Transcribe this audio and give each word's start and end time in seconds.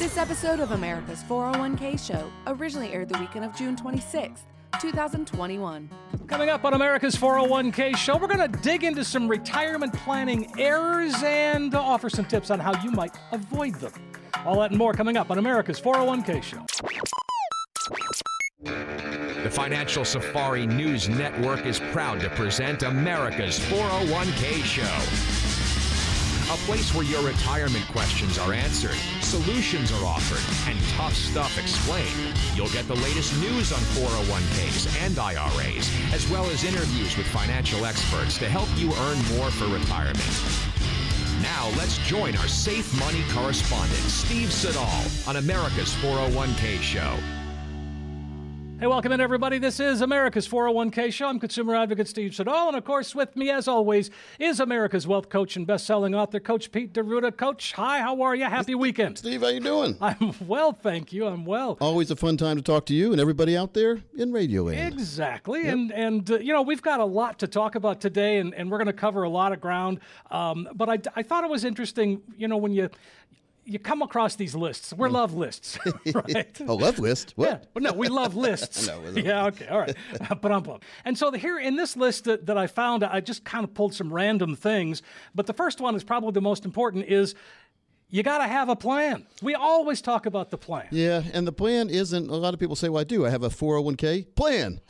This 0.00 0.16
episode 0.16 0.60
of 0.60 0.70
America's 0.70 1.22
401k 1.24 2.00
Show 2.00 2.32
originally 2.46 2.90
aired 2.90 3.10
the 3.10 3.18
weekend 3.18 3.44
of 3.44 3.54
June 3.54 3.76
26th, 3.76 4.44
2021. 4.80 5.90
Coming 6.26 6.48
up 6.48 6.64
on 6.64 6.72
America's 6.72 7.14
401k 7.14 7.94
show, 7.98 8.16
we're 8.16 8.26
going 8.26 8.50
to 8.50 8.58
dig 8.60 8.82
into 8.82 9.04
some 9.04 9.28
retirement 9.28 9.92
planning 9.92 10.58
errors 10.58 11.12
and 11.22 11.74
offer 11.74 12.08
some 12.08 12.24
tips 12.24 12.50
on 12.50 12.58
how 12.58 12.82
you 12.82 12.90
might 12.90 13.14
avoid 13.32 13.74
them. 13.74 13.92
All 14.46 14.58
that 14.60 14.70
and 14.70 14.78
more 14.78 14.94
coming 14.94 15.18
up 15.18 15.30
on 15.30 15.36
America's 15.36 15.78
401k 15.78 16.42
show. 16.42 16.64
The 18.62 19.50
Financial 19.50 20.06
Safari 20.06 20.66
News 20.66 21.10
Network 21.10 21.66
is 21.66 21.78
proud 21.92 22.20
to 22.20 22.30
present 22.30 22.84
America's 22.84 23.58
401k 23.58 24.64
show. 24.64 25.34
A 26.50 26.56
place 26.66 26.94
where 26.94 27.04
your 27.04 27.22
retirement 27.22 27.86
questions 27.88 28.38
are 28.38 28.52
answered, 28.52 28.96
solutions 29.30 29.92
are 29.92 30.04
offered, 30.04 30.42
and 30.68 30.76
tough 30.96 31.14
stuff 31.14 31.56
explained. 31.56 32.36
You'll 32.56 32.68
get 32.70 32.88
the 32.88 32.96
latest 32.96 33.38
news 33.40 33.72
on 33.72 33.78
401ks 33.94 35.00
and 35.06 35.16
IRAs, 35.16 35.88
as 36.12 36.28
well 36.28 36.44
as 36.46 36.64
interviews 36.64 37.16
with 37.16 37.28
financial 37.28 37.86
experts 37.86 38.38
to 38.38 38.48
help 38.48 38.68
you 38.76 38.92
earn 38.92 39.18
more 39.36 39.52
for 39.52 39.66
retirement. 39.66 40.18
Now 41.40 41.70
let's 41.78 41.98
join 41.98 42.36
our 42.38 42.48
Safe 42.48 42.92
Money 42.98 43.22
correspondent, 43.30 44.02
Steve 44.10 44.52
Siddall, 44.52 45.04
on 45.28 45.36
America's 45.36 45.94
401k 46.02 46.80
show. 46.80 47.39
Hey, 48.80 48.86
welcome 48.86 49.12
in, 49.12 49.20
everybody. 49.20 49.58
This 49.58 49.78
is 49.78 50.00
America's 50.00 50.48
401k 50.48 51.12
show. 51.12 51.26
I'm 51.26 51.38
consumer 51.38 51.76
advocate 51.76 52.08
Steve 52.08 52.34
Siddall. 52.34 52.68
And 52.68 52.76
of 52.78 52.82
course, 52.82 53.14
with 53.14 53.36
me, 53.36 53.50
as 53.50 53.68
always, 53.68 54.08
is 54.38 54.58
America's 54.58 55.06
wealth 55.06 55.28
coach 55.28 55.54
and 55.56 55.66
best-selling 55.66 56.14
author, 56.14 56.40
Coach 56.40 56.72
Pete 56.72 56.94
D'Arruda. 56.94 57.36
Coach, 57.36 57.74
hi, 57.74 57.98
how 57.98 58.22
are 58.22 58.34
you? 58.34 58.44
Happy 58.44 58.74
weekend. 58.74 59.18
Steve, 59.18 59.42
how 59.42 59.48
you 59.48 59.60
doing? 59.60 59.98
I'm 60.00 60.32
well, 60.48 60.72
thank 60.72 61.12
you. 61.12 61.26
I'm 61.26 61.44
well. 61.44 61.76
Always 61.78 62.10
a 62.10 62.16
fun 62.16 62.38
time 62.38 62.56
to 62.56 62.62
talk 62.62 62.86
to 62.86 62.94
you 62.94 63.12
and 63.12 63.20
everybody 63.20 63.54
out 63.54 63.74
there 63.74 64.00
in 64.16 64.32
radio 64.32 64.62
land. 64.62 64.94
Exactly. 64.94 65.64
Yep. 65.64 65.72
And, 65.74 65.92
and 65.92 66.30
uh, 66.30 66.38
you 66.38 66.54
know, 66.54 66.62
we've 66.62 66.80
got 66.80 67.00
a 67.00 67.04
lot 67.04 67.38
to 67.40 67.48
talk 67.48 67.74
about 67.74 68.00
today, 68.00 68.38
and, 68.38 68.54
and 68.54 68.70
we're 68.70 68.78
going 68.78 68.86
to 68.86 68.94
cover 68.94 69.24
a 69.24 69.28
lot 69.28 69.52
of 69.52 69.60
ground. 69.60 70.00
Um, 70.30 70.66
but 70.74 70.88
I, 70.88 70.98
I 71.14 71.22
thought 71.22 71.44
it 71.44 71.50
was 71.50 71.66
interesting, 71.66 72.22
you 72.34 72.48
know, 72.48 72.56
when 72.56 72.72
you 72.72 72.88
you 73.64 73.78
come 73.78 74.02
across 74.02 74.36
these 74.36 74.54
lists. 74.54 74.92
We're 74.92 75.08
mm. 75.08 75.12
love 75.12 75.34
lists, 75.34 75.78
right? 76.14 76.60
a 76.60 76.74
love 76.74 76.98
list? 76.98 77.32
What? 77.36 77.48
Yeah, 77.48 77.58
but 77.74 77.82
no, 77.82 77.92
we 77.92 78.08
love 78.08 78.34
lists. 78.46 78.86
no, 78.86 79.02
yeah, 79.10 79.46
okay, 79.46 79.66
all 79.68 79.80
right. 79.80 79.96
Uh, 80.28 80.34
but 80.34 80.52
I'm 80.52 80.64
And 81.04 81.16
so 81.16 81.30
the, 81.30 81.38
here 81.38 81.58
in 81.58 81.76
this 81.76 81.96
list 81.96 82.24
that, 82.24 82.46
that 82.46 82.58
I 82.58 82.66
found, 82.66 83.04
I 83.04 83.20
just 83.20 83.44
kind 83.44 83.64
of 83.64 83.74
pulled 83.74 83.94
some 83.94 84.12
random 84.12 84.56
things. 84.56 85.02
But 85.34 85.46
the 85.46 85.52
first 85.52 85.80
one 85.80 85.94
is 85.94 86.04
probably 86.04 86.32
the 86.32 86.40
most 86.40 86.64
important 86.64 87.06
is 87.06 87.34
you 88.08 88.22
got 88.22 88.38
to 88.38 88.48
have 88.48 88.68
a 88.68 88.76
plan. 88.76 89.26
We 89.42 89.54
always 89.54 90.00
talk 90.02 90.26
about 90.26 90.50
the 90.50 90.58
plan. 90.58 90.88
Yeah, 90.90 91.22
and 91.32 91.46
the 91.46 91.52
plan 91.52 91.90
isn't, 91.90 92.28
a 92.28 92.36
lot 92.36 92.54
of 92.54 92.60
people 92.60 92.76
say, 92.76 92.88
well, 92.88 93.00
I 93.00 93.04
do. 93.04 93.24
I 93.24 93.30
have 93.30 93.42
a 93.42 93.50
401k 93.50 94.34
plan. 94.34 94.80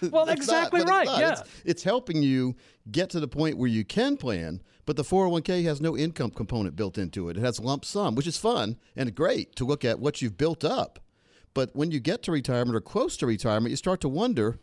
Well, 0.00 0.28
exactly 0.28 0.84
not, 0.84 1.06
right. 1.06 1.20
Yeah. 1.20 1.32
It's, 1.32 1.42
it's, 1.64 1.82
helping 1.82 2.22
you 2.22 2.54
get 2.90 3.10
to 3.10 3.20
the 3.20 3.28
point 3.28 3.58
where 3.58 3.68
you 3.68 3.84
can 3.84 4.16
plan, 4.16 4.62
but 4.88 4.96
the 4.96 5.02
401k 5.02 5.64
has 5.64 5.82
no 5.82 5.94
income 5.98 6.30
component 6.30 6.74
built 6.74 6.96
into 6.96 7.28
it. 7.28 7.36
It 7.36 7.40
has 7.40 7.60
lump 7.60 7.84
sum, 7.84 8.14
which 8.14 8.26
is 8.26 8.38
fun 8.38 8.78
and 8.96 9.14
great 9.14 9.54
to 9.56 9.66
look 9.66 9.84
at 9.84 10.00
what 10.00 10.22
you've 10.22 10.38
built 10.38 10.64
up. 10.64 10.98
But 11.52 11.76
when 11.76 11.90
you 11.90 12.00
get 12.00 12.22
to 12.22 12.32
retirement 12.32 12.74
or 12.74 12.80
close 12.80 13.18
to 13.18 13.26
retirement, 13.26 13.68
you 13.68 13.76
start 13.76 14.00
to 14.00 14.08
wonder, 14.08 14.58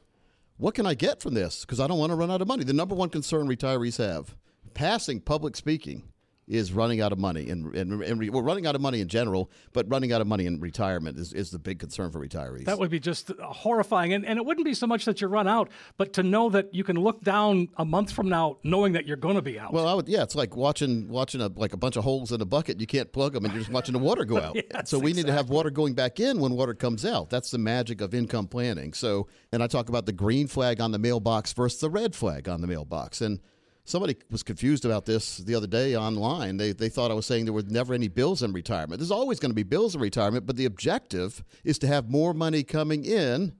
what 0.57 0.73
can 0.73 0.87
I 0.87 0.95
get 0.95 1.21
from 1.21 1.35
this? 1.35 1.61
Because 1.61 1.79
I 1.79 1.85
don't 1.85 1.99
want 1.99 2.09
to 2.09 2.15
run 2.15 2.31
out 2.31 2.41
of 2.41 2.47
money. 2.47 2.63
The 2.63 2.73
number 2.73 2.95
one 2.95 3.09
concern 3.09 3.47
retirees 3.47 3.99
have 3.99 4.35
passing 4.73 5.21
public 5.21 5.55
speaking 5.55 6.01
is 6.47 6.71
running 6.71 7.01
out 7.01 7.11
of 7.11 7.17
money, 7.17 7.49
and, 7.49 7.75
and, 7.75 8.03
and 8.03 8.19
re, 8.19 8.29
well, 8.29 8.43
running 8.43 8.67
out 8.67 8.75
of 8.75 8.81
money 8.81 9.01
in 9.01 9.07
general, 9.07 9.49
but 9.73 9.89
running 9.89 10.11
out 10.11 10.21
of 10.21 10.27
money 10.27 10.45
in 10.45 10.59
retirement 10.59 11.17
is, 11.17 11.33
is 11.33 11.51
the 11.51 11.59
big 11.59 11.79
concern 11.79 12.11
for 12.11 12.19
retirees. 12.19 12.65
That 12.65 12.77
would 12.77 12.91
be 12.91 12.99
just 12.99 13.31
horrifying, 13.39 14.13
and 14.13 14.25
and 14.25 14.37
it 14.37 14.45
wouldn't 14.45 14.65
be 14.65 14.73
so 14.73 14.87
much 14.87 15.05
that 15.05 15.21
you 15.21 15.27
run 15.27 15.47
out, 15.47 15.69
but 15.97 16.13
to 16.13 16.23
know 16.23 16.49
that 16.49 16.73
you 16.73 16.83
can 16.83 16.97
look 16.97 17.21
down 17.23 17.69
a 17.77 17.85
month 17.85 18.11
from 18.11 18.29
now, 18.29 18.57
knowing 18.63 18.93
that 18.93 19.07
you're 19.07 19.17
going 19.17 19.35
to 19.35 19.41
be 19.41 19.59
out. 19.59 19.73
Well, 19.73 19.87
I 19.87 19.93
would, 19.93 20.07
yeah, 20.07 20.23
it's 20.23 20.35
like 20.35 20.55
watching 20.55 21.07
watching 21.07 21.41
a 21.41 21.47
like 21.55 21.73
a 21.73 21.77
bunch 21.77 21.95
of 21.95 22.03
holes 22.03 22.31
in 22.31 22.41
a 22.41 22.45
bucket. 22.45 22.79
You 22.79 22.87
can't 22.87 23.11
plug 23.11 23.33
them, 23.33 23.45
and 23.45 23.53
you're 23.53 23.61
just 23.61 23.71
watching 23.71 23.93
the 23.93 23.99
water 23.99 24.25
go 24.25 24.37
out. 24.41 24.55
yes, 24.55 24.89
so 24.89 24.99
we 24.99 25.11
exactly. 25.11 25.13
need 25.13 25.27
to 25.27 25.33
have 25.33 25.49
water 25.49 25.69
going 25.69 25.93
back 25.93 26.19
in 26.19 26.39
when 26.39 26.53
water 26.53 26.73
comes 26.73 27.05
out. 27.05 27.29
That's 27.29 27.51
the 27.51 27.57
magic 27.57 28.01
of 28.01 28.13
income 28.13 28.47
planning. 28.47 28.93
So, 28.93 29.27
and 29.51 29.63
I 29.63 29.67
talk 29.67 29.89
about 29.89 30.05
the 30.05 30.13
green 30.13 30.47
flag 30.47 30.79
on 30.79 30.91
the 30.91 30.99
mailbox 30.99 31.53
versus 31.53 31.79
the 31.79 31.89
red 31.89 32.15
flag 32.15 32.47
on 32.47 32.61
the 32.61 32.67
mailbox, 32.67 33.21
and 33.21 33.39
Somebody 33.87 34.17
was 34.31 34.41
confused 34.41 34.83
about 34.83 35.05
this 35.05 35.37
the 35.37 35.53
other 35.53 35.67
day 35.67 35.95
online. 35.95 36.57
They, 36.57 36.71
they 36.71 36.89
thought 36.89 37.11
I 37.11 37.13
was 37.13 37.27
saying 37.27 37.45
there 37.45 37.53
were 37.53 37.61
never 37.61 37.93
any 37.93 38.07
bills 38.07 38.41
in 38.41 38.51
retirement. 38.51 38.99
There's 38.99 39.11
always 39.11 39.39
going 39.39 39.51
to 39.51 39.55
be 39.55 39.61
bills 39.61 39.93
in 39.93 40.01
retirement, 40.01 40.47
but 40.47 40.55
the 40.55 40.65
objective 40.65 41.43
is 41.63 41.77
to 41.79 41.87
have 41.87 42.09
more 42.09 42.33
money 42.33 42.63
coming 42.63 43.05
in 43.05 43.53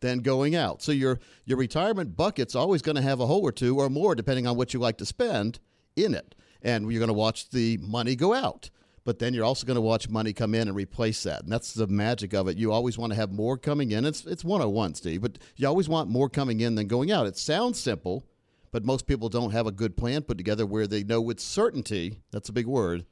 than 0.00 0.18
going 0.18 0.54
out. 0.54 0.82
So 0.82 0.92
your 0.92 1.18
your 1.46 1.56
retirement 1.56 2.16
bucket's 2.16 2.54
always 2.54 2.82
going 2.82 2.96
to 2.96 3.02
have 3.02 3.20
a 3.20 3.26
hole 3.26 3.42
or 3.42 3.52
two 3.52 3.78
or 3.78 3.88
more, 3.88 4.14
depending 4.14 4.46
on 4.46 4.56
what 4.56 4.74
you 4.74 4.80
like 4.80 4.98
to 4.98 5.06
spend 5.06 5.58
in 5.96 6.14
it. 6.14 6.34
And 6.60 6.90
you're 6.92 7.00
going 7.00 7.08
to 7.08 7.14
watch 7.14 7.48
the 7.48 7.78
money 7.78 8.14
go 8.14 8.34
out. 8.34 8.68
But 9.04 9.18
then 9.18 9.34
you're 9.34 9.44
also 9.44 9.66
going 9.66 9.76
to 9.76 9.80
watch 9.80 10.08
money 10.08 10.32
come 10.32 10.54
in 10.54 10.68
and 10.68 10.76
replace 10.76 11.24
that. 11.24 11.42
And 11.42 11.50
that's 11.50 11.72
the 11.72 11.88
magic 11.88 12.34
of 12.34 12.46
it. 12.46 12.56
You 12.56 12.70
always 12.70 12.98
want 12.98 13.12
to 13.12 13.16
have 13.16 13.32
more 13.32 13.56
coming 13.56 13.90
in. 13.90 14.04
It's 14.04 14.26
it's 14.26 14.44
101, 14.44 14.96
Steve, 14.96 15.22
but 15.22 15.38
you 15.56 15.66
always 15.66 15.88
want 15.88 16.10
more 16.10 16.28
coming 16.28 16.60
in 16.60 16.74
than 16.74 16.88
going 16.88 17.10
out. 17.10 17.26
It 17.26 17.38
sounds 17.38 17.80
simple 17.80 18.26
but 18.72 18.84
most 18.84 19.06
people 19.06 19.28
don't 19.28 19.52
have 19.52 19.66
a 19.66 19.72
good 19.72 19.96
plan 19.96 20.22
put 20.22 20.38
together 20.38 20.66
where 20.66 20.86
they 20.88 21.04
know 21.04 21.20
with 21.20 21.38
certainty 21.38 22.18
that's 22.32 22.48
a 22.48 22.52
big 22.52 22.66
word 22.66 23.04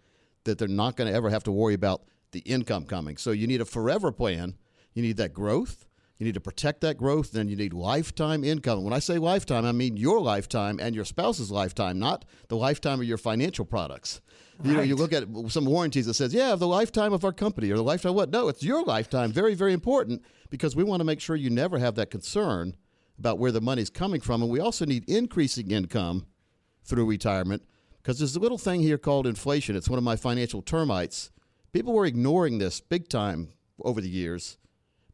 that 0.45 0.59
they're 0.59 0.67
not 0.67 0.97
going 0.97 1.09
to 1.09 1.15
ever 1.15 1.31
have 1.31 1.45
to 1.45 1.53
worry 1.53 1.75
about 1.75 2.03
the 2.33 2.41
income 2.41 2.85
coming. 2.85 3.17
So 3.17 3.31
you 3.31 3.47
need 3.47 3.61
a 3.61 3.65
forever 3.65 4.11
plan. 4.11 4.57
You 4.95 5.03
need 5.03 5.19
that 5.19 5.35
growth. 5.35 5.87
You 6.19 6.27
need 6.27 6.35
to 6.35 6.41
protect 6.41 6.83
that 6.83 6.99
growth. 6.99 7.33
Then 7.33 7.49
you 7.49 7.57
need 7.57 7.73
lifetime 7.73 8.45
income. 8.45 8.85
When 8.85 8.93
I 8.93 8.99
say 8.99 9.19
lifetime, 9.19 9.65
I 9.65 9.73
mean 9.73 9.97
your 9.97 10.21
lifetime 10.21 10.79
and 10.81 10.95
your 10.95 11.07
spouse's 11.07 11.51
lifetime, 11.51 11.99
not 11.99 12.25
the 12.49 12.57
lifetime 12.57 13.01
of 13.01 13.07
your 13.07 13.17
financial 13.17 13.65
products. 13.65 14.21
Right. 14.59 14.69
You 14.69 14.77
know, 14.77 14.83
you 14.83 14.97
look 14.97 15.15
at 15.15 15.25
some 15.49 15.65
warranties 15.65 16.05
that 16.07 16.15
says, 16.15 16.35
"Yeah, 16.35 16.55
the 16.57 16.67
lifetime 16.67 17.15
of 17.15 17.25
our 17.25 17.33
company 17.33 17.71
or 17.71 17.77
the 17.77 17.83
lifetime 17.83 18.11
of 18.11 18.17
what?" 18.17 18.31
No, 18.31 18.49
it's 18.49 18.63
your 18.63 18.85
lifetime. 18.85 19.33
Very, 19.33 19.55
very 19.55 19.73
important 19.73 20.23
because 20.51 20.77
we 20.77 20.85
want 20.85 21.01
to 21.01 21.05
make 21.05 21.21
sure 21.21 21.37
you 21.37 21.49
never 21.49 21.79
have 21.79 21.95
that 21.95 22.11
concern 22.11 22.77
about 23.21 23.39
where 23.39 23.53
the 23.53 23.61
money's 23.61 23.91
coming 23.91 24.21
from. 24.21 24.43
And 24.43 24.51
we 24.51 24.59
also 24.59 24.87
need 24.87 25.09
increasing 25.09 25.71
income 25.71 26.27
through 26.85 27.05
retirement 27.05 27.63
because 28.03 28.19
there's 28.19 28.35
a 28.35 28.41
little 28.41 28.59
thing 28.59 28.81
here 28.81 28.97
called 28.97 29.27
inflation. 29.27 29.77
It's 29.77 29.91
one 29.91 29.99
of 29.99 30.05
my 30.05 30.17
financial 30.17 30.63
termites. 30.63 31.31
People 31.73 31.93
were 31.93 32.07
ignoring 32.07 32.59
this 32.59 32.81
big 32.81 33.09
time 33.09 33.51
over 33.85 34.01
the 34.01 34.09
years. 34.09 34.57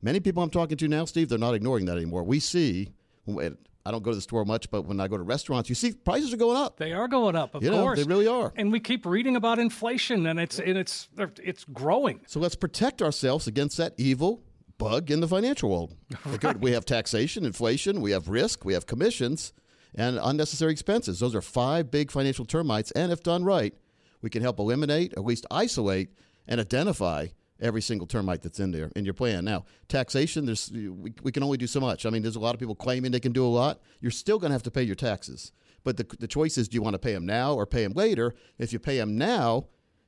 Many 0.01 0.21
people 0.21 0.43
I'm 0.43 0.51
talking 0.51 0.77
to 0.79 0.89
now, 0.89 1.05
Steve, 1.05 1.29
they're 1.29 1.39
not 1.39 1.55
ignoring 1.55 1.87
that 1.87 1.97
anymore. 1.97 2.23
We 2.23 2.39
see, 2.39 2.93
I 3.29 3.91
don't 3.91 4.05
go 4.05 4.11
to 4.13 4.15
the 4.15 4.23
store 4.23 4.45
much, 4.45 4.71
but 4.71 4.83
when 4.83 5.01
I 5.01 5.09
go 5.09 5.17
to 5.17 5.25
restaurants, 5.25 5.69
you 5.69 5.75
see 5.75 5.93
prices 5.93 6.33
are 6.33 6.37
going 6.37 6.57
up. 6.57 6.77
They 6.77 6.93
are 6.93 7.09
going 7.09 7.35
up, 7.35 7.57
of 7.57 7.65
you 7.65 7.73
course. 7.73 7.99
Know, 7.99 8.05
they 8.05 8.09
really 8.09 8.29
are. 8.29 8.53
And 8.55 8.71
we 8.71 8.79
keep 8.79 9.05
reading 9.05 9.35
about 9.35 9.59
inflation, 9.59 10.27
and 10.27 10.39
it's 10.39 10.61
and 10.61 10.79
it's 10.79 11.09
it's 11.43 11.65
growing. 11.65 12.21
So 12.29 12.39
let's 12.39 12.55
protect 12.55 13.03
ourselves 13.03 13.49
against 13.49 13.77
that 13.79 13.95
evil 13.97 14.45
bug 14.79 15.11
in 15.11 15.21
the 15.21 15.29
financial 15.29 15.71
world. 15.71 15.95
Right. 16.43 16.59
We 16.61 16.73
have 16.73 16.85
taxation, 16.85 17.45
inflation, 17.45 18.01
we 18.01 18.11
have 18.11 18.29
risk, 18.29 18.65
we 18.65 18.75
have 18.75 18.87
commissions, 18.87 19.53
and 19.95 20.19
unnecessary 20.23 20.73
expenses. 20.73 21.21
Those 21.21 21.35
are 21.35 21.43
five 21.43 21.91
big 21.91 22.11
financial 22.11 22.45
termites, 22.45 22.91
and 22.93 23.11
if 23.11 23.23
done 23.23 23.45
right, 23.45 23.75
we 24.23 24.31
can 24.31 24.43
help 24.43 24.59
eliminate, 24.59 25.13
at 25.15 25.25
least 25.25 25.47
isolate, 25.51 26.11
and 26.47 26.61
identify 26.61 27.29
every 27.61 27.81
single 27.81 28.07
termite 28.07 28.43
that's 28.43 28.61
in 28.61 28.71
there 28.71 28.91
in 28.97 29.05
your 29.05 29.15
plan. 29.15 29.45
Now, 29.45 29.65
taxation, 29.89 30.47
there's 30.47 30.71
we, 30.71 31.15
we 31.23 31.33
can 31.33 31.43
only 31.43 31.57
do 31.57 31.67
so 31.67 31.81
much. 31.81 32.05
I 32.07 32.11
mean, 32.11 32.23
there's 32.23 32.37
a 32.37 32.41
lot 32.41 32.55
of 32.55 32.61
people 32.61 32.75
claiming 32.75 33.13
they 33.13 33.21
can 33.21 33.33
do 33.33 33.47
a 33.47 33.49
lot. 33.49 33.81
You're 34.01 34.11
still 34.11 34.39
going 34.39 34.51
to 34.51 34.55
have 34.55 34.63
to 34.65 34.71
pay 34.71 34.83
your 34.83 34.95
taxes. 34.95 35.53
But 35.85 35.97
the, 35.97 36.07
the 36.19 36.27
choice 36.27 36.59
is 36.59 36.69
do 36.69 36.75
you 36.75 36.83
want 36.83 36.95
to 36.95 36.99
pay 36.99 37.15
them 37.15 37.25
now 37.25 37.55
or 37.55 37.65
pay 37.65 37.83
them 37.85 37.93
later? 37.93 38.35
If 38.59 38.73
you 38.73 38.79
pay 38.79 38.99
them 38.99 39.17
now, 39.17 39.67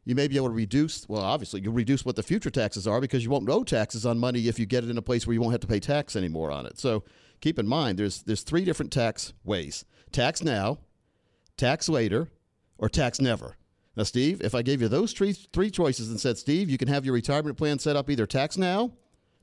you 0.08 0.14
may 0.14 0.26
be 0.26 0.36
able 0.36 0.48
to 0.48 0.54
reduce, 0.54 1.06
well, 1.06 1.20
obviously, 1.20 1.60
you'll 1.60 1.74
reduce 1.74 2.02
what 2.02 2.16
the 2.16 2.22
future 2.22 2.48
taxes 2.48 2.86
are 2.86 2.98
because 2.98 3.22
you 3.22 3.28
won't 3.28 3.46
owe 3.50 3.62
taxes 3.62 4.06
on 4.06 4.18
money 4.18 4.48
if 4.48 4.58
you 4.58 4.64
get 4.64 4.82
it 4.82 4.88
in 4.88 4.96
a 4.96 5.02
place 5.02 5.26
where 5.26 5.34
you 5.34 5.40
won't 5.42 5.52
have 5.52 5.60
to 5.60 5.66
pay 5.66 5.78
tax 5.78 6.16
anymore 6.16 6.50
on 6.50 6.64
it. 6.64 6.78
So 6.78 7.04
keep 7.42 7.58
in 7.58 7.68
mind, 7.68 7.98
there's, 7.98 8.22
there's 8.22 8.40
three 8.40 8.64
different 8.64 8.90
tax 8.90 9.34
ways 9.44 9.84
tax 10.10 10.42
now, 10.42 10.78
tax 11.58 11.90
later, 11.90 12.30
or 12.78 12.88
tax 12.88 13.20
never. 13.20 13.58
Now, 13.96 14.04
Steve, 14.04 14.40
if 14.40 14.54
I 14.54 14.62
gave 14.62 14.80
you 14.80 14.88
those 14.88 15.12
three, 15.12 15.34
three 15.34 15.70
choices 15.70 16.08
and 16.08 16.18
said, 16.18 16.38
Steve, 16.38 16.70
you 16.70 16.78
can 16.78 16.88
have 16.88 17.04
your 17.04 17.12
retirement 17.12 17.58
plan 17.58 17.78
set 17.78 17.94
up 17.94 18.08
either 18.08 18.24
tax 18.24 18.56
now, 18.56 18.92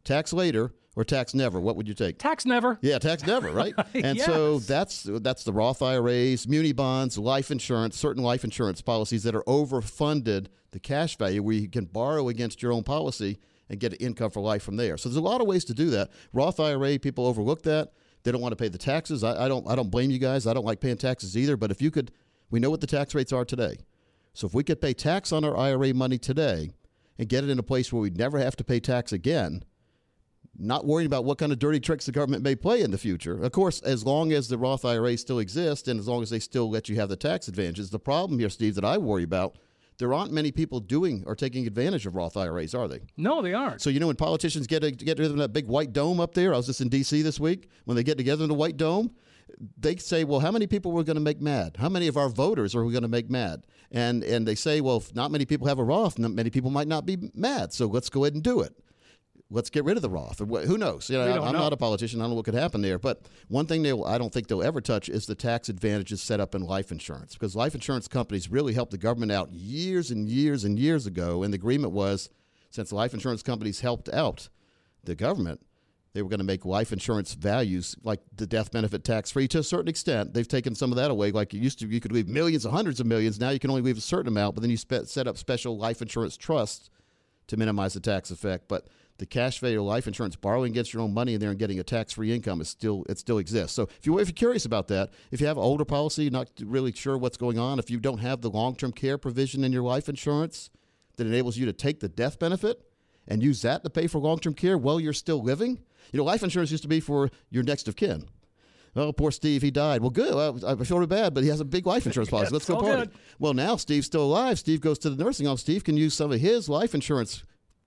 tax 0.03 0.33
later, 0.33 0.73
or 0.95 1.03
tax 1.03 1.33
never? 1.33 1.59
What 1.59 1.75
would 1.75 1.87
you 1.87 1.93
take? 1.93 2.17
Tax 2.17 2.45
never. 2.45 2.77
Yeah, 2.81 2.99
tax 2.99 3.25
never, 3.25 3.51
right? 3.51 3.73
and 3.93 4.17
yes. 4.17 4.25
so 4.25 4.59
that's 4.59 5.03
that's 5.03 5.43
the 5.43 5.53
Roth 5.53 5.81
IRAs, 5.81 6.47
muni 6.47 6.71
bonds, 6.71 7.17
life 7.17 7.51
insurance, 7.51 7.97
certain 7.97 8.23
life 8.23 8.43
insurance 8.43 8.81
policies 8.81 9.23
that 9.23 9.35
are 9.35 9.43
overfunded 9.43 10.47
the 10.71 10.79
cash 10.79 11.17
value 11.17 11.41
where 11.41 11.55
you 11.55 11.69
can 11.69 11.85
borrow 11.85 12.27
against 12.29 12.61
your 12.61 12.71
own 12.71 12.83
policy 12.83 13.37
and 13.69 13.79
get 13.79 13.99
income 14.01 14.29
for 14.29 14.41
life 14.41 14.61
from 14.63 14.75
there. 14.77 14.97
So 14.97 15.09
there's 15.09 15.17
a 15.17 15.21
lot 15.21 15.41
of 15.41 15.47
ways 15.47 15.65
to 15.65 15.73
do 15.73 15.89
that. 15.91 16.11
Roth 16.33 16.59
IRA, 16.59 16.99
people 16.99 17.25
overlook 17.25 17.63
that. 17.63 17.93
They 18.23 18.31
don't 18.31 18.41
want 18.41 18.51
to 18.51 18.61
pay 18.61 18.67
the 18.67 18.77
taxes. 18.77 19.23
I, 19.23 19.45
I 19.45 19.47
don't 19.47 19.67
I 19.69 19.75
don't 19.75 19.91
blame 19.91 20.11
you 20.11 20.19
guys. 20.19 20.47
I 20.47 20.53
don't 20.53 20.65
like 20.65 20.79
paying 20.79 20.97
taxes 20.97 21.37
either. 21.37 21.57
But 21.57 21.71
if 21.71 21.81
you 21.81 21.91
could 21.91 22.11
we 22.49 22.59
know 22.59 22.69
what 22.69 22.81
the 22.81 22.87
tax 22.87 23.15
rates 23.15 23.33
are 23.33 23.45
today. 23.45 23.77
So 24.33 24.47
if 24.47 24.53
we 24.53 24.63
could 24.63 24.81
pay 24.81 24.93
tax 24.93 25.31
on 25.31 25.45
our 25.45 25.57
IRA 25.57 25.93
money 25.93 26.17
today, 26.17 26.71
and 27.17 27.29
get 27.29 27.43
it 27.43 27.49
in 27.49 27.59
a 27.59 27.63
place 27.63 27.91
where 27.91 28.01
we 28.01 28.09
never 28.09 28.39
have 28.39 28.55
to 28.57 28.63
pay 28.63 28.79
tax 28.79 29.11
again 29.11 29.63
not 30.57 30.85
worrying 30.85 31.05
about 31.05 31.25
what 31.25 31.37
kind 31.37 31.51
of 31.51 31.59
dirty 31.59 31.79
tricks 31.79 32.05
the 32.05 32.11
government 32.11 32.43
may 32.43 32.55
play 32.55 32.81
in 32.81 32.91
the 32.91 32.97
future. 32.97 33.43
Of 33.43 33.51
course, 33.51 33.81
as 33.81 34.05
long 34.05 34.31
as 34.31 34.47
the 34.47 34.57
Roth 34.57 34.85
IRA 34.85 35.17
still 35.17 35.39
exists 35.39 35.87
and 35.87 35.99
as 35.99 36.07
long 36.07 36.23
as 36.23 36.29
they 36.29 36.39
still 36.39 36.69
let 36.69 36.89
you 36.89 36.95
have 36.95 37.09
the 37.09 37.15
tax 37.15 37.47
advantages, 37.47 37.89
the 37.89 37.99
problem 37.99 38.39
here, 38.39 38.49
Steve, 38.49 38.75
that 38.75 38.85
I 38.85 38.97
worry 38.97 39.23
about, 39.23 39.57
there 39.97 40.13
aren't 40.13 40.31
many 40.31 40.51
people 40.51 40.79
doing 40.79 41.23
or 41.25 41.35
taking 41.35 41.67
advantage 41.67 42.05
of 42.05 42.15
Roth 42.15 42.35
IRAs, 42.35 42.75
are 42.75 42.87
they? 42.87 43.01
No, 43.17 43.41
they 43.41 43.53
aren't. 43.53 43.81
So 43.81 43.89
you 43.89 43.99
know 43.99 44.07
when 44.07 44.15
politicians 44.15 44.67
get 44.67 44.81
to, 44.81 44.91
get 44.91 45.17
together 45.17 45.33
in 45.33 45.39
that 45.39 45.53
big 45.53 45.67
white 45.67 45.93
dome 45.93 46.19
up 46.19 46.33
there, 46.33 46.53
I 46.53 46.57
was 46.57 46.65
just 46.65 46.81
in 46.81 46.89
D.C. 46.89 47.21
this 47.21 47.39
week. 47.39 47.69
When 47.85 47.95
they 47.95 48.03
get 48.03 48.17
together 48.17 48.43
in 48.43 48.49
the 48.49 48.55
white 48.55 48.77
dome, 48.77 49.11
they 49.77 49.95
say, 49.95 50.23
"Well, 50.23 50.39
how 50.39 50.51
many 50.51 50.67
people 50.67 50.91
are 50.91 50.95
we're 50.95 51.03
going 51.03 51.15
to 51.15 51.21
make 51.21 51.39
mad? 51.39 51.77
How 51.79 51.87
many 51.87 52.07
of 52.07 52.17
our 52.17 52.29
voters 52.29 52.75
are 52.75 52.83
we 52.83 52.91
going 52.91 53.03
to 53.03 53.07
make 53.07 53.29
mad?" 53.29 53.65
And 53.91 54.23
and 54.23 54.45
they 54.45 54.55
say, 54.55 54.81
"Well, 54.81 54.97
if 54.97 55.15
not 55.15 55.31
many 55.31 55.45
people 55.45 55.67
have 55.67 55.79
a 55.79 55.83
Roth, 55.83 56.19
not 56.19 56.31
many 56.31 56.49
people 56.49 56.71
might 56.71 56.87
not 56.87 57.05
be 57.05 57.31
mad. 57.33 57.71
So 57.71 57.87
let's 57.87 58.09
go 58.09 58.25
ahead 58.25 58.33
and 58.33 58.43
do 58.43 58.61
it." 58.61 58.75
Let's 59.49 59.69
get 59.69 59.83
rid 59.85 59.97
of 59.97 60.01
the 60.01 60.09
Roth. 60.09 60.39
Who 60.39 60.77
knows? 60.77 61.09
You 61.09 61.17
know, 61.17 61.43
I'm 61.43 61.53
know. 61.53 61.59
not 61.59 61.73
a 61.73 61.77
politician. 61.77 62.19
I 62.19 62.23
don't 62.23 62.31
know 62.31 62.35
what 62.35 62.45
could 62.45 62.55
happen 62.55 62.81
there. 62.81 62.97
But 62.97 63.21
one 63.47 63.65
thing 63.65 63.83
they 63.83 63.91
I 63.91 64.17
don't 64.17 64.33
think 64.33 64.47
they'll 64.47 64.63
ever 64.63 64.81
touch 64.81 65.09
is 65.09 65.25
the 65.25 65.35
tax 65.35 65.69
advantages 65.69 66.21
set 66.21 66.39
up 66.39 66.55
in 66.55 66.63
life 66.63 66.91
insurance 66.91 67.33
because 67.33 67.55
life 67.55 67.75
insurance 67.75 68.07
companies 68.07 68.49
really 68.49 68.73
helped 68.73 68.91
the 68.91 68.97
government 68.97 69.31
out 69.31 69.51
years 69.51 70.11
and 70.11 70.27
years 70.27 70.63
and 70.63 70.79
years 70.79 71.05
ago. 71.05 71.43
And 71.43 71.53
the 71.53 71.57
agreement 71.57 71.93
was 71.93 72.29
since 72.69 72.91
life 72.91 73.13
insurance 73.13 73.43
companies 73.43 73.81
helped 73.81 74.09
out 74.09 74.49
the 75.03 75.15
government, 75.15 75.61
they 76.13 76.21
were 76.21 76.29
going 76.29 76.39
to 76.39 76.45
make 76.45 76.65
life 76.65 76.93
insurance 76.93 77.33
values 77.33 77.95
like 78.03 78.21
the 78.35 78.47
death 78.47 78.71
benefit 78.71 79.03
tax 79.03 79.31
free 79.31 79.47
to 79.49 79.59
a 79.59 79.63
certain 79.63 79.89
extent. 79.89 80.33
They've 80.33 80.47
taken 80.47 80.73
some 80.73 80.91
of 80.91 80.95
that 80.95 81.11
away. 81.11 81.31
Like 81.31 81.53
it 81.53 81.57
used 81.57 81.79
to, 81.79 81.87
you 81.87 81.99
could 81.99 82.13
leave 82.13 82.27
millions 82.27 82.65
or 82.65 82.71
hundreds 82.71 82.99
of 82.99 83.05
millions. 83.05 83.39
Now 83.39 83.49
you 83.49 83.59
can 83.59 83.69
only 83.69 83.81
leave 83.81 83.97
a 83.97 84.01
certain 84.01 84.29
amount, 84.29 84.55
but 84.55 84.61
then 84.61 84.71
you 84.71 84.77
set 84.77 85.27
up 85.27 85.37
special 85.37 85.77
life 85.77 86.01
insurance 86.01 86.37
trusts 86.37 86.89
to 87.47 87.57
minimize 87.57 87.93
the 87.93 87.99
tax 87.99 88.31
effect. 88.31 88.67
But 88.67 88.87
the 89.17 89.25
cash 89.25 89.59
value 89.59 89.81
life 89.81 90.07
insurance, 90.07 90.35
borrowing 90.35 90.71
against 90.71 90.93
your 90.93 91.01
own 91.01 91.13
money 91.13 91.33
in 91.33 91.39
there 91.39 91.49
and 91.49 91.59
getting 91.59 91.79
a 91.79 91.83
tax-free 91.83 92.33
income 92.33 92.59
is 92.61 92.69
still 92.69 93.05
it 93.07 93.17
still 93.17 93.37
exists. 93.37 93.75
So 93.75 93.83
if 93.83 94.05
you 94.05 94.19
if 94.19 94.27
you're 94.27 94.33
curious 94.33 94.65
about 94.65 94.87
that, 94.89 95.11
if 95.31 95.39
you 95.39 95.47
have 95.47 95.57
an 95.57 95.63
older 95.63 95.85
policy, 95.85 96.29
not 96.29 96.49
really 96.63 96.91
sure 96.91 97.17
what's 97.17 97.37
going 97.37 97.57
on, 97.57 97.79
if 97.79 97.89
you 97.89 97.99
don't 97.99 98.19
have 98.19 98.41
the 98.41 98.49
long-term 98.49 98.91
care 98.91 99.17
provision 99.17 99.63
in 99.63 99.71
your 99.71 99.83
life 99.83 100.09
insurance 100.09 100.69
that 101.17 101.27
enables 101.27 101.57
you 101.57 101.65
to 101.65 101.73
take 101.73 102.01
the 102.01 102.09
death 102.09 102.39
benefit 102.39 102.81
and 103.27 103.41
use 103.41 103.61
that 103.61 103.83
to 103.83 103.89
pay 103.89 104.07
for 104.07 104.19
long-term 104.19 104.53
care 104.53 104.77
while 104.77 104.99
you're 104.99 105.13
still 105.13 105.41
living, 105.41 105.79
you 106.11 106.17
know, 106.17 106.23
life 106.23 106.43
insurance 106.43 106.71
used 106.71 106.83
to 106.83 106.89
be 106.89 106.99
for 106.99 107.29
your 107.49 107.63
next 107.63 107.87
of 107.87 107.95
kin. 107.95 108.27
Oh, 108.97 109.11
poor 109.11 109.31
Steve, 109.31 109.61
he 109.61 109.71
died. 109.71 110.01
Well, 110.01 110.09
good. 110.09 110.63
I, 110.63 110.71
I 110.71 110.75
feel 110.75 111.05
bad, 111.05 111.33
but 111.33 111.43
he 111.43 111.49
has 111.49 111.59
a 111.59 111.65
big 111.65 111.85
life 111.85 112.05
insurance 112.05 112.29
policy. 112.29 112.49
Let's 112.53 112.65
go 112.65 112.79
party. 112.79 113.07
Good. 113.07 113.11
Well, 113.39 113.53
now 113.53 113.75
Steve's 113.75 114.05
still 114.05 114.23
alive. 114.23 114.57
Steve 114.57 114.79
goes 114.79 114.99
to 114.99 115.09
the 115.09 115.21
nursing 115.21 115.47
home. 115.47 115.57
Steve 115.57 115.83
can 115.83 115.97
use 115.97 116.13
some 116.13 116.31
of 116.31 116.39
his 116.39 116.69
life 116.69 116.95
insurance 116.95 117.43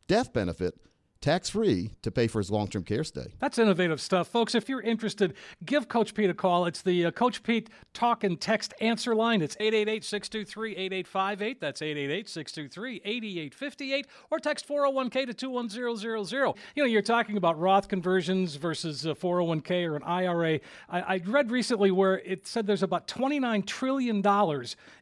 death 0.07 0.33
benefit 0.33 0.75
tax 1.20 1.50
free 1.50 1.91
to 2.03 2.11
pay 2.11 2.26
for 2.26 2.38
his 2.38 2.50
long 2.50 2.69
term 2.69 2.85
care 2.85 3.05
stay. 3.05 3.35
That's 3.38 3.59
innovative 3.59 4.00
stuff. 4.00 4.29
Folks, 4.29 4.55
if 4.55 4.69
you're 4.69 4.81
interested, 4.81 5.35
give 5.65 5.88
Coach 5.88 6.15
Pete 6.15 6.31
a 6.31 6.35
call. 6.35 6.67
It's 6.67 6.82
the 6.82 7.06
uh, 7.06 7.11
Coach 7.11 7.43
Pete 7.43 7.70
talk 7.93 8.25
and 8.25 8.41
text 8.41 8.75
answer 8.81 9.15
line. 9.15 9.43
It's 9.43 9.56
888 9.59 10.05
623 10.05 10.76
8858. 10.76 11.61
That's 11.61 11.82
888 11.82 12.29
623 12.29 13.00
8858. 13.05 14.06
Or 14.31 14.38
text 14.38 14.69
401k 14.69 15.26
to 15.26 15.35
21000. 15.35 16.55
You 16.75 16.82
know, 16.82 16.85
you're 16.85 17.03
talking 17.03 17.37
about 17.37 17.59
Roth 17.59 17.88
conversions 17.88 18.55
versus 18.56 19.05
a 19.05 19.15
401k 19.15 19.88
or 19.88 19.97
an 19.97 20.03
IRA. 20.05 20.61
I, 20.88 21.00
I 21.00 21.20
read 21.26 21.50
recently 21.50 21.91
where 21.91 22.20
it 22.20 22.47
said 22.47 22.67
there's 22.67 22.82
about 22.82 23.09
$29 23.09 23.67
trillion 23.67 24.23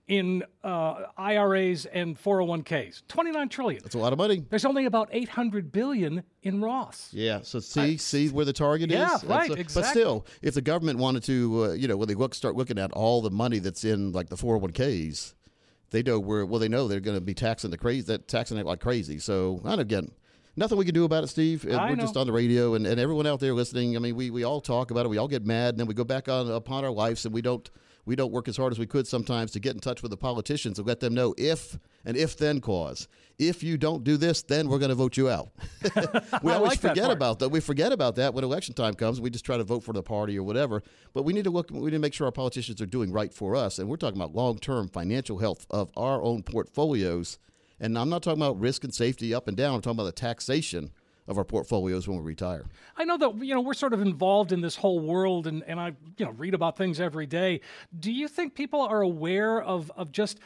in 0.09 0.45
uh, 0.63 1.05
IRAs 1.19 1.87
and 1.87 2.17
401ks. 2.17 3.03
29 3.09 3.49
trillion. 3.49 3.83
That's 3.83 3.97
a 3.97 3.99
lot 3.99 4.13
of 4.13 4.19
money. 4.19 4.45
There's 4.49 4.65
only 4.65 4.87
about 4.87 5.09
800 5.13 5.73
billion 5.73 6.06
in 6.43 6.61
Roths. 6.61 7.09
Yeah. 7.13 7.41
So 7.43 7.61
see, 7.61 7.81
I, 7.81 7.97
see 7.97 8.29
where 8.29 8.45
the 8.45 8.53
target 8.53 8.91
yeah, 8.91 9.15
is. 9.17 9.25
Yeah, 9.25 9.35
right. 9.35 9.51
exactly. 9.51 9.83
But 9.83 9.91
still, 9.91 10.27
if 10.43 10.55
the 10.55 10.63
government 10.63 10.99
wanted 10.99 11.23
to, 11.25 11.65
uh, 11.65 11.73
you 11.73 11.89
know, 11.89 11.97
when 11.97 12.09
they 12.09 12.15
look, 12.15 12.35
start 12.35 12.57
looking 12.57 12.79
at 12.79 12.93
all 12.93 13.23
the 13.23 13.31
money 13.31 13.59
that's 13.59 13.85
in 13.85 14.13
like 14.13 14.29
the 14.29 14.37
401ks, 14.37 15.35
they 15.91 16.03
know 16.03 16.19
where. 16.19 16.45
Well, 16.45 16.61
they 16.61 16.69
know 16.69 16.89
they're 16.89 17.01
going 17.01 17.17
to 17.17 17.21
be 17.21 17.35
taxing 17.35 17.71
the 17.71 17.79
crazy, 17.79 18.07
that 18.07 18.29
taxing 18.29 18.59
it 18.59 18.67
like 18.67 18.81
crazy. 18.81 19.19
So, 19.19 19.61
and 19.65 19.81
again, 19.81 20.11
nothing 20.57 20.79
we 20.79 20.85
can 20.85 20.95
do 20.95 21.05
about 21.05 21.25
it, 21.25 21.29
Steve. 21.29 21.67
I 21.67 21.91
We're 21.91 21.97
know. 21.97 22.03
just 22.03 22.17
on 22.17 22.27
the 22.27 22.33
radio, 22.33 22.75
and, 22.75 22.87
and 22.87 23.01
everyone 23.01 23.27
out 23.27 23.41
there 23.41 23.55
listening. 23.55 23.97
I 23.97 24.01
mean, 24.01 24.17
we, 24.17 24.31
we 24.31 24.45
all 24.45 24.61
talk 24.61 24.91
about 24.91 25.07
it. 25.07 25.09
We 25.09 25.19
all 25.19 25.29
get 25.29 25.45
mad, 25.45 25.71
and 25.71 25.81
then 25.81 25.87
we 25.87 25.95
go 25.95 26.05
back 26.05 26.29
on 26.29 26.51
upon 26.51 26.85
our 26.85 26.91
lives, 26.91 27.25
and 27.25 27.35
we 27.35 27.43
don't 27.43 27.69
we 28.07 28.15
don't 28.17 28.33
work 28.33 28.49
as 28.49 28.57
hard 28.57 28.73
as 28.73 28.79
we 28.79 28.87
could 28.87 29.07
sometimes 29.07 29.51
to 29.51 29.61
get 29.61 29.75
in 29.75 29.81
touch 29.81 30.01
with 30.01 30.11
the 30.11 30.17
politicians 30.17 30.79
and 30.79 30.87
let 30.87 31.01
them 31.01 31.13
know 31.13 31.35
if 31.37 31.77
and 32.05 32.17
if 32.17 32.37
then 32.37 32.61
clause. 32.61 33.09
If 33.39 33.63
you 33.63 33.77
don't 33.77 34.05
do 34.05 34.17
this, 34.17 34.43
then 34.43 34.69
we're 34.69 34.79
going 34.79 34.91
to 34.91 34.95
vote 34.95 35.17
you 35.17 35.29
out. 35.29 35.51
we 36.43 36.53
always 36.53 36.71
like 36.71 36.81
forget 36.81 37.11
about 37.11 37.41
that. 37.41 37.51
We 37.51 37.61
forget 37.61 37.93
about 37.93 38.15
that 38.15 38.33
when 38.33 38.45
election 38.45 38.75
time 38.75 38.95
comes. 38.95 39.21
We 39.21 39.29
just 39.29 39.45
try 39.45 39.57
to 39.57 39.65
vote 39.65 39.83
for 39.83 39.93
the 39.93 40.03
party 40.03 40.39
or 40.39 40.45
whatever. 40.45 40.83
But 41.13 41.25
we 41.25 41.33
need 41.33 41.45
to 41.45 41.51
look. 41.51 41.71
We 41.71 41.81
need 41.81 41.91
to 41.91 41.99
make 41.99 42.15
sure 42.15 42.27
our 42.27 42.33
politicians 42.33 42.81
are 42.81 42.87
doing 42.87 43.13
right 43.13 43.35
for 43.35 43.57
us. 43.57 43.79
And 43.79 43.89
we're 43.89 43.97
talking 43.97 44.17
about 44.19 44.35
long-term 44.35 44.89
financial 44.89 45.39
health 45.39 45.67
of 45.71 45.91
our 45.97 46.23
own 46.23 46.45
portfolios. 46.45 47.39
And 47.81 47.99
I'm 47.99 48.09
not 48.09 48.23
talking 48.23 48.41
about 48.41 48.59
risk 48.59 48.85
and 48.85 48.95
safety 48.95 49.35
up 49.35 49.49
and 49.49 49.57
down. 49.57 49.75
I'm 49.75 49.83
talking 49.83 49.99
about 49.99 50.07
the 50.07 50.13
taxation 50.13 50.93
of 51.29 51.39
our 51.39 51.45
portfolios 51.45 52.07
when 52.09 52.19
we 52.19 52.25
retire. 52.25 52.65
I 52.97 53.05
know 53.05 53.19
that 53.19 53.45
you 53.45 53.55
know 53.55 53.61
we're 53.61 53.75
sort 53.75 53.93
of 53.93 54.01
involved 54.01 54.53
in 54.53 54.61
this 54.61 54.77
whole 54.77 55.01
world 55.01 55.47
and, 55.47 55.63
and 55.65 55.81
I 55.81 55.93
you 56.17 56.25
know 56.25 56.33
read 56.33 56.55
about 56.55 56.77
things 56.77 57.01
every 57.01 57.27
day. 57.27 57.61
Do 57.99 58.13
you 58.13 58.29
think 58.29 58.55
people 58.55 58.81
are 58.81 59.01
aware 59.01 59.61
of, 59.63 59.91
of 59.97 60.13
just 60.13 60.41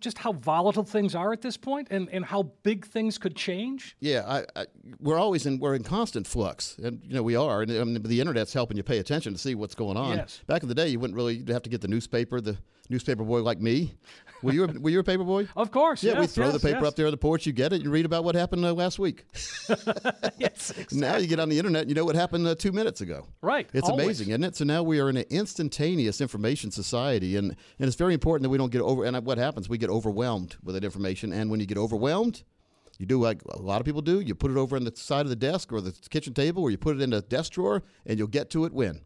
just 0.00 0.18
how 0.18 0.32
volatile 0.32 0.84
things 0.84 1.14
are 1.14 1.32
at 1.32 1.42
this 1.42 1.56
point 1.56 1.88
and, 1.90 2.08
and 2.10 2.24
how 2.24 2.44
big 2.62 2.86
things 2.86 3.18
could 3.18 3.34
change? 3.34 3.96
Yeah, 4.00 4.22
I, 4.26 4.60
I, 4.60 4.66
we're 5.00 5.18
always 5.18 5.46
in 5.46 5.58
we're 5.58 5.74
in 5.74 5.82
constant 5.82 6.26
flux, 6.26 6.76
and 6.82 7.00
you 7.04 7.14
know 7.14 7.22
we 7.22 7.36
are, 7.36 7.62
and 7.62 7.70
I 7.70 7.84
mean, 7.84 8.02
the 8.02 8.20
internet's 8.20 8.52
helping 8.52 8.76
you 8.76 8.82
pay 8.82 8.98
attention 8.98 9.32
to 9.32 9.38
see 9.38 9.54
what's 9.54 9.74
going 9.74 9.96
on. 9.96 10.16
Yes. 10.16 10.40
Back 10.46 10.62
in 10.62 10.68
the 10.68 10.74
day, 10.74 10.88
you 10.88 10.98
wouldn't 10.98 11.16
really 11.16 11.44
have 11.48 11.62
to 11.62 11.70
get 11.70 11.80
the 11.80 11.88
newspaper, 11.88 12.40
the 12.40 12.56
newspaper 12.88 13.22
boy 13.22 13.42
like 13.42 13.60
me. 13.60 13.94
Were 14.42 14.52
you 14.52 14.64
a, 14.64 14.80
were 14.80 14.90
you 14.90 14.98
a 14.98 15.04
paper 15.04 15.24
boy? 15.24 15.48
Of 15.56 15.70
course. 15.70 16.02
Yeah, 16.02 16.12
yes, 16.12 16.20
we 16.20 16.26
throw 16.26 16.46
yes, 16.46 16.54
the 16.54 16.60
paper 16.60 16.80
yes. 16.80 16.88
up 16.88 16.96
there 16.96 17.06
on 17.06 17.12
the 17.12 17.16
porch. 17.16 17.46
You 17.46 17.52
get 17.52 17.72
it. 17.72 17.82
You 17.82 17.90
read 17.90 18.04
about 18.04 18.24
what 18.24 18.34
happened 18.34 18.64
uh, 18.64 18.72
last 18.72 18.98
week. 18.98 19.24
yes, 20.38 20.70
exactly. 20.70 20.98
Now 20.98 21.16
you 21.16 21.28
get 21.28 21.38
on 21.38 21.48
the 21.48 21.58
internet. 21.58 21.88
You 21.88 21.94
know 21.94 22.04
what 22.04 22.16
happened 22.16 22.46
uh, 22.46 22.56
two 22.56 22.72
minutes 22.72 23.00
ago. 23.00 23.28
Right. 23.42 23.68
It's 23.72 23.88
always. 23.88 24.04
amazing, 24.04 24.28
isn't 24.30 24.44
it? 24.44 24.56
So 24.56 24.64
now 24.64 24.82
we 24.82 24.98
are 24.98 25.08
in 25.08 25.16
an 25.16 25.26
instantaneous 25.30 26.20
information 26.20 26.72
society, 26.72 27.36
and 27.36 27.50
and 27.50 27.86
it's 27.86 27.96
very 27.96 28.14
important 28.14 28.42
that 28.44 28.48
we 28.50 28.58
don't 28.58 28.72
get 28.72 28.82
over. 28.82 29.04
And 29.04 29.24
what 29.24 29.38
happens? 29.38 29.68
We 29.68 29.78
get 29.78 29.90
overwhelmed 29.90 30.56
with 30.64 30.74
that 30.74 30.84
information, 30.84 31.32
and 31.32 31.50
when 31.50 31.60
you 31.60 31.66
get 31.66 31.78
overwhelmed. 31.78 32.42
You 33.02 33.06
do 33.06 33.18
like 33.18 33.42
a 33.50 33.60
lot 33.60 33.80
of 33.80 33.84
people 33.84 34.00
do. 34.00 34.20
You 34.20 34.36
put 34.36 34.52
it 34.52 34.56
over 34.56 34.76
on 34.76 34.84
the 34.84 34.92
side 34.94 35.26
of 35.26 35.28
the 35.28 35.34
desk 35.34 35.72
or 35.72 35.80
the 35.80 35.90
kitchen 36.08 36.34
table, 36.34 36.62
or 36.62 36.70
you 36.70 36.78
put 36.78 36.94
it 36.94 37.02
in 37.02 37.12
a 37.12 37.20
desk 37.20 37.54
drawer, 37.54 37.82
and 38.06 38.16
you'll 38.16 38.28
get 38.28 38.48
to 38.50 38.64
it 38.64 38.72
when 38.72 39.00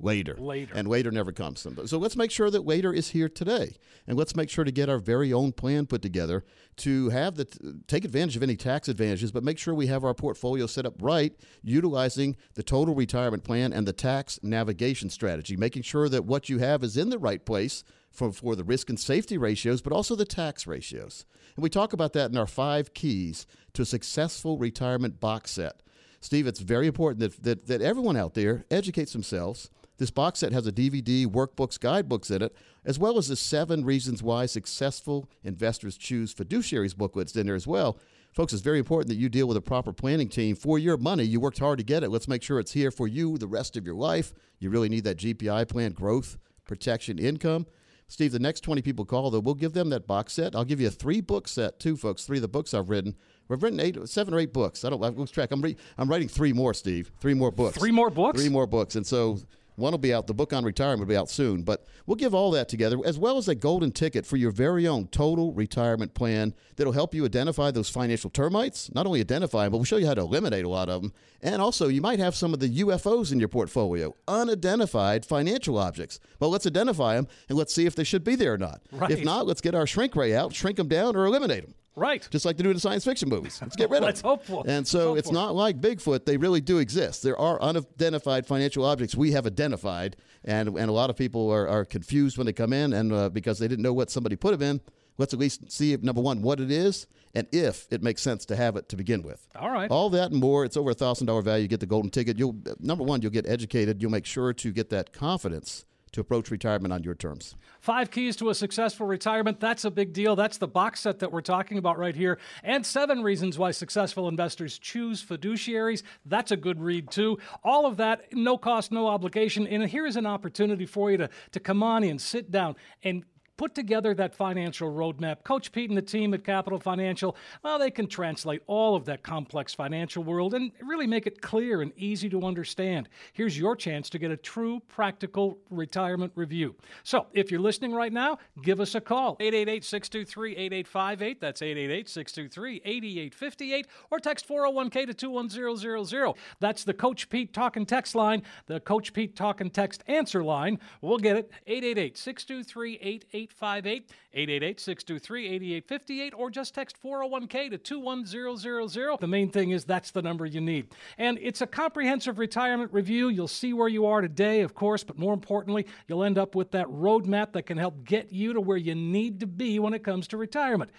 later. 0.00 0.36
Later. 0.38 0.72
And 0.74 0.88
later 0.88 1.10
never 1.10 1.32
comes. 1.32 1.66
So 1.84 1.98
let's 1.98 2.16
make 2.16 2.30
sure 2.30 2.50
that 2.50 2.64
later 2.64 2.94
is 2.94 3.10
here 3.10 3.28
today. 3.28 3.76
And 4.06 4.16
let's 4.16 4.34
make 4.34 4.48
sure 4.48 4.64
to 4.64 4.72
get 4.72 4.88
our 4.88 4.96
very 4.96 5.34
own 5.34 5.52
plan 5.52 5.84
put 5.84 6.00
together 6.00 6.44
to 6.76 7.10
have 7.10 7.34
the 7.34 7.44
take 7.86 8.06
advantage 8.06 8.36
of 8.36 8.42
any 8.42 8.56
tax 8.56 8.88
advantages, 8.88 9.32
but 9.32 9.44
make 9.44 9.58
sure 9.58 9.74
we 9.74 9.88
have 9.88 10.02
our 10.02 10.14
portfolio 10.14 10.66
set 10.66 10.86
up 10.86 10.94
right, 11.02 11.38
utilizing 11.62 12.36
the 12.54 12.62
total 12.62 12.94
retirement 12.94 13.44
plan 13.44 13.70
and 13.70 13.86
the 13.86 13.92
tax 13.92 14.40
navigation 14.42 15.10
strategy, 15.10 15.58
making 15.58 15.82
sure 15.82 16.08
that 16.08 16.24
what 16.24 16.48
you 16.48 16.56
have 16.56 16.82
is 16.82 16.96
in 16.96 17.10
the 17.10 17.18
right 17.18 17.44
place 17.44 17.84
for, 18.16 18.32
for 18.32 18.56
the 18.56 18.64
risk 18.64 18.88
and 18.88 18.98
safety 18.98 19.38
ratios, 19.38 19.82
but 19.82 19.92
also 19.92 20.16
the 20.16 20.24
tax 20.24 20.66
ratios. 20.66 21.24
And 21.54 21.62
we 21.62 21.70
talk 21.70 21.92
about 21.92 22.12
that 22.14 22.30
in 22.30 22.36
our 22.36 22.46
five 22.46 22.94
keys 22.94 23.46
to 23.74 23.82
a 23.82 23.86
successful 23.86 24.58
retirement 24.58 25.20
box 25.20 25.52
set. 25.52 25.82
Steve, 26.20 26.46
it's 26.46 26.60
very 26.60 26.86
important 26.86 27.20
that, 27.20 27.42
that, 27.44 27.66
that 27.66 27.82
everyone 27.82 28.16
out 28.16 28.34
there 28.34 28.64
educates 28.70 29.12
themselves 29.12 29.70
this 29.98 30.10
box 30.10 30.40
set 30.40 30.52
has 30.52 30.66
a 30.66 30.72
DVD, 30.72 31.26
workbooks, 31.26 31.80
guidebooks 31.80 32.30
in 32.30 32.42
it, 32.42 32.54
as 32.84 32.98
well 32.98 33.16
as 33.16 33.28
the 33.28 33.36
seven 33.36 33.84
reasons 33.84 34.22
why 34.22 34.46
successful 34.46 35.30
investors 35.42 35.96
choose 35.96 36.34
fiduciaries 36.34 36.96
booklets 36.96 37.34
in 37.34 37.46
there 37.46 37.54
as 37.54 37.66
well. 37.66 37.98
Folks, 38.32 38.52
it's 38.52 38.62
very 38.62 38.78
important 38.78 39.08
that 39.08 39.16
you 39.16 39.30
deal 39.30 39.48
with 39.48 39.56
a 39.56 39.62
proper 39.62 39.94
planning 39.94 40.28
team 40.28 40.54
for 40.54 40.78
your 40.78 40.98
money. 40.98 41.24
You 41.24 41.40
worked 41.40 41.58
hard 41.58 41.78
to 41.78 41.84
get 41.84 42.02
it. 42.02 42.10
Let's 42.10 42.28
make 42.28 42.42
sure 42.42 42.60
it's 42.60 42.72
here 42.72 42.90
for 42.90 43.08
you 43.08 43.38
the 43.38 43.46
rest 43.46 43.76
of 43.78 43.86
your 43.86 43.94
life. 43.94 44.34
You 44.58 44.68
really 44.68 44.90
need 44.90 45.04
that 45.04 45.16
GPI 45.16 45.68
plan, 45.68 45.92
growth, 45.92 46.36
protection, 46.66 47.18
income. 47.18 47.66
Steve, 48.08 48.32
the 48.32 48.38
next 48.38 48.60
20 48.60 48.82
people 48.82 49.04
call, 49.04 49.30
though, 49.30 49.40
we'll 49.40 49.54
give 49.54 49.72
them 49.72 49.90
that 49.90 50.06
box 50.06 50.34
set. 50.34 50.54
I'll 50.54 50.64
give 50.64 50.80
you 50.80 50.86
a 50.86 50.92
three 50.92 51.20
book 51.20 51.48
set, 51.48 51.80
too, 51.80 51.96
folks. 51.96 52.24
Three 52.24 52.38
of 52.38 52.42
the 52.42 52.48
books 52.48 52.72
I've 52.72 52.88
written. 52.88 53.16
We've 53.48 53.62
written 53.62 53.80
eight, 53.80 54.08
seven 54.08 54.32
or 54.34 54.38
eight 54.38 54.52
books. 54.52 54.84
I 54.84 54.90
don't 54.90 55.02
I 55.02 55.08
lose 55.08 55.30
track. 55.30 55.50
I'm, 55.50 55.60
re- 55.60 55.76
I'm 55.98 56.08
writing 56.08 56.28
three 56.28 56.52
more, 56.52 56.72
Steve. 56.74 57.10
Three 57.20 57.34
more 57.34 57.50
books. 57.50 57.76
Three 57.76 57.90
more 57.90 58.10
books? 58.10 58.40
Three 58.40 58.48
more 58.48 58.66
books. 58.66 58.96
And 58.96 59.06
so 59.06 59.38
one 59.76 59.92
will 59.92 59.98
be 59.98 60.12
out. 60.12 60.26
The 60.26 60.34
book 60.34 60.52
on 60.52 60.64
retirement 60.64 61.00
will 61.00 61.06
be 61.06 61.16
out 61.16 61.30
soon. 61.30 61.62
But 61.62 61.86
we'll 62.06 62.16
give 62.16 62.34
all 62.34 62.50
that 62.52 62.68
together, 62.68 62.98
as 63.04 63.18
well 63.18 63.38
as 63.38 63.48
a 63.48 63.54
golden 63.54 63.92
ticket 63.92 64.26
for 64.26 64.36
your 64.36 64.50
very 64.50 64.86
own 64.86 65.06
total 65.08 65.52
retirement 65.52 66.14
plan 66.14 66.54
that'll 66.76 66.92
help 66.92 67.14
you 67.14 67.24
identify 67.24 67.70
those 67.70 67.88
financial 67.88 68.30
termites. 68.30 68.92
Not 68.94 69.06
only 69.06 69.20
identify 69.20 69.64
them, 69.64 69.72
but 69.72 69.78
we'll 69.78 69.84
show 69.84 69.98
you 69.98 70.06
how 70.06 70.14
to 70.14 70.22
eliminate 70.22 70.64
a 70.64 70.68
lot 70.68 70.88
of 70.88 71.02
them. 71.02 71.12
And 71.42 71.62
also, 71.62 71.88
you 71.88 72.00
might 72.00 72.18
have 72.18 72.34
some 72.34 72.52
of 72.52 72.60
the 72.60 72.80
UFOs 72.80 73.32
in 73.32 73.38
your 73.38 73.48
portfolio, 73.48 74.14
unidentified 74.26 75.24
financial 75.24 75.78
objects. 75.78 76.18
Well, 76.40 76.50
let's 76.50 76.66
identify 76.66 77.16
them 77.16 77.28
and 77.48 77.56
let's 77.56 77.74
see 77.74 77.86
if 77.86 77.94
they 77.94 78.04
should 78.04 78.24
be 78.24 78.34
there 78.34 78.54
or 78.54 78.58
not. 78.58 78.80
Right. 78.90 79.10
If 79.10 79.24
not, 79.24 79.46
let's 79.46 79.60
get 79.60 79.74
our 79.74 79.86
shrink 79.86 80.16
ray 80.16 80.34
out, 80.34 80.54
shrink 80.54 80.78
them 80.78 80.88
down, 80.88 81.14
or 81.16 81.26
eliminate 81.26 81.64
them. 81.64 81.74
Right. 81.96 82.28
Just 82.30 82.44
like 82.44 82.58
they 82.58 82.62
do 82.62 82.70
in 82.70 82.78
science 82.78 83.04
fiction 83.04 83.30
movies. 83.30 83.58
Let's 83.60 83.74
get 83.74 83.88
rid 83.88 84.04
of 84.04 84.14
them. 84.22 84.22
hope 84.22 84.44
for. 84.44 84.62
And 84.66 84.86
so 84.86 85.14
Let's 85.14 85.26
it's 85.28 85.32
not 85.32 85.54
like 85.54 85.80
Bigfoot. 85.80 86.26
They 86.26 86.36
really 86.36 86.60
do 86.60 86.78
exist. 86.78 87.22
There 87.22 87.38
are 87.38 87.60
unidentified 87.60 88.46
financial 88.46 88.84
objects 88.84 89.14
we 89.14 89.32
have 89.32 89.46
identified, 89.46 90.16
and, 90.44 90.68
and 90.68 90.90
a 90.90 90.92
lot 90.92 91.08
of 91.08 91.16
people 91.16 91.50
are, 91.50 91.66
are 91.66 91.86
confused 91.86 92.36
when 92.36 92.46
they 92.46 92.52
come 92.52 92.74
in, 92.74 92.92
and 92.92 93.12
uh, 93.12 93.30
because 93.30 93.58
they 93.58 93.66
didn't 93.66 93.82
know 93.82 93.94
what 93.94 94.10
somebody 94.10 94.36
put 94.36 94.52
them 94.58 94.62
in. 94.62 94.80
Let's 95.18 95.32
at 95.32 95.40
least 95.40 95.72
see, 95.72 95.94
if, 95.94 96.02
number 96.02 96.20
one, 96.20 96.42
what 96.42 96.60
it 96.60 96.70
is, 96.70 97.06
and 97.34 97.46
if 97.50 97.90
it 97.90 98.02
makes 98.02 98.20
sense 98.20 98.44
to 98.46 98.56
have 98.56 98.76
it 98.76 98.90
to 98.90 98.96
begin 98.96 99.22
with. 99.22 99.46
All 99.56 99.70
right. 99.70 99.90
All 99.90 100.10
that 100.10 100.30
and 100.30 100.40
more. 100.40 100.66
It's 100.66 100.76
over 100.76 100.90
a 100.90 100.94
thousand 100.94 101.26
dollar 101.26 101.40
value. 101.40 101.62
You 101.62 101.68
get 101.68 101.80
the 101.80 101.86
golden 101.86 102.10
ticket. 102.10 102.38
You'll 102.38 102.56
number 102.78 103.04
one, 103.04 103.22
you'll 103.22 103.30
get 103.32 103.48
educated. 103.48 104.02
You'll 104.02 104.10
make 104.10 104.26
sure 104.26 104.52
to 104.52 104.72
get 104.72 104.90
that 104.90 105.14
confidence 105.14 105.86
to 106.16 106.22
approach 106.22 106.50
retirement 106.50 106.94
on 106.94 107.02
your 107.02 107.14
terms. 107.14 107.56
Five 107.78 108.10
keys 108.10 108.36
to 108.36 108.48
a 108.48 108.54
successful 108.54 109.06
retirement. 109.06 109.60
That's 109.60 109.84
a 109.84 109.90
big 109.90 110.14
deal. 110.14 110.34
That's 110.34 110.56
the 110.56 110.66
box 110.66 111.00
set 111.00 111.18
that 111.18 111.30
we're 111.30 111.42
talking 111.42 111.76
about 111.76 111.98
right 111.98 112.16
here. 112.16 112.38
And 112.64 112.84
seven 112.86 113.22
reasons 113.22 113.58
why 113.58 113.70
successful 113.70 114.26
investors 114.26 114.78
choose 114.78 115.22
fiduciaries. 115.22 116.02
That's 116.24 116.52
a 116.52 116.56
good 116.56 116.80
read, 116.80 117.10
too. 117.10 117.38
All 117.62 117.84
of 117.84 117.98
that, 117.98 118.32
no 118.32 118.56
cost, 118.56 118.92
no 118.92 119.06
obligation. 119.06 119.66
And 119.66 119.84
here 119.84 120.06
is 120.06 120.16
an 120.16 120.24
opportunity 120.24 120.86
for 120.86 121.10
you 121.10 121.18
to, 121.18 121.28
to 121.52 121.60
come 121.60 121.82
on 121.82 122.02
in, 122.02 122.18
sit 122.18 122.50
down, 122.50 122.76
and 123.02 123.22
put 123.56 123.74
together 123.74 124.14
that 124.14 124.34
financial 124.34 124.92
roadmap. 124.92 125.44
Coach 125.44 125.72
Pete 125.72 125.90
and 125.90 125.96
the 125.96 126.02
team 126.02 126.34
at 126.34 126.44
Capital 126.44 126.78
Financial, 126.78 127.36
well, 127.62 127.78
they 127.78 127.90
can 127.90 128.06
translate 128.06 128.62
all 128.66 128.94
of 128.94 129.04
that 129.06 129.22
complex 129.22 129.74
financial 129.74 130.22
world 130.22 130.54
and 130.54 130.72
really 130.82 131.06
make 131.06 131.26
it 131.26 131.40
clear 131.40 131.82
and 131.82 131.92
easy 131.96 132.28
to 132.30 132.42
understand. 132.42 133.08
Here's 133.32 133.58
your 133.58 133.76
chance 133.76 134.10
to 134.10 134.18
get 134.18 134.30
a 134.30 134.36
true 134.36 134.80
practical 134.88 135.58
retirement 135.70 136.32
review. 136.34 136.74
So 137.02 137.26
if 137.32 137.50
you're 137.50 137.60
listening 137.60 137.92
right 137.92 138.12
now, 138.12 138.38
give 138.62 138.80
us 138.80 138.94
a 138.94 139.00
call 139.00 139.36
888 139.40 139.84
623 139.84 140.56
8858. 140.56 141.40
That's 141.40 141.62
888 141.62 142.08
623 142.08 142.80
8858. 142.84 143.86
Or 144.10 144.18
text 144.18 144.48
401k 144.48 145.06
to 145.06 145.14
21000. 145.14 146.34
That's 146.60 146.84
the 146.84 146.94
Coach 146.94 147.28
Pete 147.28 147.52
Talk 147.52 147.76
and 147.76 147.86
Text 147.86 148.14
line, 148.14 148.42
the 148.66 148.80
Coach 148.80 149.12
Pete 149.12 149.36
Talk 149.36 149.60
and 149.60 149.72
Text 149.72 150.02
answer 150.06 150.42
line. 150.42 150.78
We'll 151.00 151.18
get 151.18 151.36
it 151.36 151.50
888 151.66 152.16
623 152.18 152.94
8858, 152.94 153.45
888 153.52 154.80
623 154.80 155.46
8858, 155.46 156.34
or 156.36 156.50
just 156.50 156.74
text 156.74 156.96
401k 157.02 157.70
to 157.70 157.78
21000. 157.78 159.18
The 159.20 159.26
main 159.26 159.50
thing 159.50 159.70
is 159.70 159.84
that's 159.84 160.10
the 160.10 160.22
number 160.22 160.46
you 160.46 160.60
need. 160.60 160.88
And 161.18 161.38
it's 161.40 161.60
a 161.60 161.66
comprehensive 161.66 162.38
retirement 162.38 162.92
review. 162.92 163.28
You'll 163.28 163.48
see 163.48 163.72
where 163.72 163.88
you 163.88 164.06
are 164.06 164.20
today, 164.20 164.60
of 164.60 164.74
course, 164.74 165.04
but 165.04 165.18
more 165.18 165.34
importantly, 165.34 165.86
you'll 166.08 166.24
end 166.24 166.38
up 166.38 166.54
with 166.54 166.70
that 166.72 166.86
roadmap 166.86 167.52
that 167.52 167.62
can 167.62 167.78
help 167.78 168.04
get 168.04 168.32
you 168.32 168.52
to 168.52 168.60
where 168.60 168.76
you 168.76 168.94
need 168.94 169.40
to 169.40 169.46
be 169.46 169.78
when 169.78 169.94
it 169.94 170.04
comes 170.04 170.28
to 170.28 170.36
retirement. 170.36 170.90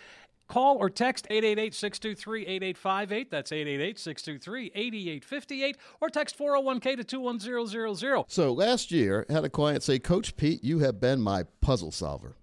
Call 0.48 0.78
or 0.78 0.90
text 0.90 1.28
888 1.30 1.74
623 1.74 2.42
8858. 2.48 3.30
That's 3.32 3.52
888 3.52 4.00
623 4.00 4.72
8858. 4.76 5.78
Or 6.00 6.10
text 6.10 6.38
401k 6.38 6.96
to 6.98 7.04
21000. 7.04 8.26
So 8.28 8.54
last 8.54 8.92
year, 8.92 9.26
I 9.30 9.34
had 9.34 9.44
a 9.46 9.50
client 9.50 9.84
say, 9.84 10.00
Coach 10.00 10.38
Pete, 10.38 10.64
you 10.64 10.80
have 10.80 11.00
been 11.02 11.22
my 11.22 11.44
puzzle 11.62 11.92
solver. 11.92 12.36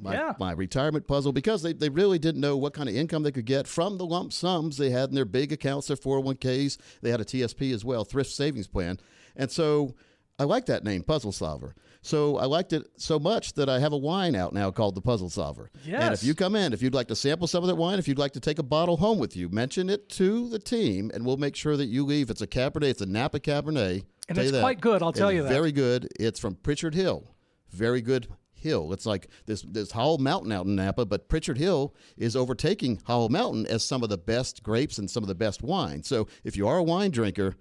My, 0.00 0.14
Yeah. 0.14 0.34
my 0.38 0.52
retirement 0.52 1.06
puzzle 1.08 1.32
because 1.32 1.62
they, 1.62 1.72
they 1.72 1.88
really 1.88 2.18
didn't 2.20 2.40
know 2.40 2.56
what 2.56 2.72
kind 2.72 2.88
of 2.88 2.94
income 2.94 3.24
they 3.24 3.32
could 3.32 3.46
get 3.46 3.66
from 3.66 3.98
the 3.98 4.06
lump 4.06 4.32
sums 4.32 4.76
they 4.76 4.90
had 4.90 5.08
in 5.08 5.14
their 5.16 5.24
big 5.24 5.52
accounts, 5.52 5.88
their 5.88 5.96
401ks. 5.96 6.78
They 7.02 7.10
had 7.10 7.20
a 7.20 7.24
TSP 7.24 7.74
as 7.74 7.84
well, 7.84 8.04
thrift 8.04 8.30
savings 8.30 8.68
plan. 8.68 8.98
And 9.36 9.50
so 9.50 9.96
I 10.38 10.44
like 10.44 10.66
that 10.66 10.84
name, 10.84 11.02
Puzzle 11.02 11.32
Solver. 11.32 11.74
So 12.00 12.36
I 12.36 12.44
liked 12.46 12.72
it 12.72 12.86
so 12.96 13.18
much 13.18 13.54
that 13.54 13.68
I 13.68 13.80
have 13.80 13.92
a 13.92 13.96
wine 13.96 14.34
out 14.34 14.52
now 14.52 14.70
called 14.70 14.94
the 14.94 15.00
Puzzle 15.00 15.30
Solver. 15.30 15.70
Yes. 15.84 16.02
And 16.02 16.14
if 16.14 16.22
you 16.22 16.34
come 16.34 16.54
in, 16.54 16.72
if 16.72 16.80
you'd 16.80 16.94
like 16.94 17.08
to 17.08 17.16
sample 17.16 17.46
some 17.46 17.64
of 17.64 17.68
that 17.68 17.74
wine, 17.74 17.98
if 17.98 18.06
you'd 18.06 18.18
like 18.18 18.32
to 18.32 18.40
take 18.40 18.58
a 18.58 18.62
bottle 18.62 18.96
home 18.96 19.18
with 19.18 19.36
you, 19.36 19.48
mention 19.48 19.90
it 19.90 20.08
to 20.10 20.48
the 20.48 20.58
team, 20.58 21.10
and 21.12 21.26
we'll 21.26 21.36
make 21.36 21.56
sure 21.56 21.76
that 21.76 21.86
you 21.86 22.04
leave. 22.04 22.30
It's 22.30 22.40
a 22.40 22.46
Cabernet, 22.46 22.90
it's 22.90 23.00
a 23.00 23.06
Napa 23.06 23.40
Cabernet. 23.40 24.04
And 24.28 24.36
Tell 24.36 24.44
it's 24.44 24.52
that. 24.52 24.60
quite 24.60 24.80
good, 24.80 25.02
I'll 25.02 25.12
tell 25.12 25.28
It's 25.28 25.36
you 25.36 25.42
that. 25.42 25.48
Very 25.48 25.72
good. 25.72 26.08
It's 26.20 26.38
from 26.38 26.54
Pritchard 26.56 26.94
Hill. 26.94 27.34
Very 27.70 28.00
good 28.00 28.28
hill. 28.54 28.92
It's 28.92 29.06
like 29.06 29.28
this 29.46 29.62
this 29.62 29.92
Howell 29.92 30.18
Mountain 30.18 30.52
out 30.52 30.66
in 30.66 30.74
Napa, 30.76 31.06
but 31.06 31.28
Pritchard 31.28 31.58
Hill 31.58 31.94
is 32.16 32.34
overtaking 32.36 33.00
Howell 33.06 33.28
Mountain 33.28 33.66
as 33.66 33.84
some 33.84 34.02
of 34.02 34.08
the 34.08 34.18
best 34.18 34.62
grapes 34.62 34.98
and 34.98 35.08
some 35.10 35.22
of 35.22 35.28
the 35.28 35.34
best 35.34 35.62
wine. 35.62 36.02
So 36.02 36.26
if 36.44 36.56
you 36.56 36.66
are 36.68 36.78
a 36.78 36.82
wine 36.82 37.10
drinker, 37.10 37.56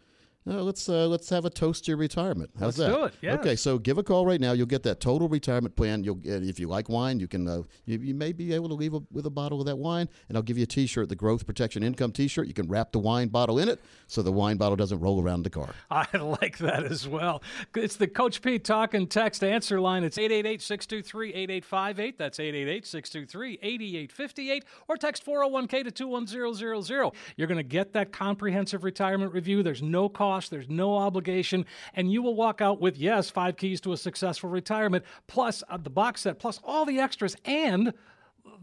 uh, 0.47 0.63
let's 0.63 0.87
uh, 0.87 1.07
let's 1.07 1.29
have 1.29 1.45
a 1.45 1.49
toast 1.49 1.85
to 1.85 1.91
your 1.91 1.97
retirement. 1.97 2.49
How's 2.59 2.77
Let's 2.77 2.91
that? 2.91 2.97
do 2.97 3.03
it, 3.05 3.13
yes. 3.21 3.39
Okay, 3.39 3.55
so 3.55 3.77
give 3.77 3.97
a 3.97 4.03
call 4.03 4.25
right 4.25 4.39
now. 4.39 4.53
You'll 4.53 4.65
get 4.65 4.83
that 4.83 4.99
total 4.99 5.27
retirement 5.27 5.75
plan. 5.75 6.03
You'll 6.03 6.15
get, 6.15 6.43
if 6.43 6.59
you 6.59 6.67
like 6.67 6.89
wine, 6.89 7.19
you 7.19 7.27
can 7.27 7.47
uh, 7.47 7.63
you, 7.85 7.97
you 7.99 8.13
may 8.13 8.31
be 8.31 8.53
able 8.53 8.67
to 8.69 8.73
leave 8.73 8.93
a, 8.93 9.01
with 9.11 9.25
a 9.25 9.29
bottle 9.29 9.59
of 9.59 9.65
that 9.65 9.77
wine, 9.77 10.07
and 10.29 10.37
I'll 10.37 10.43
give 10.43 10.57
you 10.57 10.63
a 10.63 10.67
T-shirt, 10.67 11.09
the 11.09 11.15
Growth 11.15 11.45
Protection 11.45 11.83
Income 11.83 12.13
T-shirt. 12.13 12.47
You 12.47 12.53
can 12.53 12.67
wrap 12.67 12.91
the 12.91 12.99
wine 12.99 13.27
bottle 13.27 13.59
in 13.59 13.67
it, 13.67 13.81
so 14.07 14.21
the 14.21 14.31
wine 14.31 14.57
bottle 14.57 14.75
doesn't 14.75 14.99
roll 14.99 15.21
around 15.21 15.43
the 15.43 15.49
car. 15.49 15.69
I 15.91 16.05
like 16.17 16.59
that 16.59 16.83
as 16.83 17.07
well. 17.07 17.41
It's 17.75 17.95
the 17.95 18.07
Coach 18.07 18.41
Pete 18.41 18.63
Talk 18.63 18.93
and 18.93 19.09
Text 19.09 19.43
answer 19.43 19.81
line. 19.81 20.03
It's 20.03 20.17
888 20.17 20.61
623 20.61 21.33
8858. 21.33 22.17
That's 22.17 22.39
888 22.39 22.85
623 22.85 23.59
8858. 23.61 24.65
Or 24.87 24.97
text 24.97 25.25
401k 25.25 25.83
to 25.83 25.91
21000. 25.91 27.11
You're 27.35 27.47
going 27.47 27.57
to 27.57 27.63
get 27.63 27.93
that 27.93 28.11
comprehensive 28.11 28.83
retirement 28.83 29.33
review. 29.33 29.63
There's 29.63 29.81
no 29.81 30.09
cost, 30.09 30.36
there's 30.49 30.69
no 30.69 30.95
obligation, 30.95 31.65
and 31.95 32.11
you 32.11 32.21
will 32.21 32.35
walk 32.35 32.61
out 32.61 32.79
with, 32.79 32.97
yes, 32.97 33.29
five 33.29 33.57
keys 33.57 33.81
to 33.81 33.93
a 33.93 33.97
successful 33.97 34.49
retirement, 34.49 35.03
plus 35.25 35.63
uh, 35.69 35.77
the 35.77 35.89
box 35.89 36.21
set, 36.21 36.37
plus 36.39 36.59
all 36.63 36.85
the 36.85 36.99
extras, 36.99 37.35
and 37.45 37.93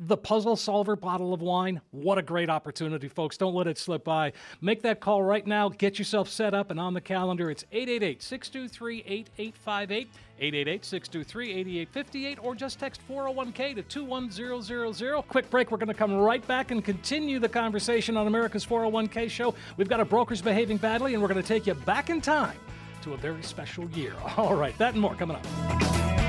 the 0.00 0.16
puzzle 0.16 0.56
solver 0.56 0.96
bottle 0.96 1.32
of 1.32 1.40
wine. 1.40 1.80
What 1.90 2.18
a 2.18 2.22
great 2.22 2.50
opportunity, 2.50 3.08
folks. 3.08 3.36
Don't 3.36 3.54
let 3.54 3.66
it 3.66 3.78
slip 3.78 4.04
by. 4.04 4.32
Make 4.60 4.82
that 4.82 5.00
call 5.00 5.22
right 5.22 5.46
now. 5.46 5.68
Get 5.68 5.98
yourself 5.98 6.28
set 6.28 6.54
up 6.54 6.70
and 6.70 6.80
on 6.80 6.94
the 6.94 7.00
calendar. 7.00 7.50
It's 7.50 7.64
888 7.72 8.22
623 8.22 8.98
8858, 9.06 10.08
888 10.38 10.84
623 10.84 11.50
8858, 11.52 12.38
or 12.44 12.54
just 12.54 12.78
text 12.78 13.00
401k 13.08 13.74
to 13.76 13.82
21000. 13.82 15.22
Quick 15.28 15.50
break. 15.50 15.70
We're 15.70 15.78
going 15.78 15.88
to 15.88 15.94
come 15.94 16.14
right 16.14 16.46
back 16.46 16.70
and 16.70 16.84
continue 16.84 17.38
the 17.38 17.48
conversation 17.48 18.16
on 18.16 18.26
America's 18.26 18.66
401k 18.66 19.30
show. 19.30 19.54
We've 19.76 19.88
got 19.88 20.00
a 20.00 20.04
brokers 20.04 20.42
behaving 20.42 20.78
badly, 20.78 21.14
and 21.14 21.22
we're 21.22 21.28
going 21.28 21.42
to 21.42 21.46
take 21.48 21.66
you 21.66 21.74
back 21.74 22.10
in 22.10 22.20
time 22.20 22.58
to 23.02 23.14
a 23.14 23.16
very 23.16 23.42
special 23.42 23.88
year. 23.90 24.14
All 24.36 24.54
right, 24.54 24.76
that 24.78 24.94
and 24.94 25.00
more 25.00 25.14
coming 25.14 25.36
up. 25.36 26.23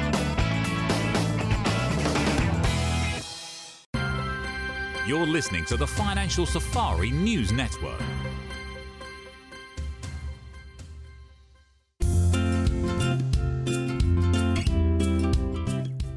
You're 5.08 5.28
listening 5.28 5.66
to 5.66 5.78
the 5.78 5.86
Financial 5.86 6.48
Safari 6.48 7.12
News 7.12 7.52
Network. 7.52 8.02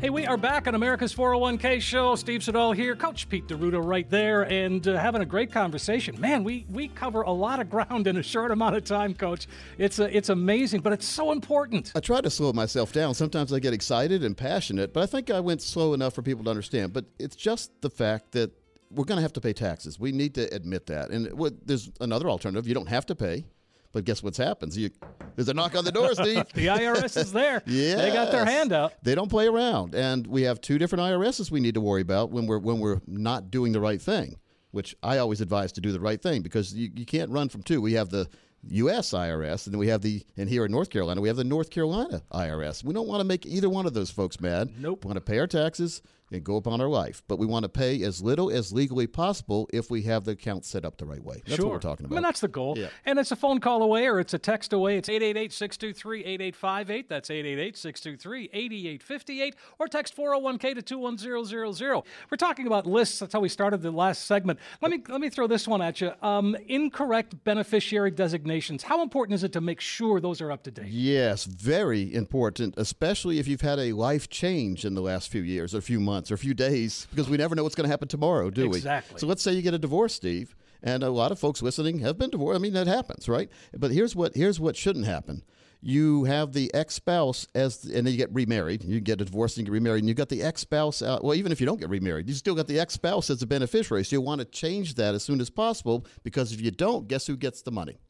Hey, 0.00 0.08
we 0.08 0.24
are 0.24 0.38
back 0.38 0.66
on 0.66 0.74
America's 0.74 1.14
401k 1.14 1.82
show. 1.82 2.14
Steve 2.14 2.42
Siddall 2.42 2.72
here, 2.72 2.96
Coach 2.96 3.28
Pete 3.28 3.46
D'Arruda 3.46 3.78
right 3.78 4.08
there, 4.08 4.50
and 4.50 4.88
uh, 4.88 4.96
having 4.96 5.20
a 5.20 5.26
great 5.26 5.52
conversation. 5.52 6.18
Man, 6.18 6.42
we 6.42 6.64
we 6.70 6.88
cover 6.88 7.20
a 7.20 7.30
lot 7.30 7.60
of 7.60 7.68
ground 7.68 8.06
in 8.06 8.16
a 8.16 8.22
short 8.22 8.52
amount 8.52 8.74
of 8.74 8.84
time, 8.84 9.12
Coach. 9.12 9.48
It's 9.76 10.00
uh, 10.00 10.08
it's 10.10 10.30
amazing, 10.30 10.80
but 10.80 10.94
it's 10.94 11.06
so 11.06 11.32
important. 11.32 11.92
I 11.94 12.00
try 12.00 12.22
to 12.22 12.30
slow 12.30 12.54
myself 12.54 12.94
down. 12.94 13.12
Sometimes 13.12 13.52
I 13.52 13.58
get 13.58 13.74
excited 13.74 14.24
and 14.24 14.34
passionate, 14.34 14.94
but 14.94 15.02
I 15.02 15.06
think 15.06 15.28
I 15.30 15.40
went 15.40 15.60
slow 15.60 15.92
enough 15.92 16.14
for 16.14 16.22
people 16.22 16.44
to 16.44 16.50
understand. 16.50 16.94
But 16.94 17.04
it's 17.18 17.36
just 17.36 17.82
the 17.82 17.90
fact 17.90 18.32
that 18.32 18.50
we're 18.90 19.04
going 19.04 19.16
to 19.16 19.22
have 19.22 19.32
to 19.34 19.40
pay 19.40 19.52
taxes. 19.52 19.98
We 19.98 20.12
need 20.12 20.34
to 20.36 20.52
admit 20.54 20.86
that. 20.86 21.10
And 21.10 21.32
what, 21.38 21.66
there's 21.66 21.90
another 22.00 22.28
alternative. 22.28 22.66
You 22.66 22.74
don't 22.74 22.88
have 22.88 23.06
to 23.06 23.14
pay. 23.14 23.44
But 23.92 24.04
guess 24.04 24.22
what's 24.22 24.36
happens? 24.36 24.76
You, 24.76 24.90
there's 25.34 25.48
a 25.48 25.54
knock 25.54 25.74
on 25.74 25.84
the 25.84 25.92
door, 25.92 26.12
Steve. 26.14 26.44
The 26.52 26.66
IRS 26.66 27.16
is 27.16 27.32
there. 27.32 27.62
Yeah, 27.66 27.96
They 28.02 28.12
got 28.12 28.30
their 28.30 28.44
hand 28.44 28.72
out. 28.72 28.92
They 29.02 29.14
don't 29.14 29.30
play 29.30 29.46
around, 29.46 29.94
and 29.94 30.26
we 30.26 30.42
have 30.42 30.60
two 30.60 30.78
different 30.78 31.02
IRSs 31.04 31.50
we 31.50 31.60
need 31.60 31.74
to 31.74 31.80
worry 31.80 32.02
about 32.02 32.30
when 32.30 32.46
we're 32.46 32.58
when 32.58 32.80
we're 32.80 33.00
not 33.06 33.50
doing 33.50 33.72
the 33.72 33.80
right 33.80 34.00
thing. 34.00 34.36
Which 34.70 34.94
I 35.02 35.16
always 35.16 35.40
advise 35.40 35.72
to 35.72 35.80
do 35.80 35.92
the 35.92 36.00
right 36.00 36.20
thing 36.20 36.42
because 36.42 36.74
you, 36.74 36.90
you 36.94 37.06
can't 37.06 37.30
run 37.30 37.48
from 37.48 37.62
two. 37.62 37.80
We 37.80 37.94
have 37.94 38.10
the 38.10 38.28
U.S. 38.68 39.12
IRS, 39.12 39.66
and 39.66 39.72
then 39.72 39.78
we 39.78 39.88
have 39.88 40.02
the 40.02 40.22
and 40.36 40.48
here 40.48 40.66
in 40.66 40.70
North 40.70 40.90
Carolina 40.90 41.22
we 41.22 41.28
have 41.28 41.38
the 41.38 41.44
North 41.44 41.70
Carolina 41.70 42.20
IRS. 42.30 42.84
We 42.84 42.92
don't 42.92 43.08
want 43.08 43.20
to 43.20 43.24
make 43.24 43.46
either 43.46 43.70
one 43.70 43.86
of 43.86 43.94
those 43.94 44.10
folks 44.10 44.38
mad. 44.40 44.74
Nope. 44.78 45.04
We 45.04 45.08
want 45.08 45.16
to 45.16 45.22
pay 45.22 45.38
our 45.38 45.46
taxes 45.46 46.02
and 46.30 46.44
go 46.44 46.56
upon 46.56 46.80
our 46.80 46.88
life, 46.88 47.22
but 47.28 47.38
we 47.38 47.46
want 47.46 47.64
to 47.64 47.68
pay 47.68 48.02
as 48.02 48.22
little 48.22 48.50
as 48.50 48.72
legally 48.72 49.06
possible 49.06 49.68
if 49.72 49.90
we 49.90 50.02
have 50.02 50.24
the 50.24 50.32
account 50.32 50.64
set 50.64 50.84
up 50.84 50.98
the 50.98 51.06
right 51.06 51.22
way. 51.22 51.42
That's 51.46 51.56
sure. 51.56 51.66
what 51.66 51.72
we're 51.74 51.80
talking 51.80 52.06
about. 52.06 52.14
I 52.14 52.18
mean, 52.18 52.22
that's 52.22 52.40
the 52.40 52.48
goal. 52.48 52.76
Yeah. 52.76 52.88
And 53.04 53.18
it's 53.18 53.32
a 53.32 53.36
phone 53.36 53.60
call 53.60 53.82
away 53.82 54.06
or 54.06 54.20
it's 54.20 54.34
a 54.34 54.38
text 54.38 54.72
away. 54.72 54.98
It's 54.98 55.08
888 55.08 55.52
623 55.52 56.20
8858. 56.24 57.08
That's 57.08 57.30
888 57.30 57.76
623 57.76 58.50
8858. 58.52 59.56
Or 59.78 59.88
text 59.88 60.16
401k 60.16 60.74
to 60.74 60.82
21000. 60.82 62.02
We're 62.30 62.36
talking 62.36 62.66
about 62.66 62.86
lists. 62.86 63.18
That's 63.18 63.32
how 63.32 63.40
we 63.40 63.48
started 63.48 63.82
the 63.82 63.90
last 63.90 64.26
segment. 64.26 64.58
Let 64.80 64.90
me 64.90 65.02
let 65.08 65.20
me 65.20 65.30
throw 65.30 65.46
this 65.46 65.66
one 65.66 65.82
at 65.82 66.00
you. 66.00 66.12
Um, 66.22 66.56
incorrect 66.66 67.42
beneficiary 67.44 68.10
designations. 68.10 68.82
How 68.82 69.02
important 69.02 69.34
is 69.34 69.44
it 69.44 69.52
to 69.52 69.60
make 69.60 69.80
sure 69.80 70.20
those 70.20 70.40
are 70.40 70.52
up 70.52 70.62
to 70.64 70.70
date? 70.70 70.88
Yes, 70.88 71.44
very 71.44 72.12
important, 72.12 72.74
especially 72.76 73.38
if 73.38 73.48
you've 73.48 73.60
had 73.60 73.78
a 73.78 73.92
life 73.92 74.28
change 74.28 74.84
in 74.84 74.94
the 74.94 75.00
last 75.02 75.30
few 75.30 75.42
years 75.42 75.74
or 75.74 75.78
a 75.78 75.82
few 75.82 76.00
months. 76.00 76.17
Months 76.18 76.30
or 76.32 76.34
a 76.34 76.38
few 76.38 76.54
days 76.54 77.06
because 77.10 77.30
we 77.30 77.36
never 77.36 77.54
know 77.54 77.62
what's 77.62 77.76
going 77.76 77.86
to 77.86 77.90
happen 77.90 78.08
tomorrow, 78.08 78.50
do 78.50 78.68
we? 78.68 78.76
Exactly. 78.76 79.20
So 79.20 79.26
let's 79.26 79.42
say 79.42 79.52
you 79.52 79.62
get 79.62 79.74
a 79.74 79.78
divorce, 79.78 80.14
Steve, 80.14 80.56
and 80.82 81.04
a 81.04 81.10
lot 81.10 81.30
of 81.30 81.38
folks 81.38 81.62
listening 81.62 82.00
have 82.00 82.18
been 82.18 82.30
divorced. 82.30 82.58
I 82.58 82.60
mean, 82.60 82.72
that 82.72 82.88
happens, 82.88 83.28
right? 83.28 83.48
But 83.76 83.92
here's 83.92 84.16
what 84.16 84.34
here's 84.34 84.58
what 84.58 84.76
shouldn't 84.76 85.06
happen. 85.06 85.44
You 85.80 86.24
have 86.24 86.54
the 86.54 86.74
ex-spouse 86.74 87.46
as, 87.54 87.84
and 87.84 88.04
then 88.04 88.12
you 88.12 88.16
get 88.16 88.34
remarried. 88.34 88.82
You 88.82 88.98
get 88.98 89.20
a 89.20 89.24
divorce 89.24 89.56
and 89.56 89.64
you 89.64 89.70
get 89.70 89.74
remarried, 89.74 90.00
and 90.02 90.08
you've 90.08 90.16
got 90.16 90.28
the 90.28 90.42
ex-spouse. 90.42 91.02
Out, 91.02 91.22
well, 91.22 91.36
even 91.36 91.52
if 91.52 91.60
you 91.60 91.66
don't 91.66 91.78
get 91.78 91.88
remarried, 91.88 92.28
you 92.28 92.34
still 92.34 92.56
got 92.56 92.66
the 92.66 92.80
ex-spouse 92.80 93.30
as 93.30 93.42
a 93.42 93.46
beneficiary. 93.46 94.04
So 94.04 94.16
you 94.16 94.20
want 94.20 94.40
to 94.40 94.44
change 94.44 94.94
that 94.94 95.14
as 95.14 95.22
soon 95.22 95.40
as 95.40 95.50
possible 95.50 96.04
because 96.24 96.52
if 96.52 96.60
you 96.60 96.72
don't, 96.72 97.06
guess 97.06 97.28
who 97.28 97.36
gets 97.36 97.62
the 97.62 97.70
money? 97.70 98.00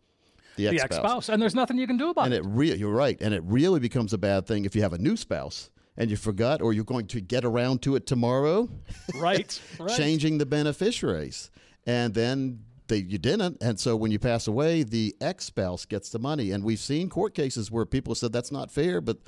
The 0.57 0.69
ex-spouse. 0.69 0.89
The 0.89 0.95
ex-spouse, 0.97 1.29
and 1.29 1.43
there's 1.43 1.55
nothing 1.55 1.77
you 1.77 1.87
can 1.87 1.99
do 1.99 2.09
about 2.09 2.25
and 2.25 2.35
it. 2.35 2.43
And 2.43 2.55
it 2.55 2.57
re- 2.57 2.75
you're 2.75 2.91
right, 2.91 3.21
and 3.21 3.35
it 3.35 3.43
really 3.45 3.81
becomes 3.81 4.15
a 4.15 4.19
bad 4.19 4.47
thing 4.47 4.65
if 4.65 4.75
you 4.75 4.81
have 4.81 4.95
a 4.95 4.99
new 4.99 5.19
spouse 5.19 5.69
and 5.99 6.11
you 6.11 6.17
forgot 6.17 6.63
or 6.63 6.73
you're 6.73 6.85
going 6.85 7.09
to 7.09 7.21
get 7.21 7.45
around 7.45 7.83
to 7.83 7.97
it 7.97 8.07
tomorrow. 8.07 8.71
Right. 9.15 9.61
right. 9.81 9.97
Changing 9.97 10.39
the 10.39 10.47
beneficiaries. 10.47 11.51
And 11.87 12.15
then 12.15 12.61
they, 12.87 12.99
you 12.99 13.19
didn't. 13.19 13.59
And 13.61 13.81
so 13.81 13.97
when 13.97 14.13
you 14.13 14.19
pass 14.19 14.47
away, 14.47 14.85
the 14.85 15.17
ex 15.21 15.47
spouse 15.47 15.85
gets 15.85 16.11
the 16.11 16.21
money. 16.21 16.53
And 16.53 16.63
we've 16.63 16.79
seen 16.79 17.09
court 17.09 17.35
cases 17.35 17.71
where 17.71 17.85
people 17.85 18.15
said 18.15 18.33
that's 18.33 18.53
not 18.53 18.71
fair, 18.71 19.01
but 19.01 19.19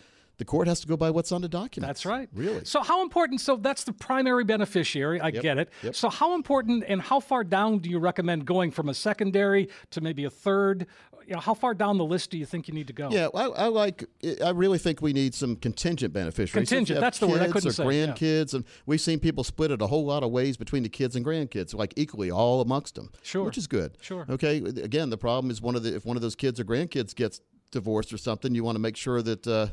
the 0.40 0.44
court 0.47 0.66
has 0.68 0.80
to 0.80 0.87
go 0.87 0.97
by 0.97 1.11
what's 1.11 1.32
on 1.32 1.42
the 1.42 1.49
document. 1.49 1.87
That's 1.87 2.06
right. 2.06 2.26
Really. 2.32 2.64
So 2.64 2.80
how 2.80 3.02
important? 3.02 3.42
So 3.42 3.56
that's 3.56 3.85
the 3.85 3.92
primary 3.92 4.42
beneficiary. 4.42 5.20
I 5.20 5.28
yep. 5.28 5.42
get 5.42 5.59
it. 5.59 5.68
Yep. 5.82 5.94
So 5.94 6.09
how 6.09 6.35
important 6.35 6.82
and 6.88 7.02
how 7.02 7.20
far 7.20 7.44
down 7.44 7.80
do 7.80 7.90
you 7.90 7.99
recommend 7.99 8.47
going 8.47 8.70
from 8.70 8.88
a 8.88 8.94
secondary 8.94 9.68
to 9.90 10.00
maybe 10.00 10.25
a 10.25 10.30
third? 10.30 10.87
You 11.26 11.35
know, 11.35 11.40
how 11.40 11.52
far 11.52 11.75
down 11.75 11.99
the 11.99 12.06
list 12.06 12.30
do 12.30 12.38
you 12.38 12.47
think 12.47 12.68
you 12.68 12.75
need 12.75 12.87
to 12.87 12.94
go? 12.94 13.11
Yeah, 13.11 13.28
I, 13.35 13.44
I 13.49 13.66
like. 13.66 14.06
I 14.42 14.49
really 14.49 14.78
think 14.78 15.02
we 15.02 15.12
need 15.12 15.35
some 15.35 15.56
contingent 15.56 16.14
beneficiaries. 16.14 16.70
Contingent. 16.70 17.00
That's 17.00 17.18
the 17.18 17.28
word 17.28 17.42
I 17.42 17.49
couldn't 17.49 17.68
or 17.68 17.73
say. 17.73 17.85
Grandkids, 17.85 18.54
yeah. 18.54 18.56
and 18.56 18.64
we've 18.87 19.00
seen 19.00 19.20
people 19.20 19.44
split 19.44 19.70
it 19.70 19.82
a 19.82 19.87
whole 19.88 20.06
lot 20.06 20.23
of 20.23 20.30
ways 20.30 20.56
between 20.56 20.82
the 20.85 20.88
kids 20.88 21.16
and 21.16 21.25
grandkids, 21.25 21.75
like 21.75 21.92
equally 21.97 22.30
all 22.30 22.62
amongst 22.62 22.94
them. 22.94 23.11
Sure. 23.20 23.44
Which 23.44 23.59
is 23.59 23.66
good. 23.66 23.99
Sure. 24.00 24.25
Okay. 24.30 24.56
Again, 24.56 25.11
the 25.11 25.18
problem 25.18 25.50
is 25.50 25.61
one 25.61 25.76
of 25.76 25.82
the 25.82 25.94
if 25.94 26.06
one 26.06 26.16
of 26.16 26.23
those 26.23 26.35
kids 26.35 26.59
or 26.59 26.64
grandkids 26.64 27.14
gets 27.14 27.42
divorced 27.70 28.11
or 28.14 28.18
something, 28.18 28.54
you 28.54 28.64
want 28.64 28.76
to 28.76 28.80
make 28.80 28.97
sure 28.97 29.20
that. 29.20 29.47
Uh, 29.47 29.66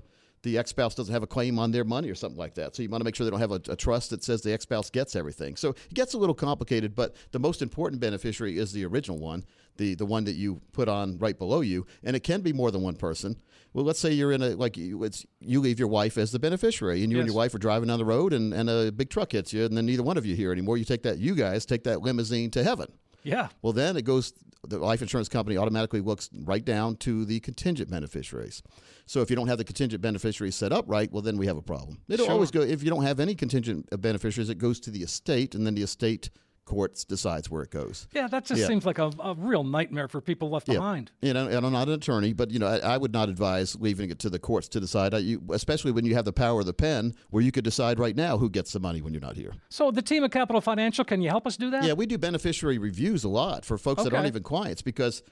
the 0.48 0.58
ex 0.58 0.70
spouse 0.70 0.96
doesn't 0.96 1.14
have 1.14 1.24
a 1.24 1.28
claim 1.28 1.60
on 1.60 1.72
their 1.72 1.84
money 1.84 2.10
or 2.10 2.16
something 2.16 2.40
like 2.40 2.56
that. 2.56 2.76
So 2.76 2.82
you 2.82 2.90
want 2.90 3.02
to 3.02 3.06
make 3.06 3.16
sure 3.16 3.26
they 3.26 3.32
don't 3.32 3.40
have 3.40 3.52
a, 3.52 3.62
a 3.70 3.76
trust 3.76 4.10
that 4.12 4.24
says 4.24 4.42
the 4.42 4.54
ex 4.54 4.64
spouse 4.64 4.90
gets 4.90 5.16
everything. 5.16 5.56
So 5.58 5.72
it 5.72 5.94
gets 5.94 6.14
a 6.14 6.18
little 6.18 6.36
complicated, 6.36 6.96
but 6.96 7.16
the 7.32 7.40
most 7.40 7.62
important 7.62 8.00
beneficiary 8.02 8.58
is 8.58 8.72
the 8.72 8.86
original 8.86 9.18
one, 9.18 9.46
the, 9.76 9.96
the 9.96 10.06
one 10.06 10.24
that 10.24 10.36
you 10.36 10.62
put 10.72 10.88
on 10.88 11.18
right 11.18 11.38
below 11.38 11.62
you. 11.62 11.86
And 12.04 12.16
it 12.16 12.22
can 12.22 12.42
be 12.42 12.54
more 12.54 12.72
than 12.72 12.82
one 12.82 12.96
person. 12.96 13.36
Well, 13.74 13.84
let's 13.84 14.00
say 14.00 14.12
you're 14.12 14.32
in 14.32 14.42
a, 14.42 14.50
like, 14.56 14.78
you, 14.78 15.04
it's, 15.04 15.26
you 15.40 15.60
leave 15.60 15.78
your 15.78 15.90
wife 15.90 16.18
as 16.18 16.32
the 16.32 16.40
beneficiary, 16.40 17.04
and 17.04 17.12
you 17.12 17.18
yes. 17.18 17.24
and 17.24 17.28
your 17.28 17.38
wife 17.38 17.54
are 17.54 17.60
driving 17.60 17.90
down 17.90 18.00
the 18.00 18.06
road, 18.06 18.34
and, 18.34 18.54
and 18.54 18.70
a 18.70 18.92
big 18.92 19.10
truck 19.10 19.34
hits 19.34 19.54
you, 19.54 19.66
and 19.66 19.78
then 19.78 19.86
neither 19.86 20.02
one 20.02 20.18
of 20.18 20.26
you 20.26 20.36
here 20.36 20.52
anymore. 20.52 20.78
You 20.78 20.86
take 20.86 21.04
that, 21.04 21.20
you 21.20 21.36
guys 21.36 21.66
take 21.66 21.84
that 21.84 22.02
limousine 22.02 22.50
to 22.52 22.64
heaven. 22.64 22.88
Yeah. 23.24 23.50
Well, 23.62 23.74
then 23.74 23.98
it 23.98 24.06
goes, 24.06 24.34
the 24.66 24.78
life 24.80 25.02
insurance 25.02 25.30
company 25.30 25.58
automatically 25.58 26.02
looks 26.02 26.30
right 26.44 26.64
down 26.64 26.96
to 26.98 27.26
the 27.26 27.40
contingent 27.42 27.90
beneficiaries. 27.90 28.64
So 29.06 29.22
if 29.22 29.30
you 29.30 29.36
don't 29.36 29.48
have 29.48 29.58
the 29.58 29.64
contingent 29.64 30.02
beneficiaries 30.02 30.56
set 30.56 30.72
up 30.72 30.86
right, 30.88 31.12
well, 31.12 31.22
then 31.22 31.38
we 31.38 31.48
have 31.48 31.58
a 31.58 31.62
problem. 31.62 32.00
It'll 32.10 32.26
sure. 32.26 32.34
always 32.34 32.52
go, 32.52 32.62
if 32.62 32.84
you 32.84 32.90
don't 32.90 33.04
have 33.04 33.20
any 33.20 33.36
contingent 33.36 33.88
beneficiaries, 34.02 34.50
it 34.50 34.58
goes 34.58 34.80
to 34.82 34.92
the 34.92 35.04
estate, 35.04 35.56
and 35.56 35.66
then 35.66 35.76
the 35.76 35.84
estate 35.84 36.30
courts 36.68 37.04
decides 37.04 37.50
where 37.50 37.64
it 37.64 37.72
goes. 37.72 38.08
Yeah, 38.14 38.28
that 38.28 38.46
just 38.46 38.62
yeah. 38.62 38.68
seems 38.68 38.86
like 38.86 39.00
a, 39.00 39.12
a, 39.20 39.34
real 39.36 39.64
nightmare 39.64 40.08
for 40.08 40.22
people 40.22 40.50
left 40.50 40.68
yeah. 40.68 40.76
behind. 40.76 41.12
You 41.22 41.34
know, 41.34 41.48
and 41.48 41.66
I'm 41.66 41.72
not 41.72 41.88
an 41.88 41.96
attorney, 41.96 42.34
but 42.34 42.52
you 42.52 42.60
know, 42.60 42.68
I, 42.68 42.78
I 42.80 42.98
would 42.98 43.14
not 43.14 43.30
advise 43.30 43.76
leaving 43.80 44.12
it 44.12 44.20
to 44.20 44.30
the 44.30 44.38
courts 44.38 44.68
to 44.70 44.80
decide. 44.80 45.14
I, 45.14 45.20
you, 45.20 45.42
especially 45.52 45.92
when 45.92 46.06
you 46.06 46.14
have 46.14 46.26
the 46.26 46.34
power 46.34 46.60
of 46.60 46.66
the 46.66 46.74
pen, 46.74 47.16
where 47.32 47.42
you 47.42 47.52
could 47.52 47.64
decide 47.64 47.98
right 47.98 48.16
now 48.16 48.38
who 48.38 48.50
gets 48.50 48.74
the 48.74 48.80
money 48.80 49.02
when 49.02 49.14
you're 49.14 49.22
not 49.22 49.38
here. 49.38 49.54
So, 49.70 49.90
the 49.90 50.02
team 50.02 50.24
at 50.24 50.32
Capital 50.32 50.62
Financial, 50.62 51.06
can 51.06 51.22
you 51.22 51.30
help 51.30 51.48
us 51.48 51.58
do 51.58 51.72
that? 51.72 51.86
Yeah, 51.86 51.94
we 51.94 52.06
do 52.06 52.18
beneficiary 52.18 52.78
reviews 52.78 53.24
a 53.24 53.30
lot 53.30 53.66
for 53.66 53.78
folks 53.78 54.02
okay. 54.02 54.10
that 54.10 54.16
aren't 54.16 54.28
even 54.28 54.44
clients 54.44 54.82
because 54.82 55.24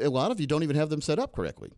a 0.00 0.08
lot 0.08 0.30
of 0.30 0.40
you 0.40 0.46
don't 0.46 0.62
even 0.62 0.76
have 0.76 0.88
them 0.88 1.00
set 1.00 1.18
up 1.18 1.34
correctly. 1.34 1.72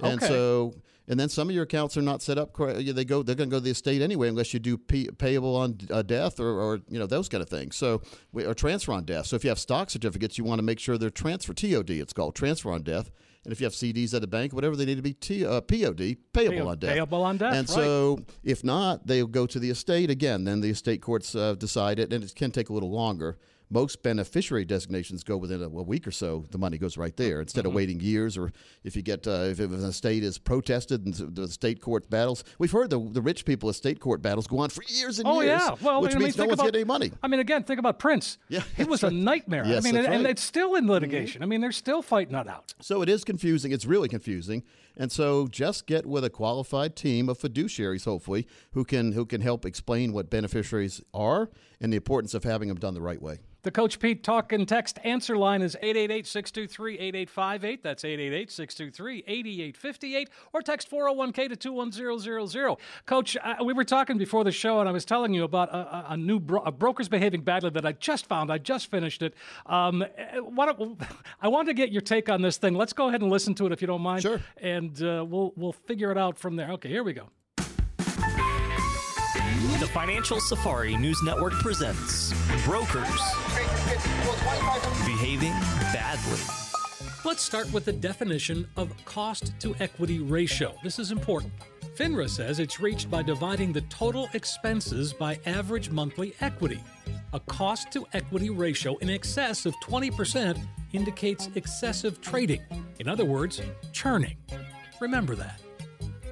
And 0.00 0.22
okay. 0.22 0.28
so, 0.28 0.74
and 1.08 1.18
then 1.18 1.28
some 1.28 1.48
of 1.48 1.54
your 1.54 1.64
accounts 1.64 1.96
are 1.96 2.02
not 2.02 2.22
set 2.22 2.38
up 2.38 2.52
correctly. 2.52 2.90
They 2.90 3.04
go, 3.04 3.22
they're 3.22 3.34
going 3.34 3.48
to 3.50 3.54
go 3.54 3.58
to 3.58 3.64
the 3.64 3.70
estate 3.70 4.02
anyway, 4.02 4.28
unless 4.28 4.52
you 4.52 4.60
do 4.60 4.76
pay, 4.76 5.06
payable 5.06 5.56
on 5.56 5.78
uh, 5.90 6.02
death 6.02 6.40
or, 6.40 6.60
or, 6.60 6.80
you 6.88 6.98
know, 6.98 7.06
those 7.06 7.28
kind 7.28 7.42
of 7.42 7.48
things. 7.48 7.76
So, 7.76 8.02
or 8.34 8.54
transfer 8.54 8.92
on 8.92 9.04
death. 9.04 9.26
So 9.26 9.36
if 9.36 9.44
you 9.44 9.50
have 9.50 9.58
stock 9.58 9.90
certificates, 9.90 10.36
you 10.36 10.44
want 10.44 10.58
to 10.58 10.64
make 10.64 10.78
sure 10.78 10.98
they're 10.98 11.10
transfer 11.10 11.54
TOD. 11.54 11.90
It's 11.90 12.12
called 12.12 12.34
transfer 12.34 12.72
on 12.72 12.82
death. 12.82 13.10
And 13.44 13.52
if 13.52 13.60
you 13.60 13.64
have 13.64 13.74
CDs 13.74 14.12
at 14.12 14.24
a 14.24 14.26
bank, 14.26 14.52
whatever, 14.52 14.74
they 14.74 14.84
need 14.84 14.96
to 14.96 15.02
be 15.02 15.12
T, 15.12 15.46
uh, 15.46 15.60
POD, 15.60 16.16
payable 16.32 16.50
Pay, 16.50 16.60
on 16.60 16.78
death. 16.78 16.94
Payable 16.94 17.22
on 17.22 17.36
death. 17.36 17.54
And 17.54 17.68
right. 17.68 17.74
so, 17.74 18.18
if 18.42 18.64
not, 18.64 19.06
they'll 19.06 19.28
go 19.28 19.46
to 19.46 19.60
the 19.60 19.70
estate 19.70 20.10
again. 20.10 20.42
Then 20.42 20.60
the 20.60 20.70
estate 20.70 21.00
courts 21.00 21.36
uh, 21.36 21.54
decide 21.54 22.00
it, 22.00 22.12
and 22.12 22.24
it 22.24 22.34
can 22.34 22.50
take 22.50 22.70
a 22.70 22.72
little 22.72 22.90
longer 22.90 23.38
most 23.70 24.02
beneficiary 24.02 24.64
designations 24.64 25.24
go 25.24 25.36
within 25.36 25.60
a, 25.60 25.66
a, 25.66 25.68
week 25.68 26.06
or 26.06 26.10
so. 26.10 26.44
The 26.50 26.58
money 26.58 26.78
goes 26.78 26.96
right 26.96 27.16
there 27.16 27.40
instead 27.40 27.62
mm-hmm. 27.62 27.68
of 27.68 27.74
waiting 27.74 28.00
years. 28.00 28.36
Or 28.36 28.52
if 28.84 28.94
you 28.94 29.02
get 29.02 29.26
uh, 29.26 29.46
if, 29.50 29.60
if 29.60 29.70
an 29.70 29.84
estate 29.84 30.22
is 30.22 30.38
protested 30.38 31.04
and 31.04 31.14
the 31.34 31.48
state 31.48 31.80
court 31.80 32.08
battles, 32.08 32.44
we've 32.58 32.70
heard 32.70 32.90
the 32.90 32.98
the 32.98 33.20
rich 33.20 33.44
people 33.44 33.68
estate 33.68 34.00
court 34.00 34.22
battles 34.22 34.46
go 34.46 34.58
on 34.58 34.70
for 34.70 34.82
years 34.88 35.18
and 35.18 35.28
oh, 35.28 35.40
years. 35.40 35.60
yeah, 35.60 35.74
well, 35.80 36.00
which 36.00 36.12
I 36.12 36.14
mean, 36.14 36.24
means 36.24 36.36
no 36.36 36.42
think 36.42 36.50
one's 36.50 36.60
about, 36.60 36.66
getting 36.66 36.80
any 36.80 36.86
money. 36.86 37.12
I 37.22 37.28
mean, 37.28 37.40
again, 37.40 37.64
think 37.64 37.80
about 37.80 37.98
Prince. 37.98 38.38
Yeah, 38.48 38.62
it 38.76 38.86
was 38.86 39.02
right. 39.02 39.12
a 39.12 39.14
nightmare. 39.14 39.64
Yes, 39.66 39.84
I 39.84 39.88
mean, 39.88 39.96
and, 39.96 40.06
right. 40.06 40.16
and, 40.16 40.26
it's 40.26 40.42
still 40.42 40.76
in 40.76 40.86
litigation. 40.86 41.40
Mm-hmm. 41.40 41.42
I 41.42 41.46
mean, 41.46 41.60
they're 41.60 41.72
still 41.72 42.02
fighting 42.02 42.34
that 42.34 42.48
out. 42.48 42.74
So 42.80 43.02
it 43.02 43.08
is 43.08 43.24
confusing. 43.24 43.72
It's 43.72 43.86
really 43.86 44.08
confusing. 44.08 44.62
And 44.96 45.12
so 45.12 45.46
just 45.46 45.86
get 45.86 46.06
with 46.06 46.24
a 46.24 46.30
qualified 46.30 46.96
team 46.96 47.28
of 47.28 47.38
fiduciaries, 47.38 48.04
hopefully, 48.04 48.46
who 48.72 48.84
can 48.84 49.12
who 49.12 49.26
can 49.26 49.40
help 49.40 49.66
explain 49.66 50.12
what 50.12 50.30
beneficiaries 50.30 51.02
are 51.12 51.50
and 51.80 51.92
the 51.92 51.96
importance 51.96 52.34
of 52.34 52.44
having 52.44 52.68
them 52.68 52.78
done 52.78 52.94
the 52.94 53.02
right 53.02 53.20
way. 53.20 53.40
The 53.66 53.72
Coach 53.72 53.98
Pete 53.98 54.22
talk 54.22 54.52
and 54.52 54.68
text 54.68 55.00
answer 55.02 55.36
line 55.36 55.60
is 55.60 55.76
888-623-8858. 55.82 57.82
That's 57.82 58.04
888-623-8858. 58.04 60.28
Or 60.52 60.62
text 60.62 60.88
401k 60.88 61.48
to 61.48 61.56
21000. 61.56 62.76
Coach, 63.06 63.36
uh, 63.42 63.56
we 63.64 63.72
were 63.72 63.82
talking 63.82 64.18
before 64.18 64.44
the 64.44 64.52
show, 64.52 64.78
and 64.78 64.88
I 64.88 64.92
was 64.92 65.04
telling 65.04 65.34
you 65.34 65.42
about 65.42 65.70
a, 65.70 66.12
a 66.12 66.16
new 66.16 66.38
bro- 66.38 66.62
a 66.62 66.70
Brokers 66.70 67.08
Behaving 67.08 67.40
Badly 67.40 67.70
that 67.70 67.84
I 67.84 67.90
just 67.90 68.26
found. 68.26 68.52
I 68.52 68.58
just 68.58 68.88
finished 68.88 69.20
it. 69.20 69.34
Um, 69.66 70.04
what, 70.42 70.78
I 71.42 71.48
wanted 71.48 71.70
to 71.70 71.74
get 71.74 71.90
your 71.90 72.02
take 72.02 72.28
on 72.28 72.42
this 72.42 72.58
thing. 72.58 72.74
Let's 72.74 72.92
go 72.92 73.08
ahead 73.08 73.20
and 73.20 73.32
listen 73.32 73.52
to 73.56 73.66
it 73.66 73.72
if 73.72 73.80
you 73.80 73.88
don't 73.88 74.00
mind. 74.00 74.22
Sure. 74.22 74.40
And 74.58 74.85
uh, 75.02 75.24
we'll, 75.24 75.52
we'll 75.56 75.72
figure 75.72 76.10
it 76.10 76.18
out 76.18 76.38
from 76.38 76.56
there. 76.56 76.70
Okay, 76.72 76.88
here 76.88 77.04
we 77.04 77.12
go. 77.12 77.28
The 79.78 79.90
Financial 79.92 80.40
Safari 80.40 80.96
News 80.96 81.22
Network 81.22 81.52
presents 81.54 82.32
Brokers 82.64 83.20
Behaving 85.04 85.52
Badly. 85.92 86.40
Let's 87.24 87.42
start 87.42 87.72
with 87.72 87.84
the 87.84 87.92
definition 87.92 88.66
of 88.76 88.92
cost 89.04 89.52
to 89.60 89.74
equity 89.80 90.20
ratio. 90.20 90.74
This 90.82 90.98
is 90.98 91.10
important. 91.10 91.52
FINRA 91.96 92.28
says 92.28 92.58
it's 92.58 92.78
reached 92.78 93.10
by 93.10 93.22
dividing 93.22 93.72
the 93.72 93.80
total 93.82 94.28
expenses 94.32 95.12
by 95.12 95.38
average 95.46 95.90
monthly 95.90 96.34
equity. 96.40 96.80
A 97.32 97.40
cost 97.40 97.90
to 97.92 98.06
equity 98.12 98.50
ratio 98.50 98.96
in 98.98 99.10
excess 99.10 99.66
of 99.66 99.74
20% 99.80 100.58
indicates 100.92 101.48
excessive 101.54 102.20
trading. 102.20 102.60
In 102.98 103.08
other 103.08 103.24
words, 103.24 103.60
churning. 103.92 104.36
Remember 105.00 105.34
that. 105.36 105.60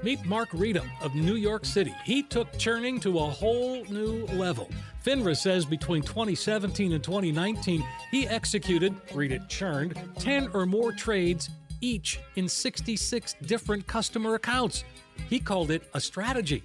Meet 0.03 0.27
Mark 0.27 0.49
Rita 0.53 0.83
of 1.01 1.15
New 1.15 1.37
York 1.37 1.65
City. 1.65 1.95
He 2.05 2.23
took 2.23 2.59
churning 2.59 3.01
to 3.01 3.19
a 3.19 3.23
whole 3.23 3.83
new 3.87 4.27
level. 4.27 4.69
FINRA 5.05 5.37
says 5.37 5.65
between 5.65 6.03
2017 6.03 6.93
and 6.93 7.03
2019, 7.03 7.83
he 8.11 8.29
executed, 8.29 8.95
read 9.15 9.33
it 9.33 9.49
churned, 9.49 9.99
10 10.19 10.51
or 10.53 10.67
more 10.67 10.93
trades, 10.93 11.49
each 11.81 12.21
in 12.37 12.47
66 12.49 13.35
different 13.43 13.85
customer 13.87 14.35
accounts. 14.35 14.85
He 15.29 15.41
called 15.41 15.71
it 15.71 15.89
a 15.95 16.01
strategy, 16.01 16.65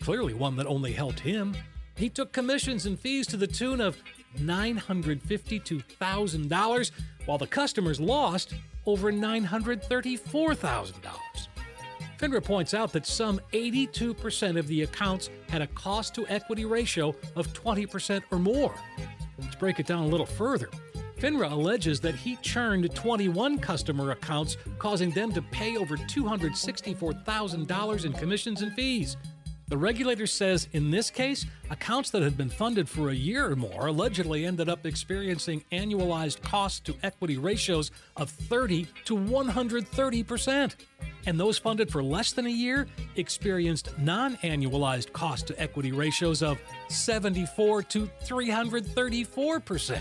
clearly 0.00 0.34
one 0.34 0.56
that 0.56 0.66
only 0.66 0.92
helped 0.92 1.20
him. 1.20 1.56
He 1.96 2.08
took 2.08 2.32
commissions 2.32 2.86
and 2.86 2.98
fees 2.98 3.28
to 3.28 3.36
the 3.36 3.46
tune 3.46 3.80
of 3.80 3.96
$952,000, 4.38 6.90
while 7.26 7.38
the 7.38 7.46
customers 7.46 8.00
lost 8.00 8.54
over 8.86 9.12
$934,000. 9.12 10.94
FINRA 12.18 12.44
points 12.44 12.74
out 12.74 12.92
that 12.92 13.06
some 13.06 13.40
82% 13.52 14.58
of 14.58 14.66
the 14.66 14.82
accounts 14.82 15.30
had 15.48 15.62
a 15.62 15.66
cost 15.68 16.14
to 16.16 16.26
equity 16.28 16.66
ratio 16.66 17.14
of 17.34 17.50
20% 17.54 18.22
or 18.30 18.38
more. 18.38 18.74
Let's 19.38 19.56
break 19.56 19.80
it 19.80 19.86
down 19.86 20.04
a 20.04 20.06
little 20.06 20.26
further. 20.26 20.68
FINRA 21.18 21.50
alleges 21.50 21.98
that 22.00 22.14
he 22.14 22.36
churned 22.36 22.94
21 22.94 23.58
customer 23.58 24.10
accounts, 24.10 24.58
causing 24.78 25.10
them 25.10 25.32
to 25.32 25.40
pay 25.42 25.76
over 25.76 25.96
$264,000 25.96 28.04
in 28.04 28.12
commissions 28.12 28.62
and 28.62 28.72
fees. 28.74 29.16
The 29.70 29.78
regulator 29.78 30.26
says 30.26 30.66
in 30.72 30.90
this 30.90 31.10
case, 31.10 31.46
accounts 31.70 32.10
that 32.10 32.22
had 32.22 32.36
been 32.36 32.50
funded 32.50 32.88
for 32.88 33.10
a 33.10 33.14
year 33.14 33.52
or 33.52 33.56
more 33.56 33.86
allegedly 33.86 34.44
ended 34.44 34.68
up 34.68 34.84
experiencing 34.84 35.64
annualized 35.70 36.42
cost 36.42 36.84
to 36.86 36.96
equity 37.04 37.38
ratios 37.38 37.92
of 38.16 38.30
30 38.30 38.88
to 39.04 39.14
130%. 39.14 40.74
And 41.26 41.38
those 41.38 41.56
funded 41.56 41.88
for 41.88 42.02
less 42.02 42.32
than 42.32 42.46
a 42.46 42.50
year 42.50 42.88
experienced 43.14 43.96
non 43.96 44.36
annualized 44.38 45.12
cost 45.12 45.46
to 45.46 45.62
equity 45.62 45.92
ratios 45.92 46.42
of 46.42 46.58
74 46.88 47.84
to 47.84 48.10
334%. 48.24 50.00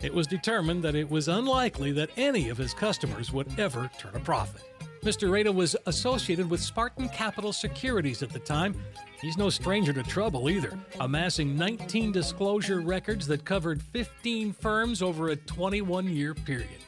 It 0.00 0.14
was 0.14 0.26
determined 0.26 0.82
that 0.84 0.94
it 0.94 1.10
was 1.10 1.28
unlikely 1.28 1.92
that 1.92 2.08
any 2.16 2.48
of 2.48 2.56
his 2.56 2.72
customers 2.72 3.32
would 3.34 3.58
ever 3.58 3.90
turn 3.98 4.14
a 4.14 4.20
profit. 4.20 4.62
Mr. 5.02 5.32
Rada 5.32 5.52
was 5.52 5.76
associated 5.86 6.50
with 6.50 6.60
Spartan 6.60 7.08
Capital 7.08 7.52
Securities 7.52 8.22
at 8.22 8.30
the 8.30 8.38
time. 8.38 8.74
He's 9.20 9.36
no 9.36 9.48
stranger 9.48 9.92
to 9.92 10.02
trouble 10.02 10.50
either, 10.50 10.78
amassing 11.00 11.56
19 11.56 12.12
disclosure 12.12 12.80
records 12.80 13.26
that 13.28 13.44
covered 13.44 13.82
15 13.82 14.52
firms 14.52 15.02
over 15.02 15.28
a 15.28 15.36
21 15.36 16.08
year 16.08 16.34
period. 16.34 16.80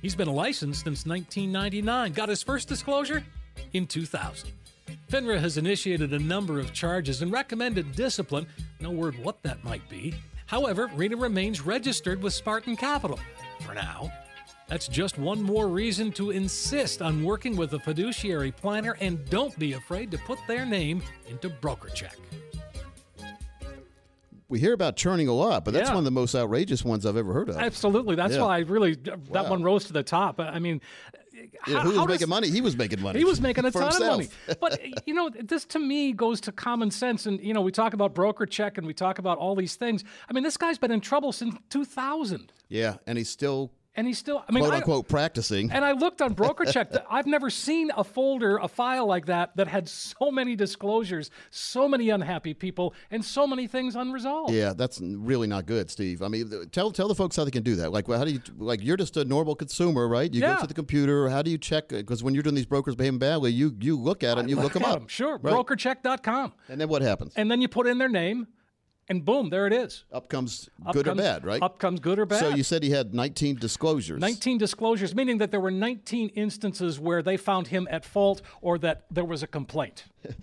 He's 0.00 0.14
been 0.14 0.28
licensed 0.28 0.84
since 0.84 1.06
1999, 1.06 2.12
got 2.12 2.28
his 2.28 2.42
first 2.42 2.68
disclosure 2.68 3.22
in 3.74 3.86
2000. 3.86 4.50
FINRA 5.10 5.38
has 5.38 5.58
initiated 5.58 6.12
a 6.12 6.18
number 6.18 6.58
of 6.58 6.72
charges 6.72 7.20
and 7.20 7.30
recommended 7.30 7.92
discipline, 7.94 8.46
no 8.80 8.90
word 8.90 9.18
what 9.22 9.42
that 9.42 9.62
might 9.64 9.86
be. 9.88 10.14
However, 10.46 10.90
Rada 10.94 11.16
remains 11.16 11.60
registered 11.60 12.22
with 12.22 12.32
Spartan 12.32 12.76
Capital 12.76 13.18
for 13.60 13.74
now. 13.74 14.10
That's 14.70 14.86
just 14.86 15.18
one 15.18 15.42
more 15.42 15.66
reason 15.66 16.12
to 16.12 16.30
insist 16.30 17.02
on 17.02 17.24
working 17.24 17.56
with 17.56 17.74
a 17.74 17.80
fiduciary 17.80 18.52
planner 18.52 18.96
and 19.00 19.28
don't 19.28 19.56
be 19.58 19.72
afraid 19.72 20.12
to 20.12 20.18
put 20.18 20.38
their 20.46 20.64
name 20.64 21.02
into 21.28 21.50
BrokerCheck. 21.50 22.14
We 24.48 24.58
hear 24.60 24.72
about 24.72 24.96
churning 24.96 25.26
a 25.28 25.32
lot, 25.32 25.64
but 25.64 25.74
that's 25.74 25.88
Yeah. 25.88 25.94
one 25.94 25.98
of 26.00 26.04
the 26.04 26.10
most 26.12 26.34
outrageous 26.34 26.84
ones 26.84 27.04
I've 27.06 27.16
ever 27.16 27.32
heard 27.32 27.48
of. 27.48 27.56
Absolutely. 27.56 28.14
That's 28.16 28.34
Yeah. 28.34 28.42
why 28.42 28.56
I 28.56 28.60
really, 28.60 28.94
that 28.94 29.28
Wow. 29.28 29.50
one 29.50 29.62
rose 29.64 29.84
to 29.86 29.92
the 29.92 30.02
top. 30.04 30.38
I 30.40 30.58
mean, 30.60 30.80
Yeah, 31.66 31.78
how- 31.78 31.80
who 31.82 31.88
was 31.90 31.98
how 31.98 32.06
does- 32.06 32.14
making 32.14 32.28
money? 32.28 32.50
He 32.50 32.60
was 32.60 32.76
making 32.76 33.00
money. 33.00 33.18
He 33.18 33.24
was 33.24 33.40
making 33.40 33.64
a 33.64 33.70
ton 33.70 33.88
of 33.92 33.98
money. 34.00 34.28
But, 34.60 34.80
you 35.06 35.14
know, 35.14 35.30
this 35.30 35.64
to 35.66 35.78
me 35.78 36.12
goes 36.12 36.40
to 36.42 36.52
common 36.52 36.90
sense. 36.90 37.26
And, 37.26 37.40
you 37.42 37.54
know, 37.54 37.60
we 37.60 37.72
talk 37.72 37.92
about 37.94 38.14
broker 38.14 38.44
check 38.46 38.76
and 38.78 38.86
we 38.86 38.92
talk 38.94 39.18
about 39.18 39.38
all 39.38 39.54
these 39.56 39.74
things. 39.76 40.04
I 40.28 40.32
mean, 40.32 40.44
this 40.44 40.56
guy's 40.56 40.78
been 40.78 40.90
in 40.92 41.00
trouble 41.00 41.32
since 41.32 41.54
2000. 41.70 42.52
Yeah, 42.68 42.96
and 43.06 43.18
he's 43.18 43.30
still 43.30 43.72
And 43.96 44.06
he's 44.06 44.18
still, 44.18 44.44
I 44.48 44.52
mean, 44.52 44.62
quote 44.62 44.72
I- 44.72 44.76
unquote 44.76 45.08
practicing. 45.08 45.72
and 45.72 45.84
I 45.84 45.92
looked 45.92 46.22
on 46.22 46.32
BrokerCheck. 46.36 47.02
I've 47.10 47.26
never 47.26 47.50
seen 47.50 47.90
a 47.96 48.04
folder, 48.04 48.56
a 48.58 48.68
file 48.68 49.04
like 49.04 49.26
that 49.26 49.56
that 49.56 49.66
had 49.66 49.88
so 49.88 50.30
many 50.30 50.54
disclosures, 50.54 51.30
so 51.50 51.88
many 51.88 52.08
unhappy 52.10 52.54
people, 52.54 52.94
and 53.10 53.22
so 53.24 53.48
many 53.48 53.66
things 53.66 53.96
unresolved. 53.96 54.54
Yeah, 54.54 54.74
that's 54.74 55.00
really 55.02 55.48
not 55.48 55.66
good, 55.66 55.90
Steve. 55.90 56.22
I 56.22 56.28
mean, 56.28 56.68
tell 56.70 56.92
tell 56.92 57.08
the 57.08 57.16
folks 57.16 57.34
how 57.34 57.44
they 57.44 57.50
can 57.50 57.64
do 57.64 57.74
that. 57.76 57.90
Like, 57.90 58.06
how 58.06 58.24
do 58.24 58.30
you 58.32 58.40
like? 58.58 58.80
You're 58.80 58.96
just 58.96 59.16
a 59.16 59.24
normal 59.24 59.56
consumer, 59.56 60.06
right? 60.06 60.32
You 60.32 60.40
Yeah. 60.40 60.54
go 60.54 60.60
to 60.62 60.66
the 60.68 60.74
computer. 60.74 61.28
How 61.28 61.42
do 61.42 61.50
you 61.50 61.58
check? 61.58 61.92
Uh, 61.92 61.96
because 61.96 62.22
when 62.22 62.32
you're 62.32 62.44
doing 62.44 62.54
these 62.54 62.66
brokers 62.66 62.94
behaving 62.94 63.18
badly, 63.18 63.50
you 63.50 63.74
you 63.80 63.98
look 63.98 64.22
at 64.22 64.36
them, 64.36 64.46
you 64.48 64.54
look 64.54 64.72
them 64.72 64.84
up. 64.84 64.90
up. 64.90 65.00
'em, 65.00 65.08
Sure, 65.08 65.36
right? 65.42 65.52
brokercheck.com. 65.52 66.52
And 66.68 66.80
then 66.80 66.88
what 66.88 67.02
happens? 67.02 67.32
And 67.36 67.50
then 67.50 67.60
you 67.60 67.66
put 67.68 67.88
in 67.88 67.98
their 67.98 68.08
name, 68.08 68.46
and 69.08 69.24
boom, 69.24 69.50
there 69.50 69.66
it 69.66 69.72
is. 69.72 70.04
Up 70.12 70.28
comes 70.28 70.68
Up 70.86 70.94
good 70.94 71.04
comes- 71.04 71.20
or 71.20 71.22
bad, 71.22 71.44
right? 71.44 71.62
Up 71.62 71.78
comes 71.78 72.00
good 72.00 72.18
or 72.18 72.26
bad. 72.26 72.40
So 72.40 72.48
you 72.50 72.62
said 72.62 72.82
he 72.82 72.90
had 72.90 73.12
19 73.12 73.56
disclosures. 73.56 74.20
19 74.20 74.58
disclosures, 74.58 75.14
meaning 75.14 75.38
that 75.38 75.50
there 75.50 75.60
were 75.60 75.70
19 75.72 76.28
instances 76.30 77.00
where 77.00 77.22
they 77.22 77.36
found 77.36 77.68
him 77.68 77.88
at 77.90 78.04
fault 78.04 78.40
or 78.60 78.78
that 78.78 79.06
there 79.10 79.24
was 79.24 79.42
a 79.42 79.46
complaint. 79.46 80.04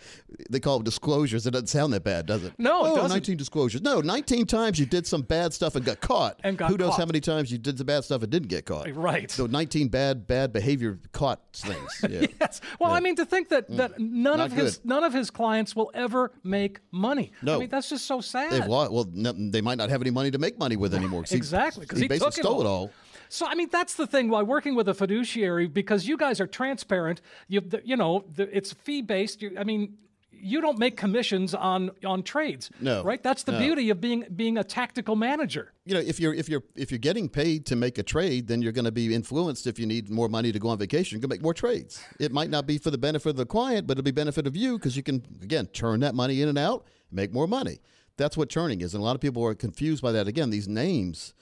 They 0.50 0.60
call 0.60 0.80
it 0.80 0.86
disclosures. 0.86 1.46
It 1.48 1.52
doesn't 1.52 1.67
sound 1.67 1.91
that 1.93 2.04
bad, 2.04 2.26
does 2.26 2.43
it? 2.43 2.54
No, 2.58 2.86
it 2.86 2.89
oh, 2.89 2.96
doesn't. 2.96 3.10
19 3.10 3.38
disclosures. 3.38 3.82
No, 3.82 4.02
19 4.02 4.46
times 4.46 4.80
you 4.80 4.86
did 4.86 5.06
some 5.06 5.24
bad 5.24 5.52
stuff 5.52 5.76
and 5.76 5.84
got 5.84 6.00
caught. 6.00 6.39
And 6.43 6.58
got 6.58 6.70
Who 6.70 6.78
knows 6.78 6.96
how 6.96 7.06
many 7.06 7.20
times 7.20 7.52
you 7.52 7.58
did 7.58 7.78
the 7.78 7.84
bad 7.84 8.04
stuff 8.04 8.22
and 8.22 8.32
didn't 8.32 8.48
get 8.48 8.65
caught? 8.65 8.93
Right. 8.96 9.30
So 9.30 9.46
19 9.46 9.89
bad 9.89 10.28
bad 10.28 10.54
behavior 10.54 11.00
caught 11.12 11.41
things. 11.54 12.04
Yeah. 12.08 12.28
Yes. 12.39 12.62
Well, 12.80 12.91
I 12.91 13.02
mean, 13.02 13.15
to 13.17 13.26
think 13.26 13.50
that, 13.50 13.67
that 13.76 13.93
mm. 13.93 14.12
none 14.12 14.38
Not 14.38 14.48
of 14.48 14.52
his 14.54 14.86
none 14.86 15.04
of 15.04 15.13
his 15.13 15.30
clients 15.30 15.76
will 15.76 15.91
ever 15.93 16.32
make 16.43 16.80
money. 16.91 17.34
No. 17.41 17.56
I 17.56 17.60
mean, 17.60 17.70
that's 17.70 17.89
just 17.89 18.06
so 18.06 18.22
sad. 18.22 18.54
They've 18.60 18.67
lost, 18.70 18.91
well, 18.91 19.08
no, 19.13 19.34
they 19.34 19.62
might 19.62 19.78
not 19.78 19.89
have 19.89 20.02
any 20.02 20.12
money 20.12 20.32
to 20.32 20.38
make 20.38 20.58
money 20.58 20.76
with 20.76 20.93
anymore. 20.93 21.22
'cause 21.24 21.32
he- 21.32 21.38
Exactly, 21.38 21.86
'cause 21.86 22.00
he 22.00 22.08
basically 22.08 22.32
took 22.32 22.38
it 22.39 22.41
stole 22.41 22.56
all. 22.56 22.62
it 22.62 22.67
all. 22.67 22.91
So 23.30 23.46
I 23.46 23.56
mean, 23.56 23.67
that's 23.72 23.96
the 23.96 24.08
thing. 24.08 24.30
Why 24.30 24.41
working 24.41 24.74
with 24.76 24.88
a 24.88 24.93
fiduciary, 24.93 25.67
because 25.67 26.08
you 26.08 26.15
guys 26.17 26.39
are 26.39 26.48
transparent, 26.48 27.22
you 27.48 27.62
you 27.84 27.96
know 27.98 28.24
the, 28.34 28.43
it's 28.56 28.72
fee 28.74 29.02
based. 29.02 29.43
I 29.60 29.63
mean, 29.65 29.98
you 30.32 30.62
don't 30.62 30.78
make 30.80 30.96
commissions 30.96 31.54
on 31.54 31.89
on 32.06 32.24
trades. 32.24 32.70
No, 32.80 33.04
right? 33.04 33.22
That's 33.22 33.43
the 33.43 33.52
no. 33.54 33.58
beauty 33.60 33.89
of 33.89 34.00
being 34.00 34.24
being 34.36 34.58
a 34.58 34.63
tactical 34.63 35.15
manager. 35.17 35.74
You 35.84 35.96
know, 35.96 36.00
if 36.00 36.20
you're 36.22 36.34
if 36.34 36.48
you're 36.48 36.63
if 36.76 36.89
you're 36.89 37.00
getting 37.00 37.28
paid 37.28 37.65
to 37.65 37.76
make 37.76 37.98
a 37.98 38.04
trade, 38.04 38.48
then 38.48 38.62
you're 38.62 38.72
going 38.72 38.86
to 38.86 38.91
be 38.93 39.13
influenced. 39.13 39.67
If 39.67 39.78
you 39.78 39.86
need 39.88 40.10
more 40.10 40.30
money 40.30 40.52
to 40.54 40.60
go 40.60 40.70
on 40.70 40.78
vacation, 40.78 41.20
to 41.20 41.28
make 41.28 41.41
more 41.41 41.54
trades. 41.56 42.00
It 42.20 42.32
might 42.32 42.50
not 42.50 42.65
be 42.65 42.78
for 42.78 42.91
the 42.91 42.98
benefit 43.00 43.32
of 43.32 43.36
the 43.36 43.46
client, 43.46 43.88
but 43.88 43.93
it'll 43.98 44.04
be 44.06 44.12
benefit 44.12 44.48
of 44.48 44.56
you 44.56 44.78
because 44.78 44.96
you 44.96 45.04
can 45.04 45.22
again 45.41 45.65
turn 45.67 46.00
that 46.02 46.15
money 46.15 46.41
in 46.41 46.48
and 46.48 46.58
out, 46.58 46.86
make 47.12 47.34
more 47.34 47.48
money. 47.48 47.80
That's 48.17 48.36
what 48.36 48.49
churning 48.49 48.82
is, 48.82 48.93
and 48.93 49.01
a 49.01 49.03
lot 49.06 49.15
of 49.15 49.21
people 49.21 49.45
are 49.45 49.56
confused 49.56 50.01
by 50.01 50.12
that. 50.12 50.27
Again, 50.27 50.49
these 50.49 50.67
names. 50.67 51.34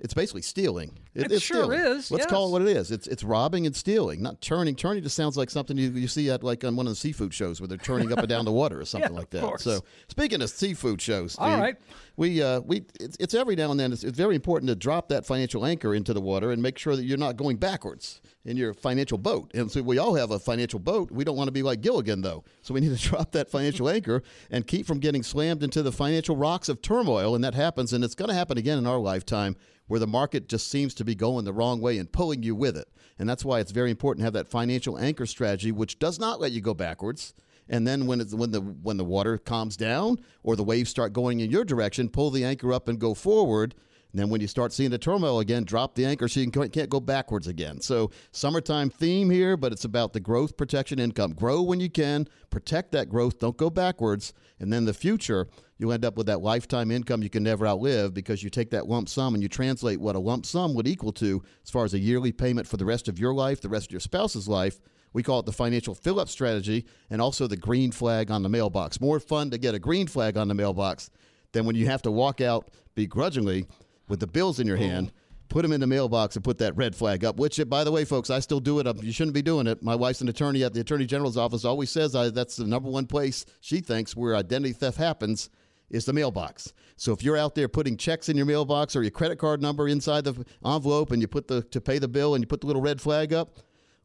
It's 0.00 0.14
basically 0.14 0.42
stealing. 0.42 0.98
It 1.14 1.30
it's 1.30 1.42
sure 1.42 1.64
stealing. 1.64 1.78
is, 1.78 2.10
Let's 2.10 2.26
call 2.26 2.48
it 2.48 2.52
what 2.52 2.62
it 2.62 2.76
is. 2.76 2.90
It's 2.90 3.06
it's 3.06 3.22
robbing 3.22 3.66
and 3.66 3.74
stealing, 3.76 4.20
not 4.20 4.40
churning. 4.40 4.74
Churning 4.74 5.02
just 5.02 5.14
sounds 5.14 5.36
like 5.36 5.48
something 5.48 5.76
you, 5.78 5.90
you 5.90 6.08
see 6.08 6.28
at 6.30 6.42
like 6.42 6.64
on 6.64 6.74
one 6.74 6.86
of 6.86 6.92
the 6.92 6.96
seafood 6.96 7.32
shows 7.32 7.60
where 7.60 7.68
they're 7.68 7.78
churning 7.78 8.10
up 8.12 8.18
and 8.18 8.28
down 8.28 8.44
the 8.44 8.52
water 8.52 8.80
or 8.80 8.84
something 8.86 9.12
Yeah, 9.12 9.16
like 9.18 9.26
of 9.26 9.30
that. 9.30 9.42
course. 9.42 9.62
So 9.62 9.80
speaking 10.08 10.42
of 10.42 10.50
seafood 10.50 11.00
shows, 11.00 11.36
All 11.38 11.48
Steve, 11.48 11.58
right. 11.60 11.76
we 12.16 12.42
uh, 12.42 12.60
we 12.60 12.84
it's, 12.98 13.16
it's 13.20 13.34
every 13.34 13.54
now 13.54 13.70
and 13.70 13.78
then 13.78 13.92
it's, 13.92 14.02
it's 14.02 14.16
very 14.18 14.34
important 14.34 14.68
to 14.70 14.74
drop 14.74 15.08
that 15.08 15.24
financial 15.24 15.64
anchor 15.64 15.94
into 15.94 16.12
the 16.12 16.20
water 16.20 16.50
and 16.50 16.60
make 16.60 16.78
sure 16.78 16.96
that 16.96 17.04
you're 17.04 17.16
not 17.18 17.36
going 17.36 17.58
backwards 17.58 18.20
in 18.44 18.56
your 18.56 18.74
financial 18.74 19.16
boat. 19.16 19.50
And 19.54 19.70
so 19.70 19.80
we 19.82 19.96
all 19.98 20.14
have 20.16 20.30
a 20.30 20.38
financial 20.38 20.78
boat. 20.78 21.10
We 21.10 21.24
don't 21.24 21.36
want 21.36 21.48
to 21.48 21.52
be 21.52 21.62
like 21.62 21.80
Gilligan 21.80 22.22
though. 22.22 22.44
So 22.62 22.74
we 22.74 22.80
need 22.80 22.96
to 22.96 23.02
drop 23.08 23.30
that 23.32 23.48
financial 23.50 23.88
anchor 23.88 24.22
and 24.50 24.66
keep 24.66 24.84
from 24.86 24.98
getting 24.98 25.22
slammed 25.22 25.62
into 25.62 25.82
the 25.82 25.92
financial 25.92 26.36
rocks 26.36 26.68
of 26.68 26.82
turmoil. 26.82 27.34
And 27.36 27.44
that 27.44 27.54
happens, 27.54 27.92
and 27.92 28.02
it's 28.02 28.14
going 28.16 28.28
to 28.30 28.34
happen 28.34 28.58
again 28.58 28.78
in 28.78 28.86
our 28.86 28.98
lifetime, 28.98 29.56
where 29.86 30.00
the 30.00 30.06
market 30.06 30.48
just 30.48 30.68
seems 30.70 30.94
to 30.94 31.03
be 31.04 31.14
going 31.14 31.44
the 31.44 31.52
wrong 31.52 31.80
way 31.80 31.98
and 31.98 32.10
pulling 32.10 32.42
you 32.42 32.54
with 32.54 32.76
it. 32.76 32.88
And 33.18 33.28
that's 33.28 33.44
why 33.44 33.60
it's 33.60 33.70
very 33.70 33.90
important 33.90 34.22
to 34.22 34.24
have 34.24 34.32
that 34.34 34.48
financial 34.48 34.98
anchor 34.98 35.26
strategy, 35.26 35.70
which 35.70 35.98
does 35.98 36.18
not 36.18 36.40
let 36.40 36.52
you 36.52 36.60
go 36.60 36.74
backwards. 36.74 37.34
And 37.68 37.86
then 37.86 38.06
when 38.06 38.20
it's, 38.20 38.34
when 38.34 38.50
the 38.50 38.60
when 38.60 38.96
the 38.96 39.04
water 39.04 39.38
calms 39.38 39.76
down 39.76 40.18
or 40.42 40.56
the 40.56 40.64
waves 40.64 40.90
start 40.90 41.12
going 41.12 41.40
in 41.40 41.50
your 41.50 41.64
direction, 41.64 42.08
pull 42.08 42.30
the 42.30 42.44
anchor 42.44 42.72
up 42.72 42.88
and 42.88 42.98
go 42.98 43.14
forward. 43.14 43.74
And 44.14 44.20
then 44.20 44.28
when 44.28 44.40
you 44.40 44.46
start 44.46 44.72
seeing 44.72 44.92
the 44.92 44.98
turmoil 44.98 45.40
again, 45.40 45.64
drop 45.64 45.96
the 45.96 46.06
anchor 46.06 46.28
so 46.28 46.38
you 46.38 46.48
can, 46.48 46.68
can't 46.68 46.88
go 46.88 47.00
backwards 47.00 47.48
again. 47.48 47.80
So 47.80 48.12
summertime 48.30 48.88
theme 48.88 49.28
here, 49.28 49.56
but 49.56 49.72
it's 49.72 49.84
about 49.84 50.12
the 50.12 50.20
growth, 50.20 50.56
protection, 50.56 51.00
income. 51.00 51.32
Grow 51.32 51.62
when 51.62 51.80
you 51.80 51.90
can, 51.90 52.28
protect 52.48 52.92
that 52.92 53.08
growth, 53.08 53.40
don't 53.40 53.56
go 53.56 53.70
backwards. 53.70 54.32
And 54.60 54.72
then 54.72 54.84
the 54.84 54.94
future, 54.94 55.48
you'll 55.78 55.92
end 55.92 56.04
up 56.04 56.16
with 56.16 56.28
that 56.28 56.42
lifetime 56.42 56.92
income 56.92 57.24
you 57.24 57.28
can 57.28 57.42
never 57.42 57.66
outlive 57.66 58.14
because 58.14 58.44
you 58.44 58.50
take 58.50 58.70
that 58.70 58.86
lump 58.86 59.08
sum 59.08 59.34
and 59.34 59.42
you 59.42 59.48
translate 59.48 60.00
what 60.00 60.14
a 60.14 60.20
lump 60.20 60.46
sum 60.46 60.74
would 60.74 60.86
equal 60.86 61.10
to 61.14 61.42
as 61.64 61.70
far 61.70 61.84
as 61.84 61.92
a 61.92 61.98
yearly 61.98 62.30
payment 62.30 62.68
for 62.68 62.76
the 62.76 62.84
rest 62.84 63.08
of 63.08 63.18
your 63.18 63.34
life, 63.34 63.62
the 63.62 63.68
rest 63.68 63.88
of 63.88 63.92
your 63.94 64.00
spouse's 64.00 64.46
life. 64.46 64.78
We 65.12 65.24
call 65.24 65.40
it 65.40 65.46
the 65.46 65.52
financial 65.52 65.92
fill 65.96 66.20
up 66.20 66.28
strategy 66.28 66.86
and 67.10 67.20
also 67.20 67.48
the 67.48 67.56
green 67.56 67.90
flag 67.90 68.30
on 68.30 68.44
the 68.44 68.48
mailbox. 68.48 69.00
More 69.00 69.18
fun 69.18 69.50
to 69.50 69.58
get 69.58 69.74
a 69.74 69.80
green 69.80 70.06
flag 70.06 70.36
on 70.36 70.46
the 70.46 70.54
mailbox 70.54 71.10
than 71.50 71.64
when 71.64 71.74
you 71.74 71.86
have 71.86 72.02
to 72.02 72.12
walk 72.12 72.40
out 72.40 72.70
begrudgingly 72.94 73.66
with 74.08 74.20
the 74.20 74.26
bills 74.26 74.60
in 74.60 74.66
your 74.66 74.76
mm-hmm. 74.76 74.90
hand, 74.90 75.12
put 75.48 75.62
them 75.62 75.72
in 75.72 75.80
the 75.80 75.86
mailbox, 75.86 76.36
and 76.36 76.44
put 76.44 76.58
that 76.58 76.76
red 76.76 76.94
flag 76.94 77.24
up. 77.24 77.36
Which, 77.36 77.60
by 77.68 77.84
the 77.84 77.92
way, 77.92 78.04
folks, 78.04 78.30
I 78.30 78.40
still 78.40 78.60
do 78.60 78.78
it. 78.80 79.02
You 79.02 79.12
shouldn't 79.12 79.34
be 79.34 79.42
doing 79.42 79.66
it. 79.66 79.82
My 79.82 79.94
wife's 79.94 80.20
an 80.20 80.28
attorney 80.28 80.64
at 80.64 80.74
the 80.74 80.80
Attorney 80.80 81.06
General's 81.06 81.36
office. 81.36 81.64
Always 81.64 81.90
says 81.90 82.14
I, 82.14 82.30
that's 82.30 82.56
the 82.56 82.66
number 82.66 82.90
one 82.90 83.06
place 83.06 83.44
she 83.60 83.80
thinks 83.80 84.16
where 84.16 84.36
identity 84.36 84.72
theft 84.72 84.98
happens 84.98 85.50
is 85.90 86.04
the 86.04 86.12
mailbox. 86.12 86.72
So 86.96 87.12
if 87.12 87.22
you're 87.22 87.36
out 87.36 87.54
there 87.54 87.68
putting 87.68 87.96
checks 87.96 88.28
in 88.28 88.36
your 88.36 88.46
mailbox 88.46 88.96
or 88.96 89.02
your 89.02 89.10
credit 89.10 89.38
card 89.38 89.60
number 89.60 89.88
inside 89.88 90.24
the 90.24 90.44
envelope, 90.64 91.12
and 91.12 91.20
you 91.20 91.28
put 91.28 91.48
the 91.48 91.62
to 91.62 91.80
pay 91.80 91.98
the 91.98 92.08
bill, 92.08 92.34
and 92.34 92.42
you 92.42 92.46
put 92.46 92.60
the 92.60 92.66
little 92.66 92.82
red 92.82 93.00
flag 93.00 93.32
up. 93.32 93.58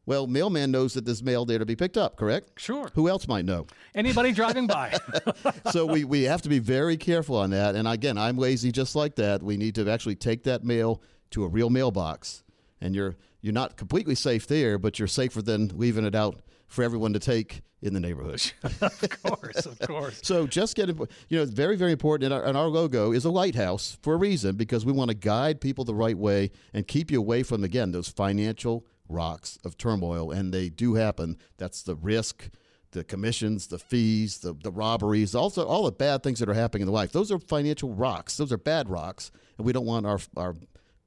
Well, 0.09 0.25
mailman 0.25 0.71
knows 0.71 0.95
that 0.95 1.05
there's 1.05 1.21
mail 1.21 1.45
there 1.45 1.59
to 1.59 1.67
be 1.67 1.75
picked 1.75 1.95
up, 1.95 2.15
correct? 2.15 2.59
Sure. 2.59 2.89
Who 2.95 3.07
else 3.07 3.27
might 3.27 3.45
know? 3.45 3.67
Anybody 3.93 4.31
driving 4.33 4.65
by? 4.65 4.97
so 5.71 5.85
we, 5.85 6.03
we 6.03 6.23
have 6.23 6.41
to 6.41 6.49
be 6.49 6.57
very 6.57 6.97
careful 6.97 7.35
on 7.35 7.51
that. 7.51 7.75
And 7.75 7.87
again, 7.87 8.17
I'm 8.17 8.35
lazy 8.35 8.71
just 8.71 8.95
like 8.95 9.17
that. 9.17 9.43
We 9.43 9.55
need 9.55 9.75
to 9.75 9.87
actually 9.87 10.15
take 10.15 10.45
that 10.45 10.63
mail 10.63 11.03
to 11.29 11.43
a 11.43 11.47
real 11.47 11.69
mailbox. 11.69 12.43
And 12.81 12.95
you're 12.95 13.17
you're 13.41 13.53
not 13.53 13.77
completely 13.77 14.15
safe 14.15 14.47
there, 14.47 14.79
but 14.79 14.97
you're 14.97 15.07
safer 15.07 15.43
than 15.43 15.77
leaving 15.77 16.05
it 16.05 16.15
out 16.15 16.41
for 16.65 16.83
everyone 16.83 17.13
to 17.13 17.19
take 17.19 17.61
in 17.83 17.93
the 17.93 17.99
neighborhood. 17.99 18.51
of 18.81 19.21
course, 19.21 19.65
of 19.67 19.79
course. 19.79 20.21
so 20.23 20.47
just 20.47 20.75
get, 20.75 20.87
you 20.87 20.97
know, 21.29 21.43
it's 21.43 21.51
very, 21.51 21.77
very 21.77 21.91
important. 21.91 22.25
And 22.25 22.33
our, 22.33 22.49
and 22.49 22.57
our 22.57 22.67
logo 22.67 23.11
is 23.11 23.25
a 23.25 23.29
lighthouse 23.29 23.99
for 24.01 24.15
a 24.15 24.17
reason 24.17 24.55
because 24.55 24.87
we 24.87 24.91
want 24.91 25.09
to 25.09 25.15
guide 25.15 25.61
people 25.61 25.85
the 25.85 25.93
right 25.93 26.17
way 26.17 26.49
and 26.73 26.87
keep 26.87 27.11
you 27.11 27.19
away 27.19 27.43
from, 27.43 27.63
again, 27.63 27.91
those 27.91 28.09
financial 28.09 28.87
rocks 29.09 29.57
of 29.65 29.77
turmoil. 29.77 30.31
And 30.31 30.53
they 30.53 30.69
do 30.69 30.93
happen. 30.93 31.37
That's 31.57 31.83
the 31.83 31.95
risk 31.95 32.49
the 32.91 33.03
commissions, 33.03 33.67
the 33.67 33.79
fees, 33.79 34.39
the, 34.39 34.53
the 34.53 34.71
robberies, 34.71 35.35
also 35.35 35.65
all 35.65 35.83
the 35.83 35.91
bad 35.91 36.23
things 36.23 36.39
that 36.39 36.49
are 36.49 36.53
happening 36.53 36.87
in 36.87 36.93
life. 36.93 37.11
Those 37.11 37.31
are 37.31 37.39
financial 37.39 37.93
rocks. 37.93 38.37
Those 38.37 38.51
are 38.51 38.57
bad 38.57 38.89
rocks, 38.89 39.31
and 39.57 39.65
we 39.65 39.73
don't 39.73 39.85
want 39.85 40.05
our 40.05 40.19
our 40.35 40.55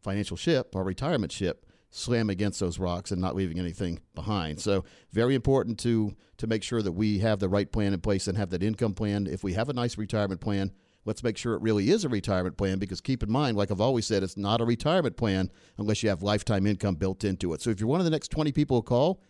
financial 0.02 0.36
ship, 0.36 0.74
our 0.74 0.84
retirement 0.84 1.32
ship, 1.32 1.66
slam 1.90 2.30
against 2.30 2.60
those 2.60 2.78
rocks 2.78 3.10
and 3.10 3.20
not 3.20 3.36
leaving 3.36 3.58
anything 3.58 4.00
behind. 4.14 4.60
So 4.60 4.84
very 5.12 5.34
important 5.34 5.78
to 5.80 6.14
to 6.38 6.46
make 6.46 6.62
sure 6.62 6.82
that 6.82 6.92
we 6.92 7.18
have 7.20 7.38
the 7.38 7.48
right 7.48 7.70
plan 7.70 7.92
in 7.92 8.00
place 8.00 8.26
and 8.26 8.36
have 8.36 8.50
that 8.50 8.62
income 8.62 8.94
plan. 8.94 9.26
If 9.26 9.44
we 9.44 9.52
have 9.54 9.68
a 9.68 9.72
nice 9.72 9.96
retirement 9.98 10.40
plan, 10.40 10.72
let's 11.04 11.22
make 11.22 11.36
sure 11.36 11.54
it 11.54 11.62
really 11.62 11.90
is 11.90 12.04
a 12.04 12.08
retirement 12.08 12.56
plan 12.56 12.78
because 12.78 13.00
keep 13.00 13.22
in 13.22 13.30
mind, 13.30 13.56
like 13.56 13.70
I've 13.70 13.80
always 13.80 14.06
said, 14.06 14.22
it's 14.22 14.36
not 14.36 14.60
a 14.60 14.64
retirement 14.64 15.16
plan 15.16 15.50
unless 15.78 16.02
you 16.02 16.08
have 16.08 16.22
lifetime 16.22 16.66
income 16.66 16.94
built 16.94 17.24
into 17.24 17.52
it. 17.52 17.60
So 17.60 17.70
if 17.70 17.80
you're 17.80 17.88
one 17.88 18.00
of 18.00 18.04
the 18.04 18.10
next 18.10 18.28
20 18.28 18.52
people 18.52 18.76
who 18.76 18.82
call, 18.82 19.22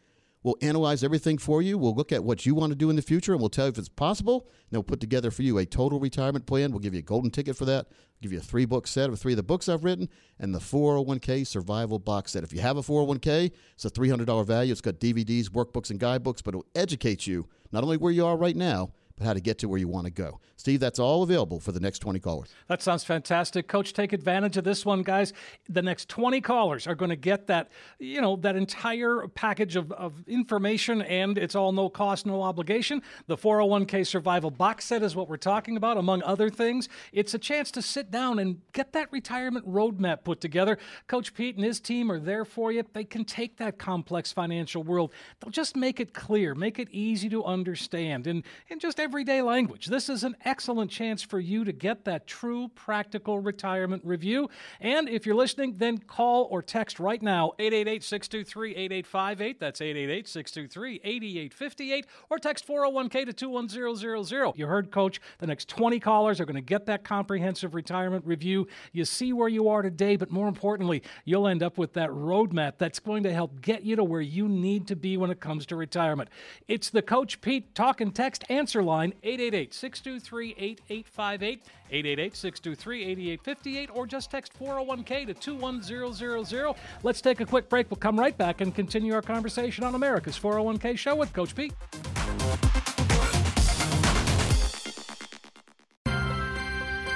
We'll 0.42 0.56
analyze 0.60 1.04
everything 1.04 1.38
for 1.38 1.62
you. 1.62 1.78
We'll 1.78 1.94
look 1.94 2.10
at 2.10 2.24
what 2.24 2.44
you 2.44 2.54
want 2.54 2.72
to 2.72 2.76
do 2.76 2.90
in 2.90 2.96
the 2.96 3.02
future, 3.02 3.32
and 3.32 3.40
we'll 3.40 3.48
tell 3.48 3.66
you 3.66 3.72
if 3.72 3.78
it's 3.78 3.88
possible. 3.88 4.48
And 4.70 4.72
we'll 4.72 4.82
put 4.82 5.00
together 5.00 5.30
for 5.30 5.42
you 5.42 5.58
a 5.58 5.66
total 5.66 6.00
retirement 6.00 6.46
plan. 6.46 6.72
We'll 6.72 6.80
give 6.80 6.94
you 6.94 6.98
a 7.00 7.04
golden 7.04 7.30
ticket 7.30 7.56
for 7.56 7.64
that. 7.66 7.86
We'll 7.88 8.22
give 8.22 8.32
you 8.32 8.38
a 8.38 8.42
three 8.42 8.64
book 8.64 8.88
set 8.88 9.08
of 9.08 9.20
three 9.20 9.34
of 9.34 9.36
the 9.36 9.44
books 9.44 9.68
I've 9.68 9.84
written, 9.84 10.08
and 10.40 10.52
the 10.52 10.58
401k 10.58 11.46
survival 11.46 12.00
box 12.00 12.32
set. 12.32 12.42
If 12.42 12.52
you 12.52 12.60
have 12.60 12.76
a 12.76 12.82
401k, 12.82 13.52
it's 13.74 13.84
a 13.84 13.90
$300 13.90 14.44
value. 14.44 14.72
It's 14.72 14.80
got 14.80 14.94
DVDs, 14.94 15.48
workbooks, 15.48 15.90
and 15.90 16.00
guidebooks, 16.00 16.42
but 16.42 16.54
it'll 16.54 16.66
educate 16.74 17.26
you 17.26 17.48
not 17.70 17.84
only 17.84 17.96
where 17.96 18.12
you 18.12 18.26
are 18.26 18.36
right 18.36 18.56
now, 18.56 18.90
but 19.16 19.26
how 19.26 19.32
to 19.32 19.40
get 19.40 19.58
to 19.58 19.68
where 19.68 19.78
you 19.78 19.88
want 19.88 20.06
to 20.06 20.12
go. 20.12 20.40
Steve, 20.56 20.80
that's 20.80 20.98
all 20.98 21.22
available 21.22 21.58
for 21.58 21.72
the 21.72 21.80
next 21.80 21.98
20 21.98 22.20
callers. 22.20 22.54
That 22.68 22.82
sounds 22.82 23.02
fantastic. 23.02 23.66
Coach, 23.66 23.92
take 23.92 24.12
advantage 24.12 24.56
of 24.56 24.64
this 24.64 24.86
one, 24.86 25.02
guys. 25.02 25.32
The 25.68 25.82
next 25.82 26.08
20 26.08 26.40
callers 26.40 26.86
are 26.86 26.94
going 26.94 27.08
to 27.08 27.16
get 27.16 27.48
that, 27.48 27.70
you 27.98 28.20
know, 28.20 28.36
that 28.36 28.54
entire 28.54 29.26
package 29.34 29.76
of, 29.76 29.90
of 29.92 30.14
information, 30.28 31.02
and 31.02 31.36
it's 31.36 31.54
all 31.54 31.72
no 31.72 31.88
cost, 31.88 32.26
no 32.26 32.42
obligation. 32.42 33.02
The 33.26 33.36
401k 33.36 34.06
survival 34.06 34.50
box 34.50 34.84
set 34.84 35.02
is 35.02 35.16
what 35.16 35.28
we're 35.28 35.36
talking 35.36 35.76
about, 35.76 35.96
among 35.96 36.22
other 36.22 36.48
things. 36.48 36.88
It's 37.12 37.34
a 37.34 37.38
chance 37.38 37.70
to 37.72 37.82
sit 37.82 38.10
down 38.10 38.38
and 38.38 38.60
get 38.72 38.92
that 38.92 39.10
retirement 39.10 39.68
roadmap 39.68 40.24
put 40.24 40.40
together. 40.40 40.78
Coach 41.08 41.34
Pete 41.34 41.56
and 41.56 41.64
his 41.64 41.80
team 41.80 42.10
are 42.10 42.20
there 42.20 42.44
for 42.44 42.70
you. 42.70 42.84
They 42.92 43.04
can 43.04 43.24
take 43.24 43.56
that 43.56 43.78
complex 43.78 44.32
financial 44.32 44.82
world, 44.82 45.12
they'll 45.40 45.50
just 45.50 45.76
make 45.76 46.00
it 46.00 46.14
clear, 46.14 46.54
make 46.54 46.78
it 46.78 46.88
easy 46.90 47.28
to 47.30 47.44
understand, 47.44 48.26
and, 48.26 48.44
and 48.70 48.80
just 48.80 49.00
everyday 49.12 49.42
language. 49.42 49.88
This 49.88 50.08
is 50.08 50.24
an 50.24 50.34
excellent 50.46 50.90
chance 50.90 51.20
for 51.20 51.38
you 51.38 51.64
to 51.64 51.72
get 51.72 52.06
that 52.06 52.26
true 52.26 52.68
practical 52.68 53.40
retirement 53.40 54.02
review. 54.06 54.48
And 54.80 55.06
if 55.06 55.26
you're 55.26 55.34
listening, 55.34 55.74
then 55.76 55.98
call 55.98 56.48
or 56.50 56.62
text 56.62 56.98
right 56.98 57.20
now 57.20 57.52
888 57.58 58.02
623 58.02 58.70
8858. 58.70 59.60
That's 59.60 59.82
888 59.82 60.28
623 60.28 61.00
8858. 61.04 62.06
Or 62.30 62.38
text 62.38 62.66
401k 62.66 63.26
to 63.26 63.34
21000. 63.34 64.54
You 64.56 64.66
heard, 64.66 64.90
Coach. 64.90 65.20
The 65.40 65.46
next 65.46 65.68
20 65.68 66.00
callers 66.00 66.40
are 66.40 66.46
going 66.46 66.54
to 66.54 66.62
get 66.62 66.86
that 66.86 67.04
comprehensive 67.04 67.74
retirement 67.74 68.24
review. 68.24 68.66
You 68.92 69.04
see 69.04 69.34
where 69.34 69.48
you 69.48 69.68
are 69.68 69.82
today, 69.82 70.16
but 70.16 70.30
more 70.30 70.48
importantly, 70.48 71.02
you'll 71.26 71.48
end 71.48 71.62
up 71.62 71.76
with 71.76 71.92
that 71.92 72.08
roadmap 72.08 72.78
that's 72.78 72.98
going 72.98 73.24
to 73.24 73.34
help 73.34 73.60
get 73.60 73.82
you 73.82 73.94
to 73.96 74.04
where 74.04 74.22
you 74.22 74.48
need 74.48 74.86
to 74.86 74.96
be 74.96 75.18
when 75.18 75.30
it 75.30 75.38
comes 75.38 75.66
to 75.66 75.76
retirement. 75.76 76.30
It's 76.66 76.88
the 76.88 77.02
Coach 77.02 77.42
Pete 77.42 77.74
talk 77.74 78.00
and 78.00 78.14
text 78.14 78.44
answer 78.48 78.82
line 78.82 78.91
888 79.00 79.74
623 79.74 80.54
8858, 80.58 81.62
888 81.90 82.36
623 82.36 83.02
8858, 83.04 83.90
or 83.92 84.06
just 84.06 84.30
text 84.30 84.52
401k 84.58 85.26
to 85.26 85.34
21000. 85.34 86.74
Let's 87.02 87.20
take 87.20 87.40
a 87.40 87.46
quick 87.46 87.68
break. 87.68 87.90
We'll 87.90 87.96
come 87.96 88.18
right 88.18 88.36
back 88.36 88.60
and 88.60 88.74
continue 88.74 89.14
our 89.14 89.22
conversation 89.22 89.84
on 89.84 89.94
America's 89.94 90.38
401k 90.38 90.98
show 90.98 91.16
with 91.16 91.32
Coach 91.32 91.54
Pete. 91.54 91.72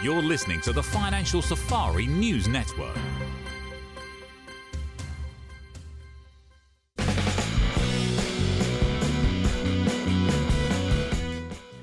You're 0.02 0.22
listening 0.22 0.60
to 0.60 0.72
the 0.72 0.82
Financial 0.82 1.42
Safari 1.42 2.06
News 2.06 2.46
Network. 2.46 2.96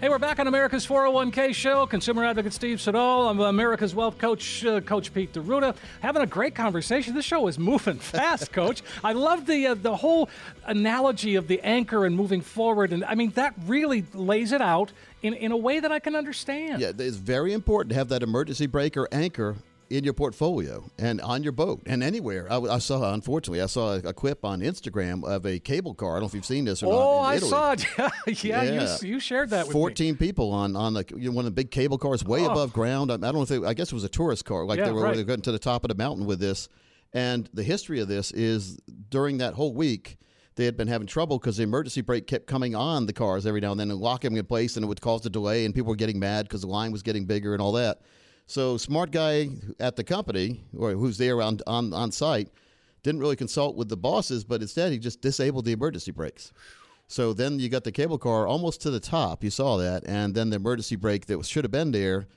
Hey, 0.03 0.09
we're 0.09 0.19
back 0.19 0.37
on 0.39 0.47
America's 0.47 0.85
401k 0.85 1.55
show. 1.55 1.85
Consumer 1.85 2.25
advocate 2.25 2.51
Steve 2.51 2.81
Siddall. 2.81 3.29
I'm 3.29 3.39
America's 3.39 3.95
wealth 3.95 4.17
coach, 4.17 4.65
uh, 4.65 4.81
Coach 4.81 5.13
Pete 5.13 5.31
D'Arruda. 5.31 5.77
Having 6.01 6.23
a 6.23 6.25
great 6.25 6.53
conversation. 6.53 7.15
This 7.15 7.23
show 7.23 7.47
is 7.47 7.57
moving 7.57 7.99
fast, 7.99 8.51
Coach. 8.51 8.81
I 9.01 9.13
love 9.13 9.45
the 9.45 9.67
uh, 9.67 9.75
the 9.75 9.95
whole 9.95 10.29
analogy 10.65 11.35
of 11.35 11.47
the 11.47 11.61
anchor 11.61 12.05
and 12.05 12.17
moving 12.17 12.41
forward. 12.41 12.91
And 12.91 13.05
I 13.05 13.15
mean, 13.15 13.29
that 13.35 13.53
really 13.65 14.03
lays 14.13 14.51
it 14.51 14.59
out 14.59 14.91
in, 15.21 15.35
in 15.35 15.53
a 15.53 15.57
way 15.57 15.79
that 15.79 15.93
I 15.93 15.99
can 15.99 16.17
understand. 16.17 16.81
Yeah, 16.81 16.91
it's 16.97 17.15
very 17.15 17.53
important 17.53 17.91
to 17.91 17.95
have 17.95 18.09
that 18.09 18.23
emergency 18.23 18.65
brake 18.65 18.97
or 18.97 19.07
anchor 19.09 19.55
in 19.89 20.03
your 20.03 20.13
portfolio 20.13 20.83
and 20.97 21.21
on 21.21 21.43
your 21.43 21.51
boat 21.51 21.81
and 21.85 22.03
anywhere. 22.03 22.51
I, 22.51 22.57
I 22.57 22.77
saw, 22.79 23.13
unfortunately, 23.13 23.61
I 23.61 23.67
saw 23.67 23.93
a, 23.93 23.97
a, 23.99 24.13
quip 24.13 24.43
on 24.43 24.61
Instagram 24.61 25.23
of 25.23 25.45
a 25.45 25.59
cable 25.59 25.93
car. 25.93 26.11
I 26.11 26.13
don't 26.15 26.21
know 26.21 26.27
if 26.27 26.33
you've 26.33 26.45
seen 26.45 26.65
this 26.65 26.83
or 26.83 26.87
oh, 26.87 26.89
not. 26.91 26.99
Oh, 26.99 27.19
I 27.19 27.37
saw 27.39 27.71
it. 27.71 27.85
yeah, 28.43 28.63
yeah. 28.63 28.97
You, 29.01 29.07
you, 29.07 29.19
shared 29.19 29.49
that. 29.51 29.67
Fourteen 29.67 30.15
people 30.15 30.51
on 30.51 30.75
on 30.75 30.93
the 30.93 31.05
you 31.15 31.29
know, 31.29 31.35
one 31.35 31.45
of 31.45 31.51
the 31.53 31.55
big 31.55 31.71
cable 31.71 31.97
cars 31.97 32.23
way 32.23 32.41
oh. 32.45 32.51
above 32.51 32.73
ground. 32.73 33.11
I, 33.11 33.15
I, 33.15 33.17
don't 33.17 33.35
know 33.35 33.41
if 33.43 33.49
they, 33.49 33.63
I 33.63 33.73
guess 33.73 33.91
it 33.91 33.95
was 33.95 34.03
a 34.03 34.09
tourist 34.09 34.45
car. 34.45 34.65
Like 34.65 34.79
yeah, 34.79 34.85
they 34.85 34.91
were 34.91 35.03
right. 35.03 35.15
getting 35.15 35.41
to 35.41 35.51
the 35.51 35.59
top 35.59 35.83
of 35.83 35.89
the 35.89 35.95
mountain 35.95 36.25
with 36.25 36.39
this. 36.39 36.69
And 37.13 37.47
the 37.53 37.63
history 37.63 37.99
of 37.99 38.07
this 38.07 38.31
is 38.31 38.79
during 39.09 39.37
that 39.37 39.53
whole 39.53 39.73
week 39.73 40.17
they 40.55 40.65
had 40.65 40.77
been 40.77 40.87
having 40.87 41.07
trouble 41.07 41.39
because 41.39 41.57
the 41.57 41.63
emergency 41.63 42.01
brake 42.01 42.27
kept 42.27 42.47
coming 42.47 42.75
on 42.75 43.05
the 43.05 43.13
cars 43.13 43.45
every 43.45 43.61
now 43.61 43.71
and 43.71 43.79
then 43.79 43.89
and 43.89 43.99
locking 43.99 44.31
them 44.31 44.39
in 44.39 44.45
place, 44.45 44.75
and 44.75 44.83
it 44.83 44.87
would 44.87 45.01
cause 45.01 45.25
a 45.25 45.29
delay, 45.29 45.65
and 45.65 45.73
people 45.73 45.89
were 45.89 45.95
getting 45.95 46.19
mad 46.19 46.45
because 46.45 46.61
the 46.61 46.67
line 46.67 46.91
was 46.91 47.01
getting 47.01 47.25
bigger 47.25 47.53
and 47.53 47.61
all 47.61 47.71
that. 47.73 48.01
So 48.45 48.77
smart 48.77 49.11
guy 49.11 49.49
at 49.79 49.95
the 49.95 50.03
company 50.03 50.63
or 50.77 50.91
who's 50.91 51.17
there 51.17 51.41
on, 51.41 51.59
on, 51.65 51.93
on 51.93 52.11
site 52.11 52.49
didn't 53.03 53.21
really 53.21 53.35
consult 53.35 53.75
with 53.75 53.89
the 53.89 53.97
bosses, 53.97 54.43
but 54.43 54.61
instead 54.61 54.91
he 54.91 54.97
just 54.97 55.21
disabled 55.21 55.65
the 55.65 55.71
emergency 55.71 56.11
brakes. 56.11 56.51
So 57.07 57.33
then 57.33 57.59
you 57.59 57.69
got 57.69 57.83
the 57.83 57.91
cable 57.91 58.17
car 58.17 58.47
almost 58.47 58.81
to 58.81 58.91
the 58.91 58.99
top. 58.99 59.43
You 59.43 59.49
saw 59.49 59.77
that, 59.77 60.03
and 60.05 60.33
then 60.33 60.49
the 60.49 60.55
emergency 60.55 60.95
brake 60.95 61.25
that 61.27 61.45
should 61.45 61.63
have 61.63 61.71
been 61.71 61.91
there 61.91 62.27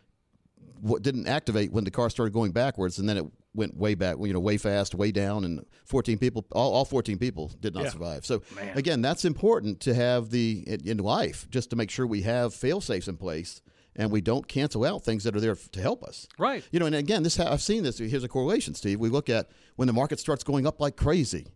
didn't 1.01 1.27
activate 1.27 1.73
when 1.73 1.85
the 1.85 1.91
car 1.91 2.11
started 2.11 2.33
going 2.33 2.53
backwards, 2.53 2.99
and 2.99 3.09
then 3.09 3.17
it 3.17 3.25
went 3.55 3.75
way 3.77 3.95
back, 3.95 4.17
you 4.21 4.33
know, 4.33 4.41
way 4.41 4.59
fast, 4.59 4.95
way 4.95 5.11
down, 5.11 5.45
and 5.45 5.65
14 5.87 6.19
people, 6.19 6.45
all, 6.53 6.73
all 6.75 6.85
14 6.85 7.17
people 7.17 7.51
did 7.61 7.75
not 7.75 7.85
yeah. 7.85 7.91
survive. 7.91 8.27
So 8.27 8.43
Man. 8.55 8.77
again, 8.77 9.01
that's 9.01 9.25
important 9.25 9.81
to 9.81 9.95
have 9.95 10.31
the 10.31 10.63
in, 10.67 10.87
in 10.87 10.99
life, 10.99 11.49
just 11.51 11.71
to 11.71 11.77
make 11.77 11.91
sure 11.91 12.07
we 12.07 12.23
have 12.23 12.53
fail 12.53 12.81
safes 12.81 13.09
in 13.09 13.17
place 13.17 13.63
and 13.97 14.11
we 14.11 14.21
don't 14.21 14.47
cancel 14.47 14.85
out 14.85 15.03
things 15.03 15.25
that 15.25 15.35
are 15.35 15.41
there 15.41 15.57
to 15.57 15.81
help 15.81 16.05
us. 16.05 16.29
Right. 16.39 16.63
You 16.71 16.79
know, 16.79 16.87
and 16.87 16.95
again, 16.95 17.23
this 17.23 17.41
I've 17.41 17.63
seen 17.63 17.83
this. 17.83 17.99
Here's 17.99 18.25
a 18.25 18.29
correlation, 18.29 18.75
Steve. 18.75 19.01
We 19.01 19.09
look 19.09 19.29
at 19.29 19.51
when 19.77 19.87
the 19.87 19.93
market 19.93 20.21
starts 20.21 20.45
going 20.45 20.67
up 20.67 20.81
like 20.81 20.97
crazy, 20.97 21.47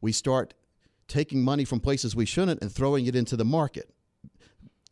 we 0.00 0.12
start 0.12 0.54
taking 1.08 1.42
money 1.42 1.64
from 1.64 1.80
places 1.80 2.14
we 2.14 2.24
shouldn't 2.24 2.62
and 2.62 2.72
throwing 2.72 3.06
it 3.06 3.16
into 3.16 3.36
the 3.36 3.44
market. 3.44 3.92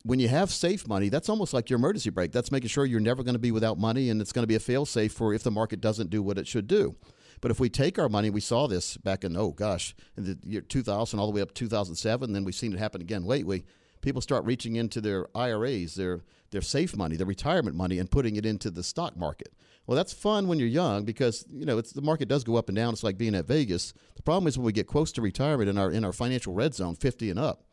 When 0.03 0.19
you 0.19 0.27
have 0.27 0.51
safe 0.51 0.87
money, 0.87 1.09
that's 1.09 1.29
almost 1.29 1.53
like 1.53 1.69
your 1.69 1.77
emergency 1.77 2.09
brake. 2.09 2.31
That's 2.31 2.51
making 2.51 2.69
sure 2.69 2.85
you're 2.85 2.99
never 2.99 3.23
going 3.23 3.33
to 3.33 3.39
be 3.39 3.51
without 3.51 3.77
money, 3.77 4.09
and 4.09 4.21
it's 4.21 4.31
going 4.31 4.43
to 4.43 4.47
be 4.47 4.55
a 4.55 4.59
fail 4.59 4.85
safe 4.85 5.11
for 5.11 5.33
if 5.33 5.43
the 5.43 5.51
market 5.51 5.81
doesn't 5.81 6.09
do 6.09 6.23
what 6.23 6.37
it 6.37 6.47
should 6.47 6.67
do. 6.67 6.95
But 7.41 7.51
if 7.51 7.59
we 7.59 7.69
take 7.69 7.99
our 7.99 8.09
money, 8.09 8.29
we 8.29 8.41
saw 8.41 8.67
this 8.67 8.97
back 8.97 9.23
in 9.23 9.35
oh 9.37 9.51
gosh, 9.51 9.95
in 10.17 10.23
the 10.25 10.37
year 10.45 10.61
2000 10.61 11.19
all 11.19 11.27
the 11.27 11.33
way 11.33 11.41
up 11.41 11.49
to 11.49 11.53
2007. 11.53 12.31
Then 12.31 12.43
we've 12.43 12.55
seen 12.55 12.73
it 12.73 12.79
happen 12.79 13.01
again 13.01 13.25
lately 13.25 13.65
people 14.01 14.21
start 14.21 14.45
reaching 14.45 14.75
into 14.75 15.01
their 15.01 15.27
IRAs, 15.35 15.95
their 15.95 16.23
their 16.51 16.61
safe 16.61 16.95
money, 16.95 17.15
their 17.15 17.27
retirement 17.27 17.75
money, 17.75 17.99
and 17.99 18.09
putting 18.09 18.35
it 18.35 18.45
into 18.45 18.71
the 18.71 18.83
stock 18.83 19.15
market. 19.15 19.53
Well, 19.85 19.95
that's 19.95 20.13
fun 20.13 20.47
when 20.47 20.59
you're 20.59 20.67
young 20.67 21.03
because 21.03 21.45
you 21.49 21.65
know 21.65 21.81
the 21.81 22.01
market 22.01 22.27
does 22.27 22.43
go 22.43 22.55
up 22.55 22.69
and 22.69 22.75
down. 22.75 22.93
It's 22.93 23.03
like 23.03 23.17
being 23.17 23.35
at 23.35 23.47
Vegas. 23.47 23.93
The 24.15 24.21
problem 24.21 24.47
is 24.47 24.57
when 24.57 24.65
we 24.65 24.71
get 24.71 24.87
close 24.87 25.11
to 25.13 25.21
retirement 25.21 25.69
in 25.69 25.77
our 25.77 25.91
in 25.91 26.05
our 26.05 26.13
financial 26.13 26.53
red 26.53 26.75
zone, 26.75 26.95
50 26.95 27.29
and 27.29 27.39
up, 27.39 27.63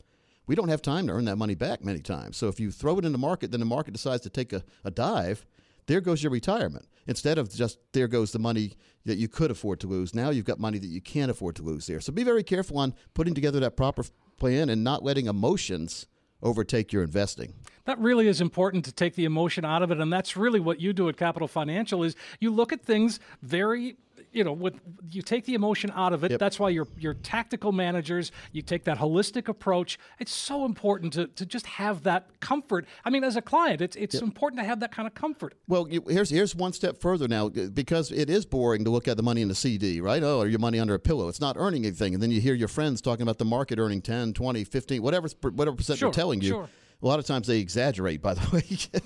we 0.47 0.55
don't 0.55 0.69
have 0.69 0.83
time 0.83 1.07
to 1.07 1.13
earn 1.13 1.27
that 1.27 1.37
money 1.37 1.55
back 1.55 1.85
many 1.85 2.01
times. 2.01 2.37
So 2.37 2.49
if 2.49 2.61
you 2.61 2.71
throw 2.71 2.99
it 2.99 3.05
in 3.05 3.13
the 3.13 3.19
market, 3.19 3.51
then 3.51 3.61
the 3.61 3.67
market 3.67 3.93
decides 3.93 4.23
to 4.23 4.31
take 4.31 4.53
a, 4.53 4.63
a 4.85 4.91
dive. 4.91 5.45
There 5.87 6.01
goes 6.01 6.23
your 6.23 6.33
retirement. 6.33 6.87
Instead 7.07 7.39
of 7.39 7.53
just 7.55 7.79
there 7.93 8.09
goes 8.09 8.33
the 8.33 8.39
money 8.39 8.73
that 9.05 9.19
you 9.19 9.29
could 9.29 9.51
afford 9.51 9.79
to 9.81 9.87
lose. 9.87 10.15
Now 10.15 10.31
you've 10.31 10.45
got 10.45 10.59
money 10.59 10.79
that 10.79 10.87
you 10.87 11.01
can't 11.01 11.31
afford 11.31 11.55
to 11.57 11.63
lose 11.63 11.87
there. 11.87 12.01
So 12.01 12.13
be 12.13 12.25
very 12.25 12.43
careful 12.43 12.79
on 12.79 12.95
putting 13.15 13.35
together 13.35 13.61
that 13.61 13.77
proper 13.77 14.05
plan 14.37 14.69
and 14.69 14.83
not 14.83 15.05
letting 15.05 15.27
emotions 15.27 16.07
overtake 16.43 16.93
your 16.93 17.03
investing. 17.03 17.55
That 17.85 17.99
really 17.99 18.29
is 18.29 18.41
important 18.41 18.85
to 18.87 18.93
take 18.93 19.15
the 19.15 19.25
emotion 19.25 19.65
out 19.65 19.83
of 19.83 19.91
it 19.91 19.99
and 19.99 20.13
that's 20.13 20.37
really 20.37 20.61
what 20.61 20.81
you 20.81 20.93
do 20.93 21.09
at 21.09 21.17
Capital 21.17 21.49
Financial 21.49 22.03
is 22.03 22.17
you 22.41 22.51
look 22.51 22.73
at 22.73 22.83
things 22.83 23.21
very 23.43 23.97
you 24.33 24.45
know, 24.45 24.53
with 24.53 24.75
you 25.11 25.23
take 25.23 25.45
the 25.45 25.55
emotion 25.55 25.91
out 25.95 26.13
of 26.13 26.25
it. 26.25 26.31
Yep. 26.33 26.41
That's 26.41 26.59
why 26.59 26.69
you're 26.71 26.89
you're 26.99 27.15
tactical 27.15 27.73
managers. 27.73 28.33
You 28.53 28.63
take 28.63 28.85
that 28.85 28.99
holistic 28.99 29.49
approach. 29.49 29.99
It's 30.19 30.33
so 30.33 30.65
important 30.65 31.13
to, 31.15 31.27
to 31.29 31.47
just 31.47 31.67
have 31.67 32.03
that 32.05 32.29
comfort. 32.41 32.87
I 33.05 33.11
mean, 33.11 33.25
as 33.25 33.37
a 33.37 33.43
client, 33.43 33.81
it's 33.81 33.97
it's 33.97 34.17
important 34.17 34.61
to 34.61 34.67
have 34.67 34.81
that 34.81 34.93
kind 34.93 35.07
of 35.07 35.15
comfort. 35.15 35.55
Well, 35.69 35.89
you, 35.89 36.03
here's 36.09 36.31
here's 36.31 36.55
one 36.55 36.73
step 36.73 37.01
further 37.01 37.29
now 37.29 37.49
because 37.49 38.11
it 38.13 38.29
is 38.31 38.45
boring 38.47 38.85
to 38.85 38.91
look 38.91 39.09
at 39.09 39.17
the 39.17 39.23
money 39.23 39.43
in 39.43 39.49
the 39.49 39.55
CD, 39.55 40.01
right? 40.01 40.23
Oh, 40.23 40.39
or 40.39 40.47
your 40.49 40.59
money 40.59 40.79
under 40.79 40.95
a 40.95 40.99
pillow. 40.99 41.29
It's 41.29 41.41
not 41.41 41.57
earning 41.59 41.85
anything. 41.87 42.15
And 42.15 42.23
then 42.23 42.31
you 42.31 42.41
hear 42.41 42.55
your 42.55 42.69
friends 42.69 43.01
talking 43.01 43.23
about 43.23 43.39
the 43.39 43.45
market 43.45 43.79
earning 43.79 44.03
10, 44.03 44.33
20, 44.35 44.65
15, 44.65 45.03
whatever 45.03 45.29
whatever 45.43 45.77
percent 45.77 45.99
Sure, 45.99 46.11
they're 46.11 46.15
telling 46.15 46.41
you. 46.41 46.49
sure. 46.51 46.69
A 47.03 47.07
lot 47.07 47.19
of 47.19 47.27
times 47.27 47.47
they 47.47 47.59
exaggerate, 47.59 48.23
by 48.23 48.33
the 48.35 48.49
way. 48.53 49.03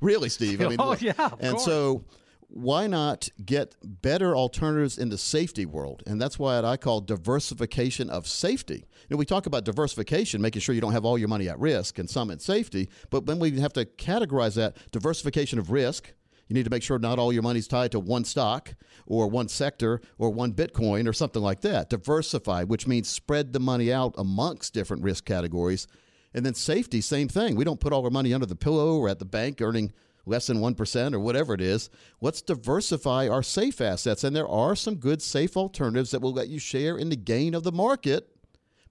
really, 0.00 0.28
Steve. 0.28 0.60
I 0.60 0.68
mean, 0.68 0.76
Oh, 0.78 0.96
yeah, 1.00 1.12
and 1.40 1.52
course. 1.52 1.64
so 1.64 2.04
why 2.54 2.86
not 2.86 3.30
get 3.42 3.76
better 3.82 4.36
alternatives 4.36 4.98
in 4.98 5.08
the 5.08 5.16
safety 5.16 5.64
world? 5.64 6.02
And 6.06 6.20
that's 6.20 6.38
why 6.38 6.58
I 6.58 6.76
call 6.76 7.00
diversification 7.00 8.10
of 8.10 8.26
safety. 8.26 8.84
You 9.08 9.14
know, 9.14 9.16
we 9.16 9.24
talk 9.24 9.46
about 9.46 9.64
diversification, 9.64 10.42
making 10.42 10.60
sure 10.60 10.74
you 10.74 10.82
don't 10.82 10.92
have 10.92 11.06
all 11.06 11.16
your 11.16 11.28
money 11.28 11.48
at 11.48 11.58
risk 11.58 11.98
and 11.98 12.10
some 12.10 12.30
in 12.30 12.40
safety, 12.40 12.90
but 13.08 13.24
then 13.24 13.38
we 13.38 13.58
have 13.60 13.72
to 13.72 13.86
categorize 13.86 14.54
that 14.56 14.76
diversification 14.92 15.58
of 15.58 15.70
risk. 15.70 16.12
You 16.46 16.54
need 16.54 16.64
to 16.64 16.70
make 16.70 16.82
sure 16.82 16.98
not 16.98 17.18
all 17.18 17.32
your 17.32 17.42
money's 17.42 17.66
tied 17.66 17.92
to 17.92 18.00
one 18.00 18.24
stock 18.24 18.74
or 19.06 19.28
one 19.28 19.48
sector 19.48 20.02
or 20.18 20.28
one 20.28 20.52
Bitcoin 20.52 21.08
or 21.08 21.14
something 21.14 21.42
like 21.42 21.62
that. 21.62 21.88
Diversify, 21.88 22.64
which 22.64 22.86
means 22.86 23.08
spread 23.08 23.54
the 23.54 23.60
money 23.60 23.90
out 23.90 24.14
amongst 24.18 24.74
different 24.74 25.02
risk 25.02 25.24
categories. 25.24 25.86
And 26.34 26.44
then 26.44 26.52
safety, 26.52 27.00
same 27.00 27.28
thing. 27.28 27.56
We 27.56 27.64
don't 27.64 27.80
put 27.80 27.94
all 27.94 28.04
our 28.04 28.10
money 28.10 28.34
under 28.34 28.46
the 28.46 28.56
pillow 28.56 28.98
or 28.98 29.08
at 29.08 29.20
the 29.20 29.24
bank 29.24 29.62
earning 29.62 29.92
less 30.26 30.46
than 30.46 30.58
1% 30.58 31.14
or 31.14 31.20
whatever 31.20 31.54
it 31.54 31.60
is. 31.60 31.90
Let's 32.20 32.42
diversify 32.42 33.28
our 33.28 33.42
safe 33.42 33.80
assets. 33.80 34.24
And 34.24 34.34
there 34.34 34.48
are 34.48 34.76
some 34.76 34.96
good 34.96 35.22
safe 35.22 35.56
alternatives 35.56 36.10
that 36.12 36.22
will 36.22 36.32
let 36.32 36.48
you 36.48 36.58
share 36.58 36.96
in 36.96 37.08
the 37.08 37.16
gain 37.16 37.54
of 37.54 37.62
the 37.62 37.72
market, 37.72 38.28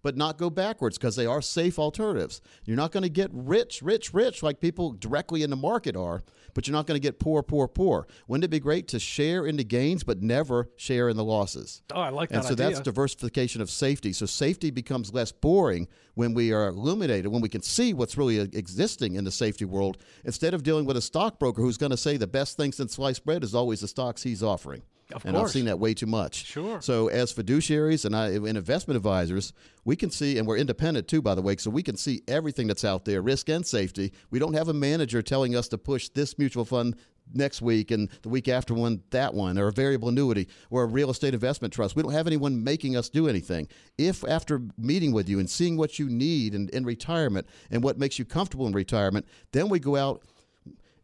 but 0.01 0.17
not 0.17 0.37
go 0.37 0.49
backwards 0.49 0.97
because 0.97 1.15
they 1.15 1.25
are 1.25 1.41
safe 1.41 1.77
alternatives. 1.79 2.41
You're 2.65 2.77
not 2.77 2.91
going 2.91 3.03
to 3.03 3.09
get 3.09 3.29
rich, 3.31 3.81
rich, 3.81 4.13
rich 4.13 4.43
like 4.43 4.59
people 4.59 4.93
directly 4.93 5.43
in 5.43 5.49
the 5.49 5.55
market 5.55 5.95
are, 5.95 6.23
but 6.53 6.67
you're 6.67 6.73
not 6.73 6.87
going 6.87 6.95
to 6.95 7.01
get 7.01 7.19
poor, 7.19 7.43
poor, 7.43 7.67
poor. 7.67 8.07
Wouldn't 8.27 8.43
it 8.43 8.49
be 8.49 8.59
great 8.59 8.87
to 8.89 8.99
share 8.99 9.45
in 9.45 9.57
the 9.57 9.63
gains, 9.63 10.03
but 10.03 10.21
never 10.21 10.69
share 10.75 11.09
in 11.09 11.17
the 11.17 11.23
losses? 11.23 11.81
Oh, 11.93 11.99
I 12.01 12.09
like 12.09 12.29
that 12.29 12.35
And 12.35 12.43
so 12.45 12.53
idea. 12.53 12.67
that's 12.69 12.79
diversification 12.81 13.61
of 13.61 13.69
safety. 13.69 14.13
So 14.13 14.25
safety 14.25 14.71
becomes 14.71 15.13
less 15.13 15.31
boring 15.31 15.87
when 16.15 16.33
we 16.33 16.51
are 16.51 16.67
illuminated, 16.67 17.31
when 17.31 17.41
we 17.41 17.49
can 17.49 17.61
see 17.61 17.93
what's 17.93 18.17
really 18.17 18.39
existing 18.39 19.15
in 19.15 19.23
the 19.23 19.31
safety 19.31 19.65
world, 19.65 19.97
instead 20.25 20.53
of 20.53 20.63
dealing 20.63 20.85
with 20.85 20.97
a 20.97 21.01
stockbroker 21.01 21.61
who's 21.61 21.77
going 21.77 21.91
to 21.91 21.97
say 21.97 22.17
the 22.17 22.27
best 22.27 22.57
thing 22.57 22.71
since 22.71 22.95
sliced 22.95 23.25
bread 23.25 23.43
is 23.43 23.55
always 23.55 23.81
the 23.81 23.87
stocks 23.87 24.23
he's 24.23 24.43
offering. 24.43 24.81
Of 25.13 25.25
and 25.25 25.37
I've 25.37 25.49
seen 25.49 25.65
that 25.65 25.79
way 25.79 25.93
too 25.93 26.05
much. 26.05 26.45
Sure. 26.45 26.81
So 26.81 27.07
as 27.07 27.33
fiduciaries 27.33 28.05
and 28.05 28.15
I, 28.15 28.29
and 28.29 28.57
investment 28.57 28.97
advisors, 28.97 29.53
we 29.85 29.95
can 29.95 30.11
see, 30.11 30.37
and 30.37 30.47
we're 30.47 30.57
independent 30.57 31.07
too, 31.07 31.21
by 31.21 31.35
the 31.35 31.41
way, 31.41 31.57
so 31.57 31.69
we 31.69 31.83
can 31.83 31.97
see 31.97 32.21
everything 32.27 32.67
that's 32.67 32.85
out 32.85 33.05
there, 33.05 33.21
risk 33.21 33.49
and 33.49 33.65
safety. 33.65 34.13
We 34.29 34.39
don't 34.39 34.53
have 34.53 34.67
a 34.67 34.73
manager 34.73 35.21
telling 35.21 35.55
us 35.55 35.67
to 35.69 35.77
push 35.77 36.09
this 36.09 36.37
mutual 36.37 36.65
fund 36.65 36.95
next 37.33 37.61
week 37.61 37.91
and 37.91 38.09
the 38.23 38.29
week 38.29 38.47
after 38.47 38.73
one 38.73 39.01
that 39.11 39.33
one 39.33 39.57
or 39.57 39.67
a 39.67 39.71
variable 39.71 40.09
annuity 40.09 40.47
or 40.69 40.83
a 40.83 40.85
real 40.85 41.09
estate 41.09 41.33
investment 41.33 41.73
trust 41.73 41.95
we 41.95 42.03
don't 42.03 42.11
have 42.11 42.27
anyone 42.27 42.63
making 42.63 42.97
us 42.97 43.09
do 43.09 43.27
anything 43.27 43.67
if 43.97 44.23
after 44.27 44.61
meeting 44.77 45.11
with 45.11 45.29
you 45.29 45.39
and 45.39 45.49
seeing 45.49 45.77
what 45.77 45.97
you 45.97 46.09
need 46.09 46.53
in, 46.53 46.67
in 46.69 46.83
retirement 46.83 47.47
and 47.69 47.83
what 47.83 47.97
makes 47.97 48.19
you 48.19 48.25
comfortable 48.25 48.67
in 48.67 48.73
retirement 48.73 49.25
then 49.51 49.69
we 49.69 49.79
go 49.79 49.95
out 49.95 50.23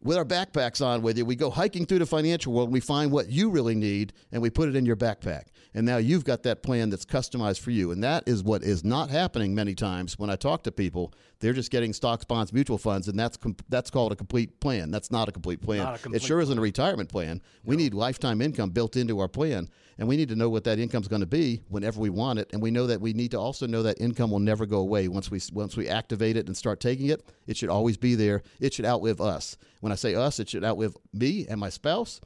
with 0.02 0.16
our 0.16 0.24
backpacks 0.24 0.84
on 0.84 1.02
with 1.02 1.18
you. 1.18 1.24
We 1.24 1.36
go 1.36 1.50
hiking 1.50 1.86
through 1.86 1.98
the 1.98 2.06
financial 2.06 2.52
world 2.52 2.68
and 2.68 2.72
we 2.72 2.80
find 2.80 3.10
what 3.10 3.28
you 3.28 3.50
really 3.50 3.74
need 3.74 4.12
and 4.32 4.40
we 4.40 4.50
put 4.50 4.68
it 4.68 4.76
in 4.76 4.86
your 4.86 4.96
backpack. 4.96 5.44
And 5.74 5.84
now 5.84 5.96
you've 5.96 6.24
got 6.24 6.42
that 6.44 6.62
plan 6.62 6.90
that's 6.90 7.04
customized 7.04 7.60
for 7.60 7.70
you. 7.70 7.90
And 7.90 8.02
that 8.02 8.24
is 8.26 8.42
what 8.42 8.62
is 8.62 8.84
not 8.84 9.10
happening 9.10 9.54
many 9.54 9.74
times 9.74 10.18
when 10.18 10.30
I 10.30 10.36
talk 10.36 10.62
to 10.64 10.72
people. 10.72 11.12
They're 11.40 11.52
just 11.52 11.70
getting 11.70 11.92
stocks, 11.92 12.24
bonds, 12.24 12.52
mutual 12.52 12.78
funds, 12.78 13.06
and 13.06 13.18
that's 13.18 13.36
com- 13.36 13.56
that's 13.68 13.90
called 13.90 14.10
a 14.10 14.16
complete 14.16 14.58
plan. 14.58 14.90
That's 14.90 15.10
not 15.12 15.28
a 15.28 15.32
complete 15.32 15.62
plan. 15.62 15.86
A 15.86 15.96
complete 15.96 16.22
it 16.22 16.26
sure 16.26 16.40
isn't 16.40 16.58
a 16.58 16.60
retirement 16.60 17.08
plan. 17.08 17.40
We 17.64 17.76
need 17.76 17.94
lifetime 17.94 18.42
income 18.42 18.70
built 18.70 18.96
into 18.96 19.20
our 19.20 19.28
plan, 19.28 19.68
and 19.98 20.08
we 20.08 20.16
need 20.16 20.28
to 20.30 20.36
know 20.36 20.48
what 20.48 20.64
that 20.64 20.80
income 20.80 21.02
is 21.02 21.08
going 21.08 21.20
to 21.20 21.26
be 21.26 21.62
whenever 21.68 22.00
we 22.00 22.10
want 22.10 22.40
it. 22.40 22.50
And 22.52 22.60
we 22.60 22.72
know 22.72 22.88
that 22.88 23.00
we 23.00 23.12
need 23.12 23.30
to 23.30 23.38
also 23.38 23.68
know 23.68 23.84
that 23.84 24.00
income 24.00 24.32
will 24.32 24.40
never 24.40 24.66
go 24.66 24.78
away 24.78 25.06
once 25.06 25.30
we 25.30 25.40
once 25.52 25.76
we 25.76 25.88
activate 25.88 26.36
it 26.36 26.46
and 26.46 26.56
start 26.56 26.80
taking 26.80 27.06
it. 27.06 27.24
It 27.46 27.56
should 27.56 27.68
always 27.68 27.96
be 27.96 28.16
there. 28.16 28.42
It 28.58 28.74
should 28.74 28.86
outlive 28.86 29.20
us. 29.20 29.56
When 29.80 29.92
I 29.92 29.96
say 29.96 30.16
us, 30.16 30.40
it 30.40 30.48
should 30.48 30.64
outlive 30.64 30.96
me 31.12 31.46
and 31.48 31.60
my 31.60 31.68
spouse. 31.68 32.20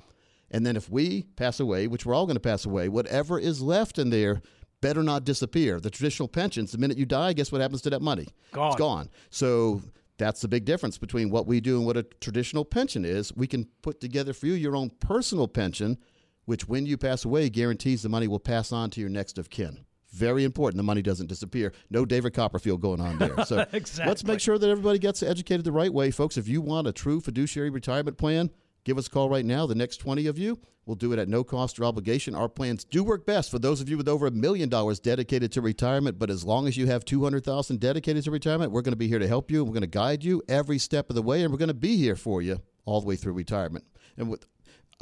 And 0.51 0.65
then 0.67 0.77
if 0.77 0.89
we 0.91 1.23
pass 1.37 1.61
away, 1.61 1.87
which 1.87 2.07
we're 2.07 2.15
all 2.15 2.27
going 2.27 2.37
to 2.37 2.41
pass 2.41 2.65
away, 2.65 2.89
whatever 2.89 3.39
is 3.39 3.61
left 3.63 3.99
in 3.99 4.11
there 4.11 4.43
better 4.83 5.03
not 5.03 5.25
disappear. 5.25 5.81
The 5.81 5.89
traditional 5.89 6.29
pensions, 6.29 6.73
the 6.73 6.79
minute 6.79 6.99
you 6.99 7.07
die, 7.07 7.33
guess 7.33 7.51
what 7.51 7.63
happens 7.63 7.81
to 7.83 7.91
that 7.91 8.03
money? 8.03 8.29
Gone. 8.53 8.67
It's 8.67 8.77
gone. 8.77 9.09
So 9.31 9.81
that's 10.19 10.43
the 10.43 10.49
big 10.49 10.67
difference 10.67 10.99
between 10.99 11.31
what 11.31 11.47
we 11.47 11.61
do 11.61 11.79
and 11.79 11.87
what 11.87 11.97
a 11.97 12.03
traditional 12.03 12.67
pension 12.67 13.07
is. 13.07 13.35
We 13.35 13.47
can 13.47 13.65
put 13.81 14.01
together 14.01 14.35
for 14.35 14.47
you 14.47 14.53
your 14.53 14.77
own 14.77 14.91
personal 15.01 15.49
pension, 15.49 15.97
which 16.45 16.69
when 16.69 16.85
you 16.85 16.99
pass 16.99 17.25
away 17.25 17.49
guarantees 17.49 18.03
the 18.03 18.11
money 18.11 18.29
will 18.29 18.41
pass 18.41 18.73
on 18.73 18.91
to 18.91 19.01
your 19.01 19.09
next 19.09 19.39
of 19.39 19.49
kin. 19.49 19.87
Very 20.13 20.45
important. 20.45 20.77
The 20.77 20.83
money 20.83 21.01
doesn't 21.01 21.29
disappear. 21.29 21.73
No 21.89 22.05
David 22.05 22.35
Copperfield 22.35 22.83
going 22.83 23.01
on 23.01 23.19
there. 23.19 23.35
So 23.47 23.65
let's 24.05 24.25
make 24.25 24.41
sure 24.41 24.59
that 24.59 24.69
everybody 24.69 24.99
gets 24.99 25.23
educated 25.23 25.65
the 25.65 25.73
right 25.73 25.93
way, 25.93 26.11
folks. 26.11 26.37
If 26.37 26.49
you 26.49 26.61
want 26.61 26.87
a 26.87 26.93
true 26.93 27.21
fiduciary 27.21 27.71
retirement 27.71 28.19
plan, 28.19 28.51
give 28.85 28.99
us 28.99 29.07
a 29.07 29.11
call 29.11 29.29
right 29.29 29.45
now. 29.45 29.67
The 29.67 29.75
next 29.75 29.99
20 29.99 30.27
of 30.27 30.39
you, 30.39 30.59
we'll 30.87 30.97
do 30.97 31.13
it 31.13 31.19
at 31.19 31.29
no 31.29 31.45
cost 31.45 31.79
or 31.79 31.85
obligation. 31.85 32.35
Our 32.35 32.49
plans 32.49 32.85
do 32.85 33.05
work 33.05 33.27
best 33.27 33.51
for 33.51 33.59
those 33.59 33.81
of 33.81 33.89
you 33.89 33.97
with 33.97 34.09
over 34.09 34.27
a 34.27 34.31
million 34.31 34.69
dollars 34.69 35.01
dedicated 35.01 35.53
to 35.53 35.61
retirement. 35.61 36.19
But 36.19 36.31
as 36.31 36.45
long 36.45 36.67
as 36.67 36.77
you 36.77 36.87
have 36.87 37.05
200,000 37.05 37.81
dedicated 37.81 38.25
to 38.25 38.31
retirement, 38.31 38.73
we're 38.73 38.83
going 38.83 38.93
to 38.93 38.97
be 38.97 39.09
here 39.09 39.19
to 39.19 39.29
help 39.29 39.51
you. 39.51 39.65
We're 39.65 39.73
going 39.73 39.83
to 39.83 39.87
guide 39.87 40.25
you 40.25 40.43
every 40.49 40.79
step 40.79 41.11
of 41.11 41.17
the 41.17 41.23
way, 41.23 41.43
and 41.43 41.53
we're 41.53 41.59
going 41.59 41.69
to 41.69 41.75
be 41.75 41.97
here 41.97 42.17
for 42.17 42.43
you 42.43 42.61
all 42.85 43.01
the 43.01 43.07
way 43.07 43.17
through 43.17 43.35
retirement. 43.35 43.85
And 44.17 44.29
with 44.29 44.47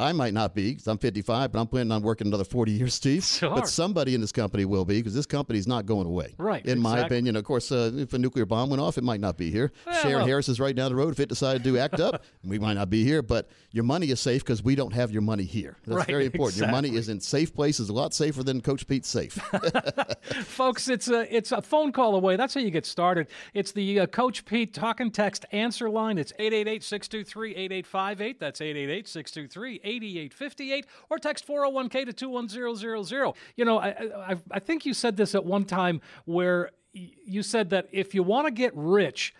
I 0.00 0.12
might 0.12 0.34
not 0.34 0.54
be 0.54 0.72
because 0.72 0.86
I'm 0.86 0.98
55, 0.98 1.52
but 1.52 1.60
I'm 1.60 1.66
planning 1.66 1.92
on 1.92 2.02
working 2.02 2.26
another 2.26 2.44
40 2.44 2.72
years, 2.72 2.94
Steve. 2.94 3.24
Sure. 3.24 3.54
But 3.54 3.68
somebody 3.68 4.14
in 4.14 4.20
this 4.20 4.32
company 4.32 4.64
will 4.64 4.84
be 4.84 4.98
because 4.98 5.14
this 5.14 5.26
company's 5.26 5.66
not 5.66 5.86
going 5.86 6.06
away. 6.06 6.34
Right, 6.38 6.64
In 6.64 6.80
my 6.80 7.00
opinion, 7.00 7.36
of 7.36 7.44
course, 7.44 7.70
uh, 7.70 7.90
if 7.94 8.12
a 8.12 8.18
nuclear 8.18 8.46
bomb 8.46 8.70
went 8.70 8.80
off, 8.80 8.98
it 8.98 9.04
might 9.04 9.20
not 9.20 9.36
be 9.36 9.50
here. 9.50 9.72
Well, 9.86 10.02
Shearon 10.02 10.14
well. 10.16 10.26
Harris 10.26 10.48
is 10.48 10.58
right 10.58 10.74
down 10.74 10.90
the 10.90 10.96
road. 10.96 11.12
If 11.12 11.20
it 11.20 11.28
decided 11.28 11.64
to 11.64 11.78
act 11.78 12.00
up, 12.00 12.24
we 12.44 12.58
might 12.58 12.74
not 12.74 12.90
be 12.90 13.04
here. 13.04 13.22
But 13.22 13.48
your 13.72 13.84
money 13.84 14.10
is 14.10 14.20
safe 14.20 14.42
because 14.42 14.62
we 14.62 14.74
don't 14.74 14.92
have 14.92 15.10
your 15.10 15.22
money 15.22 15.44
here. 15.44 15.76
That's 15.84 15.98
Right, 15.98 16.06
very 16.06 16.26
important. 16.26 16.58
Your 16.58 16.70
money 16.70 16.96
is 16.96 17.08
in 17.08 17.20
safe 17.20 17.54
places, 17.54 17.88
a 17.88 17.92
lot 17.92 18.14
safer 18.14 18.42
than 18.42 18.60
Coach 18.60 18.86
Pete's 18.86 19.08
safe. 19.08 19.32
Folks, 20.44 20.88
it's 20.88 21.08
a 21.08 21.34
it's 21.34 21.52
a 21.52 21.62
phone 21.62 21.92
call 21.92 22.16
away. 22.16 22.36
That's 22.36 22.54
how 22.54 22.60
you 22.60 22.70
get 22.70 22.86
started. 22.86 23.28
It's 23.54 23.72
the 23.72 24.00
uh, 24.00 24.06
Coach 24.06 24.44
Pete 24.44 24.74
talk 24.74 25.00
and 25.00 25.12
text 25.12 25.46
answer 25.52 25.90
line. 25.90 26.18
It's 26.18 26.32
888-623-8858. 26.38 28.38
That's 28.38 28.60
888-623-8858 29.98 30.84
or 31.08 31.18
text 31.18 31.46
401k 31.46 32.06
to 32.06 32.12
21000. 32.12 33.32
You 33.56 33.64
know, 33.64 33.78
I, 33.78 33.88
I 33.88 34.36
I 34.50 34.58
think 34.58 34.86
you 34.86 34.94
said 34.94 35.16
this 35.16 35.34
at 35.34 35.44
one 35.44 35.64
time 35.64 36.00
where 36.24 36.70
you 36.92 37.42
said 37.42 37.70
that 37.70 37.88
if 37.92 38.14
you 38.14 38.22
want 38.22 38.46
to 38.46 38.50
get 38.52 38.72
rich, 38.74 39.34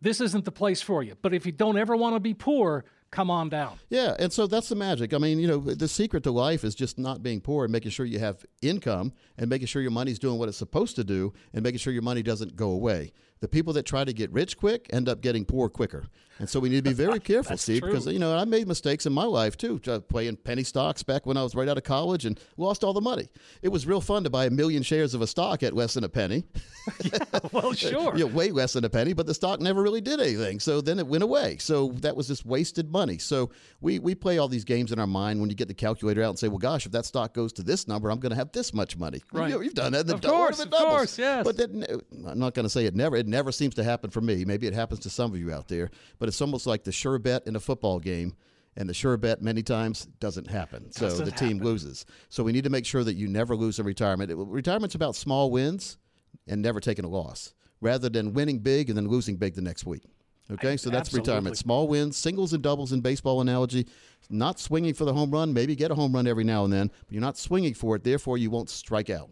this 0.00 0.20
isn't 0.20 0.44
the 0.44 0.52
place 0.52 0.82
for 0.82 1.02
you. 1.02 1.14
But 1.22 1.32
if 1.32 1.46
you 1.46 1.52
don't 1.52 1.78
ever 1.78 1.96
want 1.96 2.16
to 2.16 2.20
be 2.20 2.34
poor, 2.34 2.84
come 3.10 3.30
on 3.30 3.48
down. 3.48 3.78
Yeah, 3.88 4.16
and 4.18 4.32
so 4.32 4.46
that's 4.46 4.68
the 4.68 4.74
magic. 4.74 5.14
I 5.14 5.18
mean, 5.18 5.38
you 5.38 5.46
know, 5.46 5.58
the 5.58 5.88
secret 5.88 6.24
to 6.24 6.32
life 6.32 6.64
is 6.64 6.74
just 6.74 6.98
not 6.98 7.22
being 7.22 7.40
poor 7.40 7.64
and 7.64 7.72
making 7.72 7.92
sure 7.92 8.04
you 8.04 8.18
have 8.18 8.44
income 8.60 9.12
and 9.38 9.48
making 9.48 9.68
sure 9.68 9.80
your 9.80 9.90
money's 9.90 10.18
doing 10.18 10.38
what 10.38 10.48
it's 10.48 10.58
supposed 10.58 10.96
to 10.96 11.04
do 11.04 11.32
and 11.52 11.62
making 11.62 11.78
sure 11.78 11.92
your 11.92 12.02
money 12.02 12.22
doesn't 12.22 12.56
go 12.56 12.70
away. 12.70 13.12
The 13.42 13.48
people 13.48 13.72
that 13.72 13.84
try 13.84 14.04
to 14.04 14.12
get 14.12 14.32
rich 14.32 14.56
quick 14.56 14.86
end 14.92 15.08
up 15.08 15.20
getting 15.20 15.44
poor 15.44 15.68
quicker. 15.68 16.04
And 16.38 16.48
so 16.48 16.58
we 16.58 16.68
need 16.70 16.84
to 16.84 16.90
be 16.90 16.94
very 16.94 17.20
careful, 17.32 17.56
Steve, 17.56 17.82
true. 17.82 17.90
because, 17.90 18.06
you 18.06 18.18
know, 18.18 18.36
I 18.36 18.44
made 18.44 18.66
mistakes 18.66 19.04
in 19.04 19.12
my 19.12 19.24
life 19.24 19.56
too, 19.56 19.80
uh, 19.86 20.00
playing 20.00 20.36
penny 20.36 20.62
stocks 20.64 21.02
back 21.02 21.26
when 21.26 21.36
I 21.36 21.42
was 21.42 21.54
right 21.54 21.68
out 21.68 21.76
of 21.76 21.84
college 21.84 22.24
and 22.24 22.40
lost 22.56 22.82
all 22.82 22.92
the 22.92 23.00
money. 23.00 23.28
It 23.60 23.68
was 23.68 23.86
real 23.86 24.00
fun 24.00 24.24
to 24.24 24.30
buy 24.30 24.46
a 24.46 24.50
million 24.50 24.82
shares 24.82 25.12
of 25.12 25.20
a 25.22 25.26
stock 25.26 25.62
at 25.62 25.74
less 25.74 25.94
than 25.94 26.04
a 26.04 26.08
penny. 26.08 26.44
yeah, 27.02 27.18
Well, 27.52 27.72
sure. 27.74 28.14
know, 28.14 28.26
way 28.26 28.50
less 28.50 28.72
than 28.72 28.84
a 28.84 28.88
penny, 28.90 29.12
but 29.12 29.26
the 29.26 29.34
stock 29.34 29.60
never 29.60 29.82
really 29.82 30.00
did 30.00 30.20
anything. 30.20 30.58
So 30.58 30.80
then 30.80 30.98
it 30.98 31.06
went 31.06 31.22
away. 31.22 31.58
So 31.58 31.88
that 32.00 32.16
was 32.16 32.28
just 32.28 32.46
wasted 32.46 32.90
money. 32.90 33.18
So 33.18 33.50
we, 33.80 33.98
we 33.98 34.14
play 34.14 34.38
all 34.38 34.48
these 34.48 34.64
games 34.64 34.90
in 34.90 34.98
our 34.98 35.06
mind 35.06 35.40
when 35.40 35.50
you 35.50 35.56
get 35.56 35.68
the 35.68 35.74
calculator 35.74 36.22
out 36.22 36.30
and 36.30 36.38
say, 36.38 36.48
well, 36.48 36.58
gosh, 36.58 36.86
if 36.86 36.92
that 36.92 37.04
stock 37.04 37.34
goes 37.34 37.52
to 37.54 37.62
this 37.62 37.86
number, 37.86 38.10
I'm 38.10 38.20
going 38.20 38.30
to 38.30 38.36
have 38.36 38.52
this 38.52 38.72
much 38.72 38.96
money. 38.96 39.20
Right. 39.32 39.50
You, 39.50 39.60
have 39.60 39.74
done 39.74 39.92
that. 39.92 40.06
The 40.06 40.14
Of 40.14 40.22
course, 40.22 40.60
of 40.60 40.70
doubles? 40.70 40.88
course, 40.88 41.18
yes. 41.18 41.44
But 41.44 41.56
then, 41.56 41.84
I'm 42.26 42.38
not 42.38 42.54
going 42.54 42.64
to 42.64 42.70
say 42.70 42.86
it 42.86 42.94
never. 42.96 43.16
It 43.16 43.26
never 43.32 43.50
seems 43.50 43.74
to 43.74 43.82
happen 43.82 44.10
for 44.10 44.20
me. 44.20 44.44
Maybe 44.44 44.68
it 44.68 44.74
happens 44.74 45.00
to 45.00 45.10
some 45.10 45.32
of 45.32 45.38
you 45.38 45.52
out 45.52 45.66
there. 45.66 45.90
But 46.20 46.28
it's 46.28 46.40
almost 46.40 46.66
like 46.68 46.84
the 46.84 46.92
sure 46.92 47.18
bet 47.18 47.46
in 47.48 47.56
a 47.56 47.60
football 47.60 47.98
game. 47.98 48.34
And 48.76 48.88
the 48.88 48.94
sure 48.94 49.16
bet 49.18 49.42
many 49.42 49.62
times 49.62 50.06
doesn't 50.18 50.46
happen. 50.48 50.90
So 50.92 51.06
Doesn't 51.08 51.24
the 51.26 51.30
team 51.32 51.58
loses. 51.58 52.06
So 52.30 52.42
we 52.42 52.52
need 52.52 52.64
to 52.64 52.70
make 52.70 52.86
sure 52.86 53.04
that 53.04 53.14
you 53.16 53.28
never 53.28 53.54
lose 53.54 53.78
in 53.78 53.84
retirement. 53.84 54.30
It- 54.30 54.36
retirement's 54.36 54.94
about 54.94 55.14
small 55.14 55.50
wins 55.50 55.98
and 56.46 56.62
never 56.62 56.80
taking 56.80 57.04
a 57.04 57.08
loss 57.08 57.52
rather 57.82 58.08
than 58.08 58.32
winning 58.32 58.60
big 58.60 58.88
and 58.88 58.96
then 58.96 59.08
losing 59.08 59.36
big 59.36 59.54
the 59.56 59.60
next 59.60 59.84
week. 59.84 60.04
Okay, 60.50 60.72
I- 60.72 60.76
so 60.76 60.88
that's 60.88 61.08
absolutely. 61.08 61.30
retirement. 61.30 61.58
Small 61.58 61.86
wins, 61.86 62.16
singles 62.16 62.54
and 62.54 62.62
doubles 62.62 62.92
in 62.92 63.00
baseball 63.02 63.42
analogy. 63.42 63.86
Not 64.30 64.58
swinging 64.58 64.94
for 64.94 65.04
the 65.04 65.12
home 65.12 65.30
run. 65.30 65.52
Maybe 65.52 65.76
get 65.76 65.90
a 65.90 65.94
home 65.94 66.12
run 66.14 66.26
every 66.26 66.44
now 66.44 66.64
and 66.64 66.72
then, 66.72 66.88
but 67.04 67.12
you're 67.12 67.20
not 67.20 67.36
swinging 67.36 67.74
for 67.74 67.96
it. 67.96 68.04
Therefore, 68.04 68.38
you 68.38 68.48
won't 68.50 68.70
strike 68.70 69.10
out. 69.10 69.30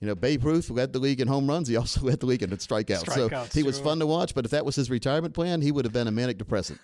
You 0.00 0.06
know, 0.06 0.14
Babe 0.14 0.42
Ruth 0.44 0.70
led 0.70 0.94
the 0.94 0.98
league 0.98 1.20
in 1.20 1.28
home 1.28 1.46
runs. 1.46 1.68
He 1.68 1.76
also 1.76 2.00
led 2.00 2.20
the 2.20 2.26
league 2.26 2.42
in 2.42 2.50
strikeouts. 2.50 3.12
so 3.12 3.28
Strikeouts, 3.28 3.52
he 3.52 3.62
was 3.62 3.78
fun 3.78 3.98
to 3.98 4.06
watch. 4.06 4.34
But 4.34 4.46
if 4.46 4.50
that 4.52 4.64
was 4.64 4.74
his 4.74 4.88
retirement 4.90 5.34
plan, 5.34 5.60
he 5.60 5.70
would 5.72 5.84
have 5.84 5.92
been 5.92 6.08
a 6.08 6.10
manic 6.10 6.38
depressant. 6.38 6.80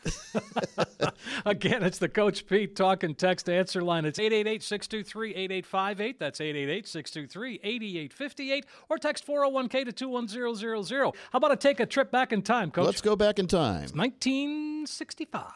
Again, 1.46 1.82
it's 1.82 1.98
the 1.98 2.08
Coach 2.08 2.46
Pete 2.46 2.76
talking 2.76 3.14
text 3.14 3.48
answer 3.48 3.82
line. 3.82 4.04
It's 4.04 4.18
888 4.18 4.62
623 4.62 5.30
8858. 5.34 6.18
That's 6.18 6.40
888 6.40 6.86
623 6.86 7.60
8858. 7.62 8.66
Or 8.90 8.98
text 8.98 9.26
401k 9.26 9.84
to 9.86 9.92
21000. 9.92 11.12
How 11.32 11.36
about 11.38 11.50
I 11.52 11.54
take 11.54 11.80
a 11.80 11.86
trip 11.86 12.10
back 12.10 12.32
in 12.32 12.42
time, 12.42 12.70
Coach? 12.70 12.84
Let's 12.84 13.00
go 13.00 13.16
back 13.16 13.38
in 13.38 13.46
time. 13.46 13.88
1965. 13.94 15.52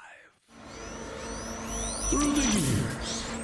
Through 2.08 2.32
the 2.32 2.40
years, 2.40 2.79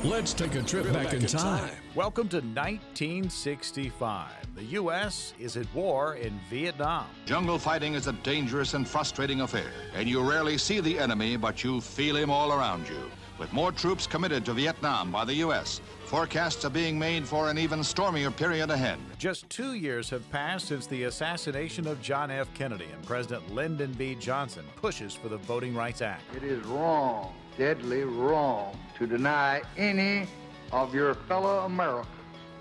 let's 0.04 0.34
take 0.34 0.54
a 0.54 0.62
trip 0.62 0.92
back, 0.92 1.12
in 1.12 1.26
time. 1.26 1.70
Welcome 1.94 2.28
to 2.28 2.36
1965. 2.36 4.30
The 4.54 4.64
U.S. 4.64 5.34
is 5.38 5.56
at 5.56 5.72
war 5.74 6.14
in 6.14 6.38
Vietnam. 6.50 7.06
Jungle 7.24 7.58
fighting 7.58 7.94
is 7.94 8.06
a 8.06 8.12
dangerous 8.12 8.74
and 8.74 8.86
frustrating 8.86 9.40
affair, 9.42 9.70
and 9.94 10.08
you 10.08 10.22
rarely 10.28 10.58
see 10.58 10.80
the 10.80 10.98
enemy, 10.98 11.36
but 11.36 11.64
you 11.64 11.80
feel 11.80 12.16
him 12.16 12.30
all 12.30 12.52
around 12.52 12.88
you. 12.88 13.10
With 13.38 13.52
more 13.52 13.70
troops 13.70 14.06
committed 14.06 14.46
to 14.46 14.54
Vietnam 14.54 15.12
by 15.12 15.24
the 15.26 15.34
U.S., 15.34 15.82
forecasts 16.06 16.64
are 16.64 16.70
being 16.70 16.98
made 16.98 17.28
for 17.28 17.50
an 17.50 17.58
even 17.58 17.84
stormier 17.84 18.30
period 18.30 18.70
ahead. 18.70 18.98
Just 19.18 19.50
two 19.50 19.74
years 19.74 20.08
have 20.08 20.30
passed 20.30 20.68
since 20.68 20.86
the 20.86 21.04
assassination 21.04 21.86
of 21.86 22.00
John 22.00 22.30
F. 22.30 22.48
Kennedy, 22.54 22.86
and 22.94 23.04
President 23.04 23.54
Lyndon 23.54 23.92
B. 23.92 24.14
Johnson 24.14 24.64
pushes 24.76 25.14
for 25.14 25.28
the 25.28 25.36
Voting 25.36 25.74
Rights 25.74 26.00
Act. 26.00 26.22
It 26.34 26.44
is 26.44 26.64
wrong, 26.64 27.34
deadly 27.56 28.04
wrong, 28.04 28.78
to 28.98 29.06
deny 29.06 29.62
any 29.76 30.26
of 30.72 30.94
your 30.94 31.14
fellow 31.14 31.64
Americans 31.64 32.12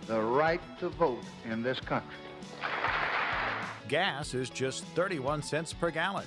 the 0.08 0.22
right 0.22 0.62
to 0.80 0.89
vote 0.89 1.24
in 1.50 1.64
this 1.64 1.80
country. 1.80 2.14
Gas 3.88 4.34
is 4.34 4.50
just 4.50 4.84
31 4.96 5.41
cents 5.41 5.74
per 5.74 5.91
gallon. 5.91 6.26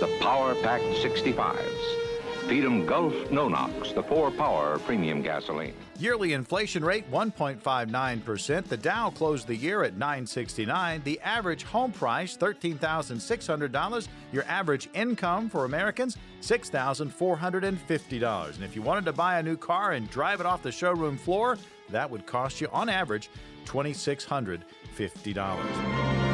The 0.00 0.18
Power 0.20 0.54
Pack 0.56 0.80
65s. 0.80 2.07
Feed 2.48 2.64
'em 2.64 2.86
Gulf 2.86 3.30
No 3.30 3.48
Nox, 3.48 3.92
the 3.92 4.02
four 4.02 4.30
power 4.30 4.78
premium 4.78 5.20
gasoline. 5.20 5.74
Yearly 5.98 6.32
inflation 6.32 6.82
rate 6.82 7.04
1.59%. 7.10 8.66
The 8.66 8.78
Dow 8.78 9.10
closed 9.10 9.46
the 9.46 9.54
year 9.54 9.82
at 9.82 9.98
969. 9.98 11.02
The 11.04 11.20
average 11.20 11.64
home 11.64 11.92
price 11.92 12.38
$13,600. 12.38 14.08
Your 14.32 14.44
average 14.44 14.88
income 14.94 15.50
for 15.50 15.66
Americans 15.66 16.16
$6,450. 16.40 18.54
And 18.54 18.64
if 18.64 18.74
you 18.74 18.80
wanted 18.80 19.04
to 19.04 19.12
buy 19.12 19.38
a 19.38 19.42
new 19.42 19.58
car 19.58 19.92
and 19.92 20.08
drive 20.08 20.40
it 20.40 20.46
off 20.46 20.62
the 20.62 20.72
showroom 20.72 21.18
floor, 21.18 21.58
that 21.90 22.10
would 22.10 22.24
cost 22.24 22.62
you 22.62 22.68
on 22.72 22.88
average 22.88 23.28
$2,650. 23.66 26.27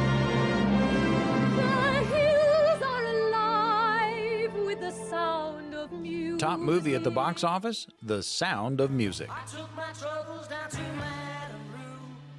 Top 6.44 6.60
movie 6.60 6.94
at 6.94 7.02
the 7.02 7.10
box 7.10 7.42
office 7.42 7.86
The 8.02 8.22
Sound 8.22 8.78
of 8.82 8.90
Music. 8.90 9.30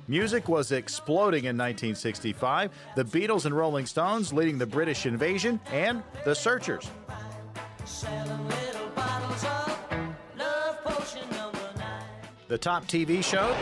Music 0.07 0.47
was 0.47 0.71
exploding 0.71 1.45
in 1.45 1.57
1965. 1.57 2.69
The 2.95 3.03
Beatles 3.03 3.47
and 3.47 3.57
Rolling 3.57 3.87
Stones 3.87 4.31
leading 4.31 4.59
the 4.59 4.67
British 4.67 5.07
invasion, 5.07 5.59
and 5.71 6.03
The 6.23 6.35
Searchers. 6.35 6.87
The 12.47 12.59
top 12.59 12.85
TV 12.85 13.23
show 13.23 13.55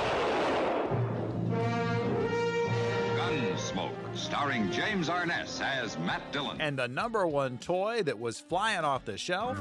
Gunsmoke, 3.16 3.94
starring 4.14 4.70
James 4.74 5.08
Arness 5.08 5.62
as 5.62 5.98
Matt 6.00 6.34
Dillon. 6.34 6.60
and 6.60 6.78
the 6.78 6.90
number 6.90 7.26
one 7.26 7.58
toy 7.60 8.04
that 8.04 8.20
was 8.20 8.42
flying 8.42 8.84
off 8.84 9.06
the 9.06 9.18
shelf. 9.18 9.58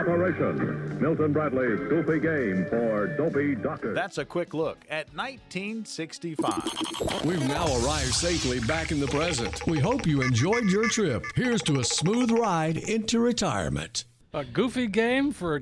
It's 0.00 0.08
Operation 0.08 0.98
Milton 0.98 1.30
Bradley's 1.30 1.78
Goofy 1.90 2.20
Game 2.20 2.64
for 2.70 3.06
Dopey 3.18 3.54
Doctors. 3.54 3.94
That's 3.94 4.16
a 4.16 4.24
quick 4.24 4.54
look 4.54 4.78
at 4.88 5.14
1965. 5.14 7.26
We've 7.26 7.46
now 7.46 7.66
arrived 7.66 8.14
safely 8.14 8.60
back 8.60 8.92
in 8.92 9.00
the 9.00 9.08
present. 9.08 9.66
We 9.66 9.78
hope 9.78 10.06
you 10.06 10.22
enjoyed 10.22 10.70
your 10.70 10.88
trip. 10.88 11.22
Here's 11.36 11.60
to 11.64 11.80
a 11.80 11.84
smooth 11.84 12.30
ride 12.30 12.78
into 12.78 13.20
retirement. 13.20 14.06
A 14.32 14.42
goofy 14.42 14.86
game 14.86 15.32
for 15.32 15.60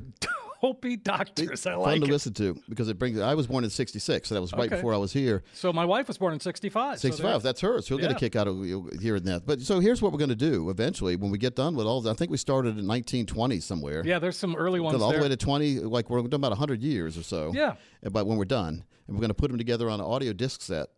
dopey 0.63 0.97
doctors. 0.97 1.67
I 1.67 1.73
Fun 1.73 1.81
like 1.83 2.01
to 2.01 2.07
it. 2.07 2.11
listen 2.11 2.35
to 2.35 2.57
because 2.69 2.89
it 2.89 2.99
brings. 2.99 3.19
I 3.21 3.35
was 3.35 3.47
born 3.47 3.65
in 3.65 3.71
'66, 3.71 4.29
so 4.29 4.35
that 4.35 4.41
was 4.41 4.53
right 4.53 4.67
Okay. 4.67 4.77
before 4.77 4.95
I 4.95 4.97
was 4.97 5.13
here. 5.13 5.43
So 5.53 5.73
my 5.73 5.85
wife 5.85 6.09
was 6.09 6.19
born 6.19 6.35
in 6.35 6.41
65. 6.41 6.99
65. 6.99 7.23
there- 7.23 7.39
that's 7.41 7.61
hers. 7.61 7.87
She'll 7.87 7.99
get 7.99 8.11
a 8.11 8.15
kick 8.15 8.37
out 8.37 8.47
of 8.49 8.57
hearing 9.01 9.25
that. 9.25 9.47
But 9.47 9.61
so 9.63 9.81
here's 9.81 10.01
what 10.03 10.13
we're 10.13 10.19
going 10.19 10.29
to 10.31 10.35
do 10.37 10.71
eventually 10.71 11.17
when 11.17 11.31
we 11.31 11.39
get 11.39 11.55
done 11.57 11.75
with 11.75 11.87
all. 11.87 12.07
I 12.09 12.15
think 12.15 12.31
we 12.31 12.37
started 12.37 12.79
in 12.79 12.87
1920 12.87 13.61
somewhere. 13.61 14.03
Yeah, 14.05 14.19
there's 14.19 14.37
some 14.37 14.57
early 14.57 14.81
ones 14.81 15.01
all 15.03 15.11
there. 15.11 15.19
the 15.19 15.25
way 15.25 15.29
to 15.29 15.37
20. 15.37 15.81
Like 15.81 16.11
we're 16.11 16.23
done 16.23 16.35
about 16.41 16.53
100 16.53 16.83
years 16.83 17.17
or 17.19 17.23
so. 17.23 17.53
Yeah. 17.55 17.75
But 18.11 18.27
when 18.27 18.39
we're 18.39 18.45
done, 18.45 18.85
and 19.07 19.17
we're 19.17 19.21
going 19.21 19.29
to 19.31 19.35
put 19.35 19.49
them 19.49 19.59
together 19.59 19.89
on 19.89 20.01
an 20.01 20.07
audio 20.07 20.33
disc 20.33 20.61
set. 20.61 20.89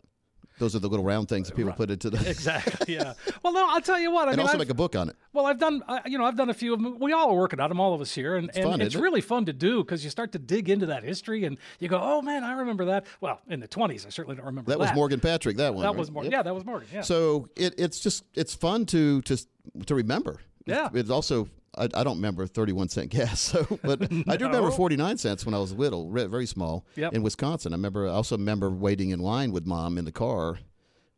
Those 0.60 0.76
are 0.76 0.78
the 0.78 0.88
little 0.88 1.04
round 1.04 1.28
things 1.28 1.48
that 1.48 1.56
people 1.56 1.72
put 1.72 1.90
into 1.90 2.08
the. 2.10 2.18
exactly. 2.30 2.94
Yeah. 2.94 3.14
Well, 3.42 3.54
no, 3.54 3.66
I'll 3.70 3.80
tell 3.80 3.98
you 3.98 4.10
what. 4.12 4.28
I 4.28 4.32
and 4.32 4.36
mean, 4.36 4.40
also 4.46 4.52
I've- 4.52 4.58
make 4.58 4.70
a 4.70 4.74
book 4.74 4.94
on 4.94 5.08
it. 5.08 5.16
Well, 5.32 5.46
I've 5.46 5.58
done, 5.58 5.82
uh, 5.88 6.00
you 6.04 6.18
know, 6.18 6.24
I've 6.26 6.36
done 6.36 6.50
a 6.50 6.54
few 6.54 6.74
of 6.74 6.82
them. 6.82 6.98
We 7.00 7.12
all 7.14 7.30
are 7.30 7.36
working 7.36 7.58
on 7.58 7.70
them, 7.70 7.80
all 7.80 7.94
of 7.94 8.00
us 8.02 8.14
here, 8.14 8.36
and, 8.36 8.50
and 8.54 8.64
fun, 8.64 8.80
it's 8.82 8.88
isn't 8.88 9.00
it? 9.00 9.02
really 9.02 9.20
fun 9.22 9.46
to 9.46 9.52
do 9.54 9.82
because 9.82 10.04
you 10.04 10.10
start 10.10 10.32
to 10.32 10.38
dig 10.38 10.68
into 10.68 10.86
that 10.86 11.02
history, 11.02 11.44
and 11.46 11.56
you 11.78 11.88
go, 11.88 11.98
"Oh 12.00 12.20
man, 12.20 12.44
I 12.44 12.52
remember 12.52 12.84
that." 12.86 13.06
Well, 13.22 13.40
in 13.48 13.60
the 13.60 13.66
twenties, 13.66 14.04
I 14.04 14.10
certainly 14.10 14.36
don't 14.36 14.44
remember 14.44 14.70
That 14.70 14.78
that. 14.78 14.90
was 14.90 14.94
Morgan 14.94 15.20
Patrick. 15.20 15.56
That 15.56 15.72
one. 15.74 15.82
That 15.82 15.88
right? 15.90 15.98
was 15.98 16.10
Morgan. 16.10 16.30
Yep. 16.32 16.38
Yeah, 16.38 16.42
that 16.42 16.54
was 16.54 16.64
Morgan. 16.66 16.88
Yeah. 16.92 17.00
So 17.00 17.48
it, 17.56 17.74
it's 17.78 17.98
just 17.98 18.24
it's 18.34 18.54
fun 18.54 18.84
to 18.86 19.22
to 19.22 19.38
to 19.86 19.94
remember. 19.94 20.36
Yeah. 20.66 20.90
It's 20.92 21.10
also 21.10 21.48
I, 21.80 21.88
I 22.00 22.04
don't 22.04 22.16
remember 22.16 22.46
31 22.46 22.88
cent 22.90 23.10
gas, 23.16 23.40
so 23.40 23.66
but 23.82 24.02
I 24.28 24.36
do 24.36 24.44
remember 24.46 24.70
49 24.70 25.18
cents 25.18 25.44
when 25.46 25.54
I 25.54 25.58
was 25.58 25.72
little, 25.72 26.10
very 26.12 26.46
small 26.46 26.84
Yep. 26.96 27.14
in 27.14 27.22
Wisconsin. 27.22 27.72
I 27.72 27.76
remember 27.76 28.06
I 28.06 28.10
also 28.12 28.36
remember 28.36 28.70
waiting 28.70 29.10
in 29.10 29.20
line 29.20 29.52
with 29.52 29.66
mom 29.66 29.98
in 29.98 30.04
the 30.04 30.12
car 30.12 30.58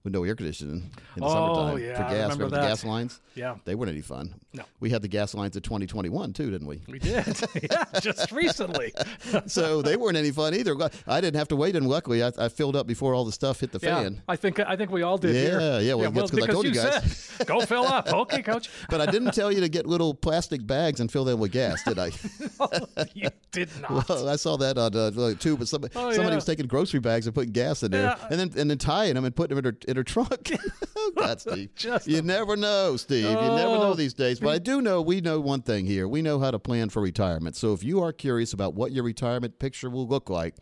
with 0.05 0.13
no 0.13 0.25
air 0.25 0.35
conditioning 0.35 0.91
in 1.17 1.21
the 1.21 1.25
Oh, 1.27 1.29
summertime 1.33 1.79
yeah, 1.85 1.97
for 1.97 2.03
I 2.03 2.11
gas. 2.15 2.33
remember 2.33 2.57
the 2.57 2.63
gas 2.63 2.85
lines? 2.85 3.21
Yeah. 3.35 3.57
They 3.65 3.75
weren't 3.75 3.91
any 3.93 4.01
fun. 4.01 4.35
No. 4.53 4.65
We 4.81 4.91
had 4.91 5.01
the 5.01 5.09
gas 5.09 5.33
lines 5.35 5.57
at 5.57 5.63
2021 5.63 6.33
too, 6.33 6.51
didn't 6.51 6.67
we? 6.67 6.83
we 6.89 6.99
did. 6.99 7.25
yeah, 7.71 7.85
just 8.01 8.31
recently. 8.33 8.93
so 9.47 9.81
they 9.81 9.97
weren't 9.97 10.17
any 10.17 10.31
fun 10.31 10.55
either. 10.55 10.77
I 11.07 11.21
didn't 11.21 11.37
have 11.39 11.49
to 11.49 11.57
wait, 11.57 11.77
and 11.77 11.89
luckily 11.89 12.23
I, 12.23 12.33
I 12.39 12.49
filled 12.49 12.77
up 12.77 12.87
before 12.87 13.15
all 13.15 13.25
the 13.25 13.33
stuff 13.33 13.61
hit 13.61 13.73
the 13.73 13.79
yeah, 13.83 14.03
fan. 14.03 14.23
I 14.29 14.37
think 14.37 14.61
I 14.61 14.77
think 14.77 14.91
we 14.91 15.03
all 15.03 15.17
did. 15.19 15.35
Yeah, 15.35 15.79
here. 15.79 15.81
yeah, 15.81 15.95
well, 15.95 16.11
'cause 16.13 16.31
I 16.33 16.35
because 16.35 16.49
I 16.49 16.53
told 16.53 16.67
you 16.67 16.73
guys. 16.73 17.17
said, 17.17 17.47
go 17.47 17.61
fill 17.61 17.85
up. 17.87 18.09
Okay, 18.23 18.43
coach. 18.43 18.69
But 18.91 19.01
I 19.01 19.07
didn't 19.07 19.33
tell 19.33 19.51
you 19.51 19.61
to 19.61 19.69
get 19.69 19.87
little 19.87 20.13
plastic 20.15 20.67
bags 20.67 21.01
and 21.01 21.11
fill 21.11 21.25
them 21.25 21.39
with 21.41 21.51
gas, 21.53 21.83
did 21.85 21.99
I? 21.99 22.11
you 23.15 23.31
did 23.53 23.69
not. 23.81 24.09
Well, 24.09 24.29
I 24.29 24.37
saw 24.37 24.57
that 24.59 24.77
on 24.79 24.95
uh, 24.97 25.35
too, 25.39 25.57
but 25.57 25.67
somebody, 25.69 25.93
Oh, 25.97 26.11
somebody 26.13 26.31
yeah. 26.31 26.35
was 26.37 26.45
taking 26.45 26.67
grocery 26.67 27.01
bags 27.01 27.27
and 27.27 27.35
putting 27.35 27.53
gas 27.53 27.83
in 27.83 27.91
there, 27.91 28.17
Yeah. 28.21 28.27
and 28.31 28.39
then 28.39 28.53
and 28.57 28.71
then 28.71 28.79
tying 28.79 29.15
them 29.15 29.25
and 29.25 29.35
putting 29.35 29.57
them 29.57 29.65
in 29.65 29.73
her 29.75 29.89
in 29.93 29.97
her 29.97 30.03
trunk. 30.05 30.51
oh 30.97 31.13
God, 31.17 31.41
Steve, 31.41 31.71
Just 31.77 32.09
you 32.09 32.21
never 32.23 32.57
know, 32.57 32.97
Steve. 32.97 33.25
You 33.25 33.35
never 33.35 33.77
know 33.77 33.91
Oh. 33.93 33.95
these 33.95 34.15
days. 34.15 34.41
But 34.41 34.49
I 34.51 34.59
do 34.59 34.81
know 34.83 35.01
we 35.01 35.21
know 35.21 35.39
one 35.41 35.63
thing 35.63 35.87
here. 35.87 36.09
We 36.09 36.23
know 36.23 36.41
how 36.41 36.51
to 36.51 36.59
plan 36.59 36.89
for 36.89 37.01
retirement. 37.01 37.55
So 37.57 37.73
if 37.73 37.85
you 37.85 38.03
are 38.03 38.13
curious 38.13 38.53
about 38.53 38.75
what 38.75 38.91
your 38.93 39.05
retirement 39.05 39.59
picture 39.59 39.89
will 39.91 40.07
look 40.09 40.29
like, 40.29 40.57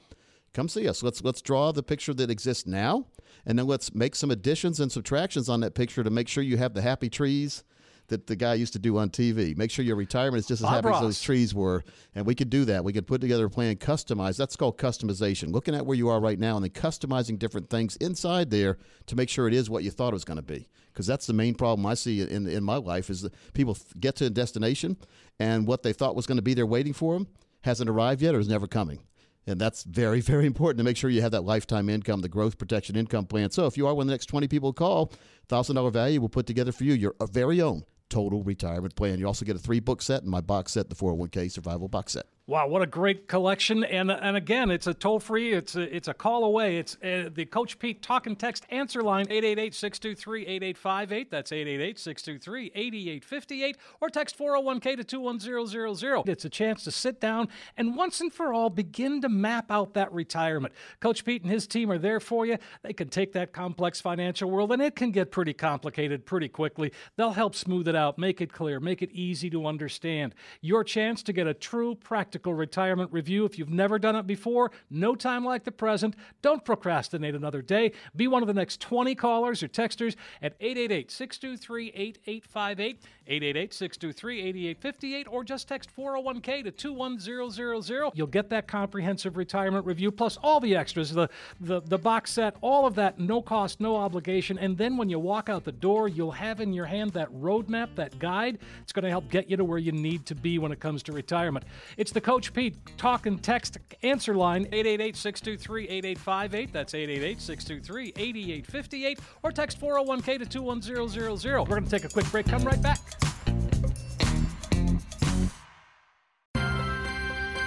come 0.52 0.68
see 0.68 0.86
us. 0.88 1.02
Let's 1.02 1.22
let's 1.24 1.40
draw 1.40 1.72
the 1.72 1.82
picture 1.82 2.12
that 2.14 2.30
exists 2.30 2.66
now, 2.66 3.06
and 3.46 3.58
then 3.58 3.66
let's 3.66 3.94
make 3.94 4.14
some 4.14 4.30
additions 4.30 4.80
and 4.80 4.90
subtractions 4.92 5.48
on 5.48 5.60
that 5.60 5.74
picture 5.74 6.02
to 6.04 6.10
make 6.10 6.28
sure 6.28 6.42
you 6.42 6.56
have 6.58 6.74
the 6.74 6.82
happy 6.82 7.08
trees. 7.08 7.64
That 8.10 8.26
the 8.26 8.36
guy 8.36 8.54
used 8.54 8.72
to 8.74 8.78
do 8.78 8.98
on 8.98 9.10
TV. 9.10 9.56
Make 9.56 9.70
sure 9.70 9.84
your 9.84 9.96
retirement 9.96 10.40
is 10.40 10.46
just 10.46 10.62
as 10.62 10.68
Bob 10.68 10.84
happy 10.84 10.94
as 10.94 11.00
those 11.00 11.20
trees 11.20 11.54
were, 11.54 11.82
and 12.14 12.26
we 12.26 12.34
could 12.34 12.50
do 12.50 12.64
that. 12.66 12.84
We 12.84 12.92
could 12.92 13.06
put 13.06 13.20
together 13.20 13.46
a 13.46 13.50
plan, 13.50 13.76
customize. 13.76 14.36
That's 14.36 14.56
called 14.56 14.78
customization. 14.78 15.52
Looking 15.52 15.74
at 15.74 15.86
where 15.86 15.96
you 15.96 16.08
are 16.08 16.20
right 16.20 16.38
now 16.38 16.56
and 16.56 16.64
then 16.64 16.70
customizing 16.70 17.38
different 17.38 17.70
things 17.70 17.96
inside 17.96 18.50
there 18.50 18.78
to 19.06 19.16
make 19.16 19.28
sure 19.28 19.48
it 19.48 19.54
is 19.54 19.70
what 19.70 19.84
you 19.84 19.90
thought 19.90 20.08
it 20.08 20.14
was 20.14 20.24
going 20.24 20.36
to 20.36 20.42
be. 20.42 20.68
Because 20.92 21.06
that's 21.06 21.26
the 21.26 21.32
main 21.32 21.54
problem 21.54 21.86
I 21.86 21.94
see 21.94 22.20
in 22.20 22.48
in 22.48 22.64
my 22.64 22.76
life 22.76 23.10
is 23.10 23.22
that 23.22 23.32
people 23.54 23.78
get 23.98 24.16
to 24.16 24.26
a 24.26 24.30
destination 24.30 24.96
and 25.38 25.66
what 25.66 25.82
they 25.82 25.92
thought 25.92 26.16
was 26.16 26.26
going 26.26 26.38
to 26.38 26.42
be 26.42 26.54
there 26.54 26.66
waiting 26.66 26.92
for 26.92 27.14
them 27.14 27.28
hasn't 27.62 27.88
arrived 27.88 28.22
yet 28.22 28.34
or 28.34 28.40
is 28.40 28.48
never 28.48 28.66
coming. 28.66 29.00
And 29.46 29.60
that's 29.60 29.84
very, 29.84 30.20
very 30.32 30.46
important 30.46 30.78
to 30.78 30.84
make 30.84 30.96
sure 30.96 31.10
you 31.10 31.22
have 31.22 31.32
that 31.32 31.44
lifetime 31.44 31.88
income, 31.88 32.20
the 32.20 32.28
growth 32.28 32.58
protection 32.58 32.96
income 32.96 33.26
plan. 33.26 33.50
So 33.50 33.66
if 33.66 33.76
you 33.76 33.86
are 33.86 33.94
one 33.94 34.04
of 34.04 34.08
the 34.08 34.14
next 34.14 34.26
20 34.26 34.48
people 34.48 34.72
call, 34.72 35.12
$1,000 35.48 35.92
value 35.92 36.20
we'll 36.20 36.28
put 36.28 36.46
together 36.46 36.72
for 36.72 36.84
you 36.84 36.94
your 36.94 37.14
uh, 37.20 37.26
very 37.26 37.60
own 37.60 37.84
total 38.10 38.42
retirement 38.42 38.94
plan. 38.96 39.18
You 39.18 39.26
also 39.26 39.44
get 39.44 39.56
a 39.56 39.60
three 39.60 39.80
book 39.80 40.02
set 40.02 40.22
and 40.22 40.30
my 40.30 40.40
box 40.42 40.72
set, 40.72 40.90
the 40.90 40.96
401k 40.96 41.50
survival 41.50 41.88
box 41.88 42.12
set. 42.12 42.26
Wow, 42.50 42.66
what 42.66 42.82
a 42.82 42.86
great 42.86 43.28
collection! 43.28 43.84
And 43.84 44.10
and 44.10 44.36
again, 44.36 44.72
it's 44.72 44.88
a 44.88 44.94
toll 44.94 45.20
free. 45.20 45.52
It's 45.52 45.76
a, 45.76 45.82
it's 45.82 46.08
a 46.08 46.14
call 46.14 46.42
away. 46.42 46.78
It's 46.78 46.96
uh, 46.96 47.30
the 47.32 47.44
Coach 47.44 47.78
Pete 47.78 48.02
talk 48.02 48.26
and 48.26 48.36
text 48.36 48.66
answer 48.70 49.04
line 49.04 49.26
888-623-8858. 49.26 51.30
That's 51.30 51.52
888-623-8858 51.52 53.76
or 54.00 54.10
text 54.10 54.36
401k 54.36 54.96
to 54.96 55.04
21000. 55.04 56.28
It's 56.28 56.44
a 56.44 56.48
chance 56.48 56.82
to 56.82 56.90
sit 56.90 57.20
down 57.20 57.46
and 57.76 57.94
once 57.94 58.20
and 58.20 58.32
for 58.32 58.52
all 58.52 58.68
begin 58.68 59.20
to 59.20 59.28
map 59.28 59.70
out 59.70 59.94
that 59.94 60.12
retirement. 60.12 60.74
Coach 60.98 61.24
Pete 61.24 61.42
and 61.42 61.52
his 61.52 61.68
team 61.68 61.88
are 61.88 61.98
there 61.98 62.18
for 62.18 62.46
you. 62.46 62.58
They 62.82 62.94
can 62.94 63.10
take 63.10 63.32
that 63.34 63.52
complex 63.52 64.00
financial 64.00 64.50
world 64.50 64.72
and 64.72 64.82
it 64.82 64.96
can 64.96 65.12
get 65.12 65.30
pretty 65.30 65.52
complicated 65.52 66.26
pretty 66.26 66.48
quickly. 66.48 66.92
They'll 67.14 67.30
help 67.30 67.54
smooth 67.54 67.86
it 67.86 67.94
out, 67.94 68.18
make 68.18 68.40
it 68.40 68.52
clear, 68.52 68.80
make 68.80 69.02
it 69.02 69.12
easy 69.12 69.50
to 69.50 69.66
understand. 69.66 70.34
Your 70.60 70.82
chance 70.82 71.22
to 71.22 71.32
get 71.32 71.46
a 71.46 71.54
true 71.54 71.94
practical 71.94 72.39
retirement 72.46 73.12
review. 73.12 73.44
If 73.44 73.58
you've 73.58 73.70
never 73.70 73.98
done 73.98 74.16
it 74.16 74.26
before, 74.26 74.70
no 74.90 75.14
time 75.14 75.44
like 75.44 75.64
the 75.64 75.72
present. 75.72 76.16
Don't 76.42 76.64
procrastinate 76.64 77.34
another 77.34 77.62
day. 77.62 77.92
Be 78.16 78.28
one 78.28 78.42
of 78.42 78.48
the 78.48 78.54
next 78.54 78.80
20 78.80 79.14
callers 79.14 79.62
or 79.62 79.68
texters 79.68 80.16
at 80.42 80.54
888 80.60 81.10
623 81.10 81.88
8858, 81.88 83.02
888 83.30 83.72
623 83.72 84.40
8858, 84.40 85.26
or 85.30 85.44
just 85.44 85.68
text 85.68 85.90
401k 85.96 86.64
to 86.64 86.70
21000. 86.72 88.10
You'll 88.14 88.26
get 88.26 88.50
that 88.50 88.66
comprehensive 88.66 89.36
retirement 89.36 89.86
review 89.86 90.10
plus 90.10 90.36
all 90.42 90.58
the 90.58 90.74
extras, 90.74 91.12
the, 91.12 91.28
the, 91.60 91.80
the 91.82 91.98
box 91.98 92.32
set, 92.32 92.56
all 92.60 92.86
of 92.86 92.96
that, 92.96 93.20
no 93.20 93.40
cost, 93.40 93.80
no 93.80 93.96
obligation. 93.96 94.58
And 94.58 94.76
then 94.76 94.96
when 94.96 95.08
you 95.08 95.20
walk 95.20 95.48
out 95.48 95.64
the 95.64 95.72
door, 95.72 96.08
you'll 96.08 96.32
have 96.32 96.60
in 96.60 96.72
your 96.72 96.86
hand 96.86 97.12
that 97.12 97.32
roadmap, 97.32 97.94
that 97.94 98.18
guide. 98.18 98.58
It's 98.82 98.92
going 98.92 99.04
to 99.04 99.10
help 99.10 99.30
get 99.30 99.48
you 99.48 99.56
to 99.56 99.64
where 99.64 99.78
you 99.78 99.92
need 99.92 100.26
to 100.26 100.34
be 100.34 100.58
when 100.58 100.72
it 100.72 100.80
comes 100.80 101.02
to 101.04 101.12
retirement. 101.12 101.64
It's 101.96 102.10
the 102.10 102.20
Coach 102.20 102.52
Pete 102.52 102.76
talk 102.96 103.26
and 103.26 103.40
text 103.40 103.78
answer 104.02 104.34
line 104.34 104.62
888 104.72 105.16
623 105.16 105.88
8858. 105.88 106.72
That's 106.72 106.94
888 106.94 107.40
623 107.40 108.12
8858. 108.16 109.20
Or 109.44 109.52
text 109.52 109.80
401k 109.80 110.38
to 110.38 110.46
21000. 110.46 111.52
We're 111.60 111.64
going 111.64 111.84
to 111.84 111.90
take 111.90 112.04
a 112.04 112.08
quick 112.08 112.30
break. 112.30 112.46
Come 112.46 112.64
right 112.64 112.82
back. 112.82 113.19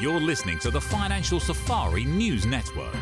You're 0.04 0.20
listening 0.20 0.60
to 0.60 0.70
the 0.70 0.82
Financial 0.82 1.40
Safari 1.40 2.04
News 2.04 2.46
Network. 2.46 2.94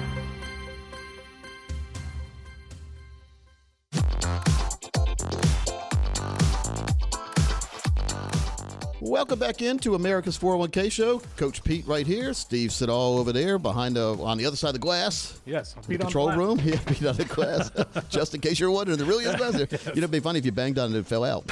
Welcome 9.02 9.39
back 9.39 9.64
into 9.64 9.95
America's 9.95 10.38
401k 10.38 10.91
show. 10.91 11.24
Coach 11.38 11.64
Pete 11.64 11.88
right 11.88 12.06
here. 12.06 12.36
Steve 12.36 12.72
Siddall 12.72 13.18
over 13.18 13.34
there 13.34 13.58
behind 13.58 13.95
the, 13.95 14.16
on 14.22 14.38
the 14.38 14.45
other 14.45 14.56
side 14.56 14.68
of 14.68 14.74
the 14.74 14.80
glass. 14.80 15.41
Yes. 15.43 15.74
The 15.88 15.97
control 15.97 16.30
the 16.30 16.38
room. 16.38 16.60
Yeah, 16.64 16.78
Pete 16.86 17.04
on 17.08 17.16
the 17.16 17.26
glass. 17.26 17.72
Just 18.10 18.36
in 18.36 18.41
case 18.41 18.60
you're 18.60 18.70
wondering, 18.70 18.99
there 18.99 19.08
really 19.08 19.26
is 19.26 19.36
glass 19.38 19.54
there. 19.54 19.68
yes. 19.72 19.86
You 19.88 19.93
know, 19.93 19.97
it'd 20.02 20.12
be 20.12 20.20
funny 20.20 20.38
if 20.38 20.45
you 20.45 20.52
banged 20.52 20.78
on 20.78 20.91
it 20.91 20.97
and 20.97 20.97
it 20.97 21.08
fell 21.08 21.24
out. 21.24 21.49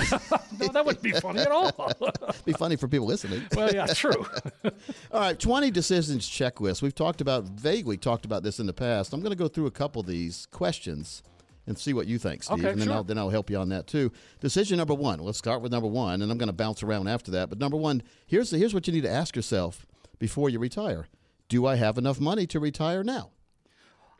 No, 0.59 0.67
that 0.67 0.85
wouldn't 0.85 1.03
be 1.03 1.11
funny 1.11 1.39
at 1.39 1.51
all. 1.51 1.71
be 2.45 2.53
funny 2.53 2.75
for 2.75 2.87
people 2.87 3.07
listening. 3.07 3.43
Well, 3.55 3.73
yeah, 3.73 3.87
true. 3.87 4.25
all 5.11 5.19
right, 5.19 5.39
20 5.39 5.71
decisions 5.71 6.27
checklist. 6.27 6.81
We've 6.81 6.95
talked 6.95 7.21
about, 7.21 7.45
vaguely 7.45 7.97
talked 7.97 8.25
about 8.25 8.43
this 8.43 8.59
in 8.59 8.65
the 8.65 8.73
past. 8.73 9.13
I'm 9.13 9.21
going 9.21 9.31
to 9.31 9.37
go 9.37 9.47
through 9.47 9.67
a 9.67 9.71
couple 9.71 10.01
of 10.01 10.07
these 10.07 10.47
questions 10.51 11.23
and 11.67 11.77
see 11.77 11.93
what 11.93 12.07
you 12.07 12.17
think, 12.17 12.43
Steve. 12.43 12.59
Okay, 12.59 12.71
and 12.71 12.79
then 12.81 12.87
sure. 12.87 12.95
I'll 12.95 13.03
then 13.03 13.17
I'll 13.17 13.29
help 13.29 13.49
you 13.49 13.57
on 13.57 13.69
that 13.69 13.87
too. 13.87 14.11
Decision 14.39 14.77
number 14.77 14.95
one. 14.95 15.19
Let's 15.19 15.37
start 15.37 15.61
with 15.61 15.71
number 15.71 15.87
one, 15.87 16.21
and 16.21 16.31
I'm 16.31 16.37
going 16.37 16.47
to 16.47 16.53
bounce 16.53 16.81
around 16.81 17.07
after 17.07 17.31
that. 17.31 17.49
But 17.49 17.59
number 17.59 17.77
one, 17.77 18.01
here's 18.25 18.49
the, 18.49 18.57
here's 18.57 18.73
what 18.73 18.87
you 18.87 18.93
need 18.93 19.03
to 19.03 19.09
ask 19.09 19.35
yourself 19.35 19.85
before 20.17 20.49
you 20.49 20.57
retire: 20.57 21.07
Do 21.47 21.65
I 21.67 21.75
have 21.75 21.97
enough 21.97 22.19
money 22.19 22.47
to 22.47 22.59
retire 22.59 23.03
now? 23.03 23.31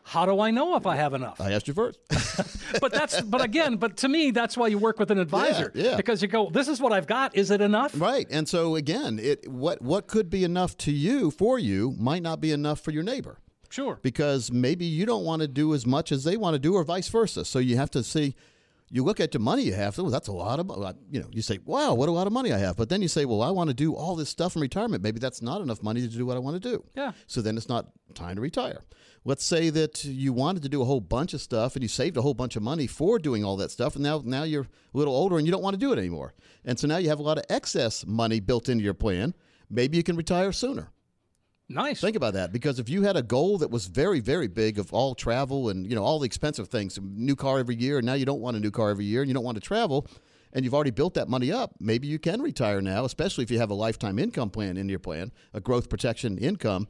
How 0.10 0.26
do 0.26 0.40
I 0.40 0.50
know 0.50 0.76
if 0.76 0.88
I 0.88 0.96
have 0.96 1.14
enough? 1.14 1.40
I 1.40 1.52
asked 1.52 1.68
you 1.68 1.76
first. 1.76 2.00
but 2.82 2.92
that's 2.92 3.22
but 3.22 3.42
again, 3.42 3.76
but 3.76 3.98
to 3.98 4.10
me, 4.10 4.32
that's 4.32 4.58
why 4.58 4.66
you 4.66 4.80
work 4.80 4.98
with 4.98 5.12
an 5.12 5.20
advisor. 5.20 5.72
Yeah, 5.76 5.92
yeah. 5.92 5.98
Because 5.98 6.24
you 6.24 6.28
go, 6.28 6.50
this 6.50 6.68
is 6.68 6.82
what 6.82 6.92
I've 6.92 7.06
got. 7.06 7.36
Is 7.36 7.52
it 7.52 7.62
enough? 7.62 7.92
Right. 7.96 8.26
And 8.32 8.50
so 8.50 8.76
again, 8.76 9.20
it 9.20 9.48
what 9.48 9.84
what 9.84 10.08
could 10.08 10.32
be 10.32 10.44
enough 10.44 10.76
to 10.78 10.92
you 10.92 11.30
for 11.30 11.60
you 11.60 11.94
might 12.00 12.24
not 12.24 12.42
be 12.42 12.52
enough 12.52 12.80
for 12.80 12.90
your 12.90 13.04
neighbor. 13.04 13.38
Sure. 13.70 14.00
Because 14.02 14.52
maybe 14.52 14.84
you 14.84 15.06
don't 15.06 15.26
want 15.26 15.44
to 15.44 15.48
do 15.48 15.76
as 15.76 15.86
much 15.86 16.12
as 16.12 16.24
they 16.24 16.38
want 16.38 16.56
to 16.56 16.60
do, 16.60 16.74
or 16.74 16.84
vice 16.84 17.08
versa. 17.08 17.46
So 17.46 17.60
you 17.60 17.78
have 17.78 17.92
to 17.92 18.04
see. 18.04 18.36
You 18.92 19.04
look 19.04 19.20
at 19.20 19.32
the 19.32 19.40
money 19.40 19.64
you 19.64 19.74
have. 19.74 19.98
Oh, 20.00 20.10
that's 20.10 20.28
a 20.28 20.32
lot 20.32 20.60
of. 20.60 20.72
Uh, 20.72 20.94
you 21.12 21.20
know, 21.20 21.30
you 21.32 21.42
say, 21.42 21.60
"Wow, 21.64 21.94
what 21.94 22.10
a 22.10 22.12
lot 22.12 22.28
of 22.28 22.34
money 22.34 22.52
I 22.52 22.58
have." 22.58 22.76
But 22.76 22.90
then 22.90 23.02
you 23.02 23.08
say, 23.08 23.26
"Well, 23.26 23.42
I 23.42 23.52
want 23.52 23.70
to 23.70 23.74
do 23.74 23.94
all 23.94 24.16
this 24.16 24.30
stuff 24.30 24.56
in 24.56 24.62
retirement. 24.62 25.04
Maybe 25.04 25.20
that's 25.20 25.42
not 25.42 25.62
enough 25.62 25.84
money 25.84 26.02
to 26.02 26.08
do 26.08 26.26
what 26.26 26.36
I 26.36 26.40
want 26.40 26.62
to 26.62 26.70
do." 26.70 26.84
Yeah. 26.96 27.12
So 27.28 27.42
then 27.42 27.56
it's 27.58 27.70
not 27.70 27.92
time 28.16 28.36
to 28.36 28.42
retire. 28.42 28.82
Let's 29.26 29.44
say 29.44 29.70
that 29.70 30.06
you 30.06 30.34
wanted 30.34 30.64
to 30.64 30.70
do 30.70 30.82
a 30.82 30.86
whole 30.86 31.02
bunch 31.02 31.34
of 31.34 31.42
stuff 31.42 31.76
and 31.76 31.84
you 31.84 31.90
saved 31.90 32.18
a 32.18 32.22
whole 32.22 32.34
bunch 32.34 32.56
of 32.56 32.64
money 32.64 32.88
for 32.88 33.20
doing 33.20 33.44
all 33.44 33.58
that 33.58 33.70
stuff, 33.72 33.96
and 33.96 34.04
now 34.04 34.22
now 34.26 34.44
you're 34.44 34.64
a 34.94 34.98
little 34.98 35.16
older 35.16 35.38
and 35.38 35.46
you 35.46 35.52
don't 35.52 35.64
want 35.64 35.76
to 35.76 35.80
do 35.80 35.92
it 35.94 36.00
anymore. 36.00 36.34
And 36.66 36.80
so 36.80 36.88
now 36.88 36.98
you 36.98 37.10
have 37.10 37.20
a 37.20 37.24
lot 37.24 37.38
of 37.38 37.46
excess 37.50 38.06
money 38.06 38.40
built 38.40 38.70
into 38.70 38.84
your 38.84 38.94
plan. 38.94 39.36
Maybe 39.70 39.98
you 39.98 40.04
can 40.04 40.16
retire 40.16 40.52
sooner. 40.52 40.92
Nice. 41.72 42.02
Think 42.02 42.16
about 42.16 42.34
that 42.34 42.52
because 42.52 42.80
if 42.80 42.90
you 42.90 43.04
had 43.04 43.16
a 43.16 43.22
goal 43.22 43.60
that 43.60 43.70
was 43.70 43.86
very, 43.86 44.20
very 44.20 44.48
big 44.48 44.80
of 44.80 44.92
all 44.92 45.14
travel 45.14 45.70
and 45.70 45.88
you 45.88 45.96
know 45.96 46.04
all 46.04 46.18
the 46.18 46.26
expensive 46.26 46.68
things, 46.68 46.98
new 47.02 47.36
car 47.36 47.60
every 47.60 47.76
year, 47.76 48.00
and 48.00 48.06
now 48.08 48.16
you 48.16 48.26
don't 48.26 48.42
want 48.42 48.58
a 48.58 48.60
new 48.60 48.72
car 48.72 48.90
every 48.90 49.06
year, 49.06 49.22
and 49.22 49.30
you 49.30 49.36
don't 49.36 49.44
want 49.44 49.56
to 49.56 49.62
travel, 49.62 50.08
and 50.52 50.66
you've 50.66 50.74
already 50.74 50.90
built 50.90 51.14
that 51.14 51.30
money 51.30 51.52
up, 51.52 51.76
maybe 51.80 52.08
you 52.08 52.18
can 52.18 52.42
retire 52.42 52.82
now, 52.82 53.06
especially 53.06 53.44
if 53.44 53.52
you 53.52 53.60
have 53.60 53.70
a 53.70 53.76
lifetime 53.76 54.18
income 54.18 54.50
plan 54.50 54.78
in 54.78 54.90
your 54.90 55.00
plan, 55.00 55.32
a 55.54 55.62
growth 55.62 55.90
protection 55.90 56.40
income 56.40 56.88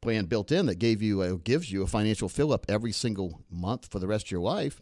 plan 0.00 0.24
built 0.24 0.50
in 0.50 0.66
that 0.66 0.78
gave 0.78 1.02
you 1.02 1.20
a, 1.20 1.36
gives 1.36 1.70
you 1.70 1.82
a 1.82 1.86
financial 1.86 2.28
fill 2.28 2.52
up 2.52 2.64
every 2.68 2.92
single 2.92 3.42
month 3.50 3.90
for 3.90 3.98
the 3.98 4.06
rest 4.06 4.26
of 4.26 4.30
your 4.30 4.40
life. 4.40 4.80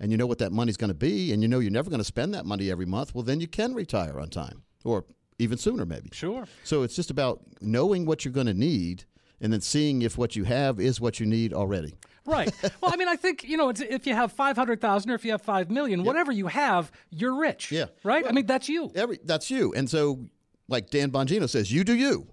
And 0.00 0.10
you 0.10 0.16
know 0.16 0.26
what 0.26 0.38
that 0.38 0.50
money's 0.50 0.76
going 0.76 0.88
to 0.88 0.94
be, 0.94 1.32
and 1.32 1.42
you 1.42 1.48
know 1.48 1.60
you're 1.60 1.70
never 1.70 1.90
going 1.90 2.00
to 2.00 2.04
spend 2.04 2.34
that 2.34 2.44
money 2.44 2.72
every 2.72 2.86
month. 2.86 3.14
Well, 3.14 3.22
then 3.22 3.40
you 3.40 3.46
can 3.46 3.72
retire 3.72 4.18
on 4.18 4.30
time, 4.30 4.64
or 4.84 5.04
even 5.38 5.58
sooner, 5.58 5.84
maybe. 5.84 6.10
Sure. 6.12 6.46
So 6.64 6.82
it's 6.82 6.96
just 6.96 7.10
about 7.10 7.40
knowing 7.60 8.06
what 8.06 8.24
you're 8.24 8.32
going 8.32 8.46
to 8.46 8.54
need 8.54 9.04
and 9.40 9.52
then 9.52 9.60
seeing 9.60 10.02
if 10.02 10.16
what 10.16 10.36
you 10.36 10.44
have 10.44 10.80
is 10.80 11.00
what 11.00 11.20
you 11.20 11.26
need 11.26 11.52
already. 11.52 11.94
Right. 12.24 12.52
Well, 12.80 12.92
I 12.92 12.96
mean, 12.96 13.08
I 13.08 13.16
think 13.16 13.44
you 13.44 13.56
know, 13.56 13.68
it's, 13.68 13.80
if 13.80 14.06
you 14.06 14.14
have 14.14 14.32
five 14.32 14.56
hundred 14.56 14.80
thousand 14.80 15.10
or 15.10 15.14
if 15.14 15.24
you 15.24 15.30
have 15.32 15.42
five 15.42 15.70
million, 15.70 16.00
yep. 16.00 16.06
whatever 16.06 16.32
you 16.32 16.48
have, 16.48 16.90
you're 17.10 17.34
rich. 17.34 17.70
Yeah. 17.70 17.86
Right. 18.02 18.24
Well, 18.24 18.32
I 18.32 18.34
mean, 18.34 18.46
that's 18.46 18.68
you. 18.68 18.90
Every 18.94 19.18
that's 19.24 19.50
you. 19.50 19.72
And 19.74 19.88
so, 19.88 20.26
like 20.68 20.90
Dan 20.90 21.10
Bongino 21.10 21.48
says, 21.48 21.70
you 21.70 21.84
do 21.84 21.94
you. 21.94 22.26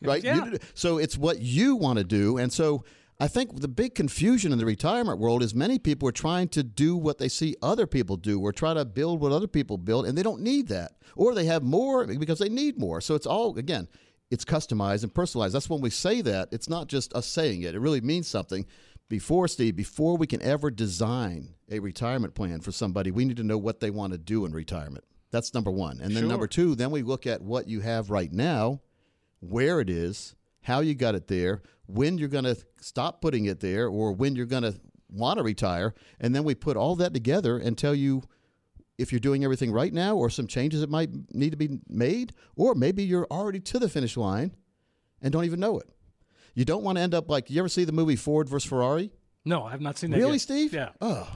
Right. 0.00 0.22
yeah. 0.22 0.44
You 0.44 0.50
do, 0.52 0.58
so 0.74 0.98
it's 0.98 1.18
what 1.18 1.40
you 1.40 1.76
want 1.76 1.98
to 1.98 2.04
do, 2.04 2.38
and 2.38 2.52
so. 2.52 2.84
I 3.20 3.26
think 3.26 3.60
the 3.60 3.68
big 3.68 3.96
confusion 3.96 4.52
in 4.52 4.58
the 4.58 4.64
retirement 4.64 5.18
world 5.18 5.42
is 5.42 5.52
many 5.52 5.80
people 5.80 6.08
are 6.08 6.12
trying 6.12 6.48
to 6.50 6.62
do 6.62 6.96
what 6.96 7.18
they 7.18 7.28
see 7.28 7.56
other 7.60 7.86
people 7.86 8.16
do 8.16 8.40
or 8.40 8.52
try 8.52 8.74
to 8.74 8.84
build 8.84 9.20
what 9.20 9.32
other 9.32 9.48
people 9.48 9.76
build, 9.76 10.06
and 10.06 10.16
they 10.16 10.22
don't 10.22 10.40
need 10.40 10.68
that. 10.68 10.92
Or 11.16 11.34
they 11.34 11.46
have 11.46 11.64
more 11.64 12.06
because 12.06 12.38
they 12.38 12.48
need 12.48 12.78
more. 12.78 13.00
So 13.00 13.16
it's 13.16 13.26
all, 13.26 13.58
again, 13.58 13.88
it's 14.30 14.44
customized 14.44 15.02
and 15.02 15.12
personalized. 15.12 15.54
That's 15.54 15.68
when 15.68 15.80
we 15.80 15.90
say 15.90 16.20
that. 16.20 16.48
It's 16.52 16.68
not 16.68 16.86
just 16.86 17.12
us 17.14 17.26
saying 17.26 17.62
it, 17.62 17.74
it 17.74 17.80
really 17.80 18.00
means 18.00 18.28
something. 18.28 18.64
Before, 19.08 19.48
Steve, 19.48 19.74
before 19.74 20.16
we 20.16 20.26
can 20.26 20.42
ever 20.42 20.70
design 20.70 21.54
a 21.70 21.80
retirement 21.80 22.34
plan 22.34 22.60
for 22.60 22.70
somebody, 22.72 23.10
we 23.10 23.24
need 23.24 23.38
to 23.38 23.42
know 23.42 23.58
what 23.58 23.80
they 23.80 23.90
want 23.90 24.12
to 24.12 24.18
do 24.18 24.44
in 24.44 24.52
retirement. 24.52 25.02
That's 25.30 25.54
number 25.54 25.70
one. 25.70 25.98
And 26.00 26.14
then 26.14 26.22
Sure. 26.22 26.28
number 26.28 26.46
two, 26.46 26.74
then 26.74 26.90
we 26.90 27.02
look 27.02 27.26
at 27.26 27.42
what 27.42 27.66
you 27.68 27.80
have 27.80 28.10
right 28.10 28.32
now, 28.32 28.80
where 29.40 29.80
it 29.80 29.90
is, 29.90 30.34
how 30.62 30.80
you 30.80 30.94
got 30.94 31.14
it 31.14 31.28
there, 31.28 31.62
when 31.86 32.18
you're 32.18 32.28
going 32.28 32.44
to 32.44 32.56
stop 32.80 33.20
putting 33.20 33.46
it 33.46 33.60
there, 33.60 33.88
or 33.88 34.12
when 34.12 34.36
you're 34.36 34.46
going 34.46 34.62
to 34.62 34.74
want 35.08 35.38
to 35.38 35.42
retire. 35.42 35.94
And 36.20 36.34
then 36.34 36.44
we 36.44 36.54
put 36.54 36.76
all 36.76 36.96
that 36.96 37.14
together 37.14 37.58
and 37.58 37.78
tell 37.78 37.94
you 37.94 38.22
if 38.98 39.12
you're 39.12 39.20
doing 39.20 39.44
everything 39.44 39.70
right 39.70 39.92
now 39.92 40.16
or 40.16 40.28
some 40.28 40.46
changes 40.46 40.80
that 40.80 40.90
might 40.90 41.10
need 41.32 41.50
to 41.50 41.56
be 41.56 41.78
made, 41.88 42.34
or 42.56 42.74
maybe 42.74 43.04
you're 43.04 43.26
already 43.30 43.60
to 43.60 43.78
the 43.78 43.88
finish 43.88 44.16
line 44.16 44.54
and 45.22 45.32
don't 45.32 45.44
even 45.44 45.60
know 45.60 45.78
it. 45.78 45.88
You 46.54 46.64
don't 46.64 46.82
want 46.82 46.98
to 46.98 47.02
end 47.02 47.14
up 47.14 47.30
like 47.30 47.48
you 47.48 47.60
ever 47.60 47.68
see 47.68 47.84
the 47.84 47.92
movie 47.92 48.16
Ford 48.16 48.48
versus 48.48 48.68
Ferrari? 48.68 49.12
No, 49.44 49.62
I 49.62 49.70
have 49.70 49.80
not 49.80 49.96
seen 49.96 50.10
that. 50.10 50.18
Really, 50.18 50.32
yet. 50.32 50.40
Steve? 50.40 50.74
Yeah. 50.74 50.90
Oh, 51.00 51.28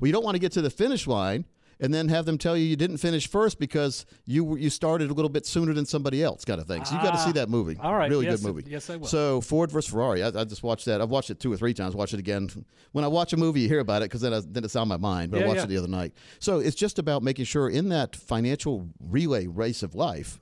well, 0.00 0.06
you 0.06 0.12
don't 0.12 0.24
want 0.24 0.34
to 0.34 0.40
get 0.40 0.52
to 0.52 0.62
the 0.62 0.70
finish 0.70 1.06
line 1.06 1.44
and 1.80 1.92
then 1.94 2.08
have 2.08 2.26
them 2.26 2.36
tell 2.38 2.56
you 2.56 2.64
you 2.64 2.76
didn't 2.76 2.98
finish 2.98 3.26
first 3.28 3.58
because 3.58 4.04
you 4.26 4.56
you 4.56 4.70
started 4.70 5.10
a 5.10 5.14
little 5.14 5.28
bit 5.28 5.46
sooner 5.46 5.72
than 5.72 5.86
somebody 5.86 6.22
else, 6.22 6.44
kind 6.44 6.60
of 6.60 6.66
thing. 6.66 6.84
So 6.84 6.94
you 6.94 7.02
got 7.02 7.12
to 7.12 7.18
see 7.18 7.30
Ah, 7.30 7.32
that 7.32 7.48
movie. 7.48 7.78
all 7.80 7.94
right. 7.94 8.10
really 8.10 8.26
Yes, 8.26 8.40
good 8.42 8.54
movie. 8.54 8.70
yes, 8.70 8.90
I 8.90 8.96
will. 8.96 9.06
So 9.06 9.40
Ford 9.40 9.70
versus 9.72 9.90
Ferrari, 9.90 10.22
I, 10.22 10.28
I 10.28 10.44
just 10.44 10.62
watched 10.62 10.84
that. 10.86 11.00
I've 11.00 11.10
watched 11.10 11.30
it 11.30 11.40
two 11.40 11.52
or 11.52 11.56
three 11.56 11.74
times. 11.74 11.94
Watch 11.94 12.12
it 12.14 12.20
again. 12.20 12.48
When 12.92 13.04
I 13.04 13.08
watch 13.08 13.32
a 13.32 13.36
movie, 13.36 13.60
you 13.62 13.68
hear 13.68 13.80
about 13.80 14.02
it 14.02 14.06
because 14.06 14.20
then 14.20 14.34
I, 14.34 14.40
then 14.46 14.62
it's 14.64 14.76
on 14.76 14.88
my 14.88 14.96
mind. 14.98 15.30
But 15.32 15.42
I 15.42 15.46
watched 15.46 15.58
yeah. 15.58 15.64
it 15.64 15.68
the 15.68 15.78
other 15.78 15.88
night. 15.88 16.12
So 16.38 16.58
it's 16.58 16.76
just 16.76 16.98
about 16.98 17.22
making 17.22 17.46
sure 17.46 17.68
in 17.68 17.88
that 17.88 18.14
financial 18.14 18.88
relay 19.00 19.46
race 19.46 19.82
of 19.82 19.94
life, 19.94 20.40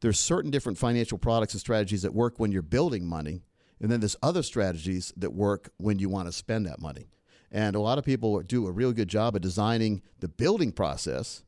there's 0.00 0.18
certain 0.18 0.50
different 0.50 0.76
financial 0.76 1.18
products 1.18 1.54
and 1.54 1.60
strategies 1.60 2.02
that 2.02 2.12
work 2.14 2.34
when 2.38 2.52
you're 2.52 2.62
building 2.62 3.06
money, 3.06 3.42
and 3.80 3.90
then 3.90 4.00
there's 4.00 4.16
other 4.22 4.42
strategies 4.42 5.12
that 5.16 5.32
work 5.32 5.70
when 5.78 5.98
you 5.98 6.08
want 6.08 6.26
to 6.28 6.32
spend 6.32 6.66
that 6.66 6.80
money. 6.80 7.08
And 7.54 7.76
a 7.76 7.80
lot 7.80 7.98
of 7.98 8.04
people 8.04 8.42
do 8.42 8.66
a 8.66 8.72
real 8.72 8.92
good 8.92 9.06
job 9.08 9.36
of 9.36 9.40
designing 9.42 10.02
the 10.18 10.26
building 10.26 10.72
process, 10.72 11.44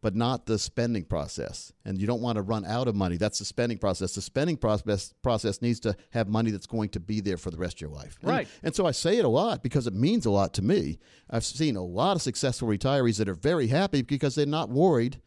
but 0.00 0.16
not 0.16 0.46
the 0.46 0.58
spending 0.58 1.04
process. 1.04 1.70
And 1.84 2.00
you 2.00 2.06
don't 2.06 2.22
want 2.22 2.36
to 2.36 2.42
run 2.42 2.64
out 2.64 2.88
of 2.88 2.94
money. 2.94 3.18
That's 3.18 3.40
the 3.40 3.44
spending 3.44 3.76
process. 3.76 4.14
The 4.14 4.22
spending 4.22 4.56
process 4.56 5.12
process 5.22 5.60
needs 5.60 5.78
to 5.80 5.94
have 6.12 6.28
money 6.28 6.50
that's 6.50 6.66
going 6.66 6.88
to 6.90 7.00
be 7.00 7.20
there 7.20 7.36
for 7.36 7.50
the 7.50 7.58
rest 7.58 7.76
of 7.76 7.80
your 7.82 7.90
life. 7.90 8.16
And- 8.22 8.30
Right. 8.30 8.48
And, 8.62 8.74
so 8.74 8.86
I 8.86 8.92
say 8.92 9.18
it 9.18 9.24
a 9.26 9.28
lot 9.28 9.62
because 9.62 9.86
it 9.86 9.92
means 9.92 10.24
a 10.24 10.30
lot 10.30 10.54
to 10.54 10.62
me. 10.62 10.98
I've 11.28 11.44
seen 11.44 11.76
a 11.76 11.84
lot 11.84 12.16
of 12.16 12.22
successful 12.22 12.66
retirees 12.66 13.18
that 13.18 13.28
are 13.28 13.34
very 13.34 13.66
happy 13.66 14.00
because 14.00 14.36
they're 14.36 14.46
not 14.46 14.70
worried 14.70 15.20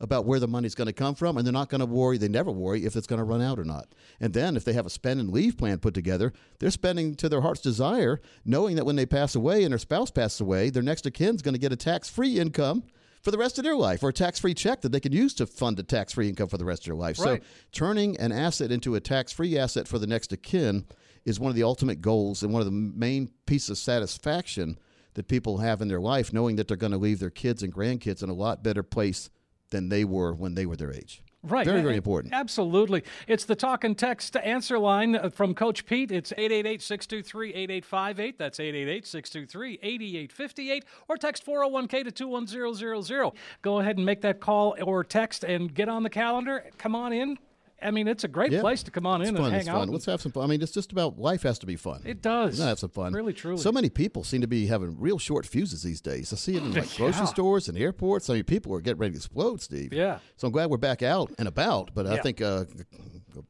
about 0.00 0.24
where 0.24 0.40
the 0.40 0.48
money's 0.48 0.74
going 0.74 0.86
to 0.86 0.92
come 0.92 1.14
from, 1.14 1.36
and 1.36 1.46
they're 1.46 1.52
not 1.52 1.68
going 1.68 1.80
to 1.80 1.86
worry. 1.86 2.16
They 2.16 2.28
never 2.28 2.50
worry 2.50 2.86
if 2.86 2.96
it's 2.96 3.06
going 3.06 3.18
to 3.18 3.24
run 3.24 3.42
out 3.42 3.58
or 3.58 3.64
not. 3.64 3.88
And 4.18 4.32
then 4.32 4.56
if 4.56 4.64
they 4.64 4.72
have 4.72 4.86
a 4.86 4.90
spend 4.90 5.20
and 5.20 5.30
leave 5.30 5.58
plan 5.58 5.78
put 5.78 5.94
together, 5.94 6.32
they're 6.58 6.70
spending 6.70 7.14
to 7.16 7.28
their 7.28 7.42
heart's 7.42 7.60
desire, 7.60 8.20
knowing 8.44 8.76
that 8.76 8.86
when 8.86 8.96
they 8.96 9.06
pass 9.06 9.34
away 9.34 9.62
and 9.62 9.72
their 9.72 9.78
spouse 9.78 10.10
passes 10.10 10.40
away, 10.40 10.70
their 10.70 10.82
next 10.82 11.06
of 11.06 11.12
kin's 11.12 11.42
going 11.42 11.54
to 11.54 11.60
get 11.60 11.72
a 11.72 11.76
tax-free 11.76 12.38
income 12.38 12.82
for 13.22 13.30
the 13.30 13.36
rest 13.36 13.58
of 13.58 13.64
their 13.64 13.76
life, 13.76 14.02
or 14.02 14.08
a 14.08 14.14
tax-free 14.14 14.54
check 14.54 14.80
that 14.80 14.92
they 14.92 15.00
can 15.00 15.12
use 15.12 15.34
to 15.34 15.46
fund 15.46 15.78
a 15.78 15.82
tax-free 15.82 16.30
income 16.30 16.48
for 16.48 16.56
the 16.56 16.64
rest 16.64 16.82
of 16.82 16.86
their 16.86 16.94
life. 16.94 17.18
Right. 17.18 17.42
So 17.42 17.48
turning 17.70 18.18
an 18.18 18.32
asset 18.32 18.72
into 18.72 18.94
a 18.94 19.00
tax-free 19.00 19.58
asset 19.58 19.86
for 19.86 19.98
the 19.98 20.06
next 20.06 20.32
of 20.32 20.40
kin 20.40 20.86
is 21.26 21.38
one 21.38 21.50
of 21.50 21.56
the 21.56 21.62
ultimate 21.62 22.00
goals 22.00 22.42
and 22.42 22.50
one 22.50 22.60
of 22.60 22.66
the 22.66 22.72
main 22.72 23.30
pieces 23.44 23.70
of 23.70 23.76
satisfaction 23.78 24.78
that 25.12 25.28
people 25.28 25.58
have 25.58 25.82
in 25.82 25.88
their 25.88 26.00
life, 26.00 26.32
knowing 26.32 26.56
that 26.56 26.66
they're 26.66 26.78
going 26.78 26.92
to 26.92 26.96
leave 26.96 27.18
their 27.18 27.28
kids 27.28 27.62
and 27.62 27.74
grandkids 27.74 28.22
in 28.22 28.30
a 28.30 28.34
lot 28.34 28.62
better 28.62 28.82
place 28.82 29.28
than 29.70 29.88
they 29.88 30.04
were 30.04 30.32
when 30.32 30.54
they 30.54 30.66
were 30.66 30.76
their 30.76 30.92
age. 30.92 31.22
Right. 31.42 31.64
Very, 31.64 31.80
very 31.80 31.96
important. 31.96 32.34
Absolutely. 32.34 33.02
It's 33.26 33.46
the 33.46 33.56
talk 33.56 33.82
and 33.84 33.96
text 33.96 34.36
answer 34.36 34.78
line 34.78 35.16
uh, 35.16 35.30
from 35.30 35.54
Coach 35.54 35.86
Pete. 35.86 36.12
It's 36.12 36.32
888 36.32 36.82
623 36.82 37.48
8858. 37.54 38.38
That's 38.38 38.60
888 38.60 39.06
623 39.06 39.78
8858. 39.82 40.84
Or 41.08 41.16
text 41.16 41.46
401k 41.46 42.04
to 42.04 42.10
21000. 42.12 43.32
Go 43.62 43.80
ahead 43.80 43.96
and 43.96 44.04
make 44.04 44.20
that 44.20 44.40
call 44.40 44.76
or 44.82 45.02
text 45.02 45.42
and 45.42 45.72
get 45.72 45.88
on 45.88 46.02
the 46.02 46.10
calendar. 46.10 46.64
Come 46.76 46.94
on 46.94 47.14
in. 47.14 47.38
I 47.82 47.90
mean, 47.90 48.08
it's 48.08 48.24
a 48.24 48.28
great 48.28 48.52
Yeah. 48.52 48.60
place 48.60 48.82
to 48.82 48.90
come 48.90 49.06
on 49.06 49.20
It's 49.22 49.30
in 49.30 49.36
fun. 49.36 49.44
and 49.46 49.52
hang 49.52 49.60
it's 49.60 49.68
out. 49.68 49.78
fun. 49.80 49.88
Let's 49.88 50.04
have 50.06 50.20
some 50.20 50.32
fun. 50.32 50.44
I 50.44 50.46
mean, 50.46 50.60
it's 50.62 50.72
just 50.72 50.92
about 50.92 51.18
life 51.18 51.42
has 51.44 51.58
to 51.60 51.66
be 51.66 51.76
fun. 51.76 52.02
It 52.04 52.20
does. 52.22 52.58
Let's 52.58 52.68
have 52.68 52.78
some 52.78 52.90
fun. 52.90 53.12
Really, 53.12 53.32
truly. 53.32 53.60
So 53.60 53.72
many 53.72 53.88
people 53.88 54.22
seem 54.24 54.40
to 54.42 54.46
be 54.46 54.66
having 54.66 54.98
real 55.00 55.18
short 55.18 55.46
fuses 55.46 55.82
these 55.82 56.00
days. 56.00 56.32
I 56.32 56.36
see 56.36 56.56
it 56.56 56.62
in 56.62 56.72
like 56.72 56.94
grocery 56.96 57.20
Yeah. 57.20 57.24
stores 57.26 57.68
and 57.68 57.78
airports. 57.78 58.28
I 58.30 58.34
mean, 58.34 58.44
people 58.44 58.74
are 58.74 58.80
getting 58.80 58.98
ready 58.98 59.12
to 59.12 59.16
explode, 59.18 59.60
Steve. 59.62 59.92
Yeah. 59.92 60.18
So 60.36 60.46
I'm 60.46 60.52
glad 60.52 60.70
we're 60.70 60.76
back 60.76 61.02
out 61.02 61.32
and 61.38 61.48
about. 61.48 61.90
But 61.94 62.06
I 62.06 62.18
think 62.18 62.40
uh, 62.42 62.64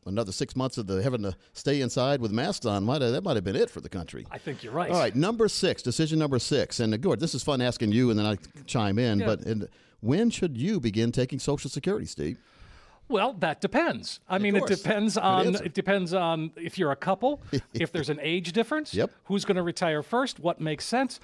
another 0.07 0.33
six 0.33 0.55
months 0.57 0.79
of 0.79 0.87
the 0.87 1.03
having 1.03 1.23
to 1.23 1.35
stay 1.53 1.81
inside 1.81 2.21
with 2.21 2.31
masks 2.33 2.67
on 2.67 2.85
might 2.85 2.99
that 3.01 3.25
might 3.25 3.37
have 3.37 3.45
been 3.45 3.57
it 3.57 3.71
for 3.71 3.81
the 3.81 3.89
country. 3.89 4.27
I 4.31 4.39
think 4.39 4.63
you're 4.63 4.73
right. 4.73 4.91
All 4.91 4.99
right, 4.99 5.15
number 5.17 5.49
six, 5.49 5.83
decision 5.83 6.19
number 6.19 6.39
six. 6.39 6.81
And 6.81 6.93
uh, 6.95 6.97
Gord, 6.99 7.21
this 7.21 7.35
is 7.35 7.43
fun 7.43 7.61
asking 7.61 7.93
you, 7.93 8.11
and 8.11 8.19
then 8.19 8.27
I 8.27 8.37
chime 8.67 8.99
in. 8.99 9.21
Yeah. 9.21 9.27
But 9.27 9.41
and 9.43 9.69
when 10.01 10.31
should 10.31 10.57
you 10.57 10.81
begin 10.81 11.13
taking 11.13 11.39
Social 11.39 11.69
Security, 11.71 12.07
Steve? 12.07 12.39
Well, 13.11 13.35
that 13.41 13.61
depends. 13.61 14.21
I 14.29 14.39
mean, 14.39 14.55
it 14.57 14.67
depends 14.67 15.17
on 15.19 15.57
it 15.57 15.75
depends 15.75 16.15
on 16.15 16.53
if 16.57 16.79
you're 16.79 16.93
a 16.93 16.97
couple, 16.97 17.43
if 17.75 17.91
there's 17.93 18.09
an 18.09 18.21
age 18.23 18.53
difference, 18.53 18.95
Yep. 18.95 19.11
who's 19.25 19.45
going 19.45 19.57
to 19.57 19.63
retire 19.63 20.03
first, 20.03 20.39
what 20.41 20.61
makes 20.61 20.85
sense. 20.85 21.21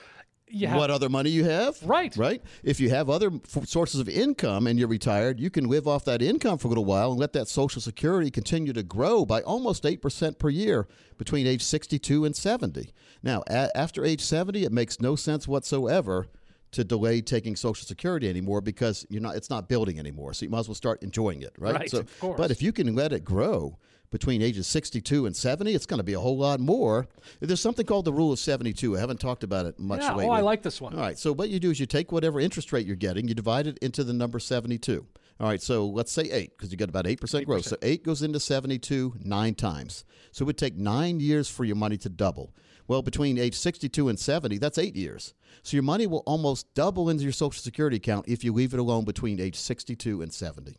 You 0.49 0.69
have, 0.69 0.79
what 0.79 0.91
other 0.93 1.09
money 1.09 1.31
you 1.31 1.43
have. 1.45 1.77
Right. 1.83 2.17
Right. 2.17 2.41
If 2.63 2.79
you 2.79 2.89
have 2.91 3.11
other 3.11 3.33
f- 3.57 3.67
sources 3.67 3.99
of 3.99 4.09
income 4.09 4.69
and 4.69 4.79
you're 4.79 4.87
retired, 4.87 5.41
you 5.41 5.51
can 5.51 5.65
live 5.69 5.89
off 5.89 6.05
that 6.05 6.23
income 6.23 6.59
for 6.59 6.69
a 6.69 6.71
little 6.71 6.85
while 6.85 7.11
and 7.11 7.19
let 7.19 7.33
that 7.33 7.49
Social 7.49 7.83
Security 7.83 8.31
continue 8.31 8.73
to 8.73 8.85
grow 8.85 9.25
by 9.25 9.43
almost 9.43 9.83
8% 9.83 10.39
per 10.39 10.49
year 10.49 10.87
between 11.19 11.49
age 11.49 11.63
62 11.65 12.25
and 12.25 12.37
70. 12.37 12.93
Now, 13.25 13.43
a- 13.49 13.77
after 13.77 14.05
age 14.05 14.21
70, 14.21 14.65
it 14.65 14.71
makes 14.71 15.01
no 15.01 15.17
sense 15.17 15.49
whatsoever 15.49 16.29
to 16.77 16.85
delay 16.85 17.23
taking 17.23 17.57
Social 17.57 17.87
Security 17.87 18.29
anymore 18.29 18.61
because 18.61 19.07
you're 19.09 19.23
not 19.23 19.35
it's 19.35 19.51
not 19.51 19.69
building 19.69 19.99
anymore. 19.99 20.35
So 20.35 20.45
you 20.45 20.51
might 20.51 20.61
as 20.61 20.69
well 20.69 20.75
start 20.75 21.03
enjoying 21.03 21.41
it, 21.43 21.55
right? 21.59 21.75
Right, 21.75 21.91
so, 21.91 22.01
of 22.01 22.21
course. 22.21 22.37
But 22.37 22.51
if 22.51 22.61
you 22.63 22.71
can 22.71 22.95
let 22.95 23.13
it 23.13 23.25
grow 23.25 23.79
between 24.11 24.43
ages 24.43 24.67
62 24.67 25.27
and 25.27 25.35
70, 25.35 25.75
it's 25.75 25.87
going 25.87 25.99
to 25.99 26.05
be 26.05 26.13
a 26.13 26.21
whole 26.21 26.37
lot 26.37 26.61
more. 26.61 27.09
There's 27.41 27.61
something 27.61 27.87
called 27.87 28.05
the 28.05 28.13
rule 28.13 28.31
of 28.31 28.39
72. 28.39 28.95
I 28.97 29.01
haven't 29.01 29.21
talked 29.21 29.43
about 29.43 29.67
it 29.67 29.79
much 29.79 30.03
Yeah, 30.03 30.15
oh. 30.15 30.31
I 30.31 30.43
like 30.43 30.63
this 30.63 30.81
one. 30.81 30.95
All 30.95 31.01
right. 31.01 31.19
So 31.19 31.33
what 31.33 31.49
you 31.49 31.59
do 31.59 31.71
is 31.71 31.81
you 31.81 31.87
take 31.87 32.13
whatever 32.13 32.39
interest 32.39 32.73
rate 32.73 32.87
you're 32.87 32.95
getting, 32.95 33.27
you 33.27 33.35
divide 33.35 33.67
it 33.67 33.79
into 33.79 34.05
the 34.05 34.13
number 34.13 34.39
72. 34.39 35.07
All 35.41 35.49
right. 35.49 35.63
So 35.63 35.87
let's 35.87 36.13
say 36.13 36.25
eight 36.25 36.57
because 36.57 36.71
you 36.71 36.77
got 36.77 36.91
about 36.91 37.07
8%, 37.07 37.47
growth. 37.47 37.65
So 37.65 37.77
eight 37.83 38.05
goes 38.05 38.23
into 38.23 38.39
72 38.39 39.15
nine 39.25 39.55
times. 39.55 40.05
So 40.31 40.45
it 40.45 40.47
would 40.47 40.59
take 40.59 40.77
nine 40.77 41.21
years 41.21 41.49
for 41.49 41.65
your 41.65 41.77
money 41.77 41.97
to 41.99 42.11
double. 42.11 42.55
Well, 42.89 43.03
between 43.03 43.39
age 43.39 43.55
62 43.55 44.09
and 44.09 44.19
70, 44.19 44.59
that's 44.59 44.79
eight 44.79 44.95
years. 44.95 45.35
So 45.63 45.77
your 45.77 45.83
money 45.83 46.07
will 46.07 46.23
almost 46.27 46.73
double 46.75 47.09
into 47.09 47.25
your 47.25 47.33
Social 47.33 47.61
Security 47.61 47.97
account 47.97 48.29
if 48.29 48.45
you 48.45 48.53
leave 48.53 48.75
it 48.75 48.81
alone 48.81 49.05
between 49.05 49.41
age 49.41 49.57
62 49.57 50.23
and 50.23 50.33
70. 50.33 50.77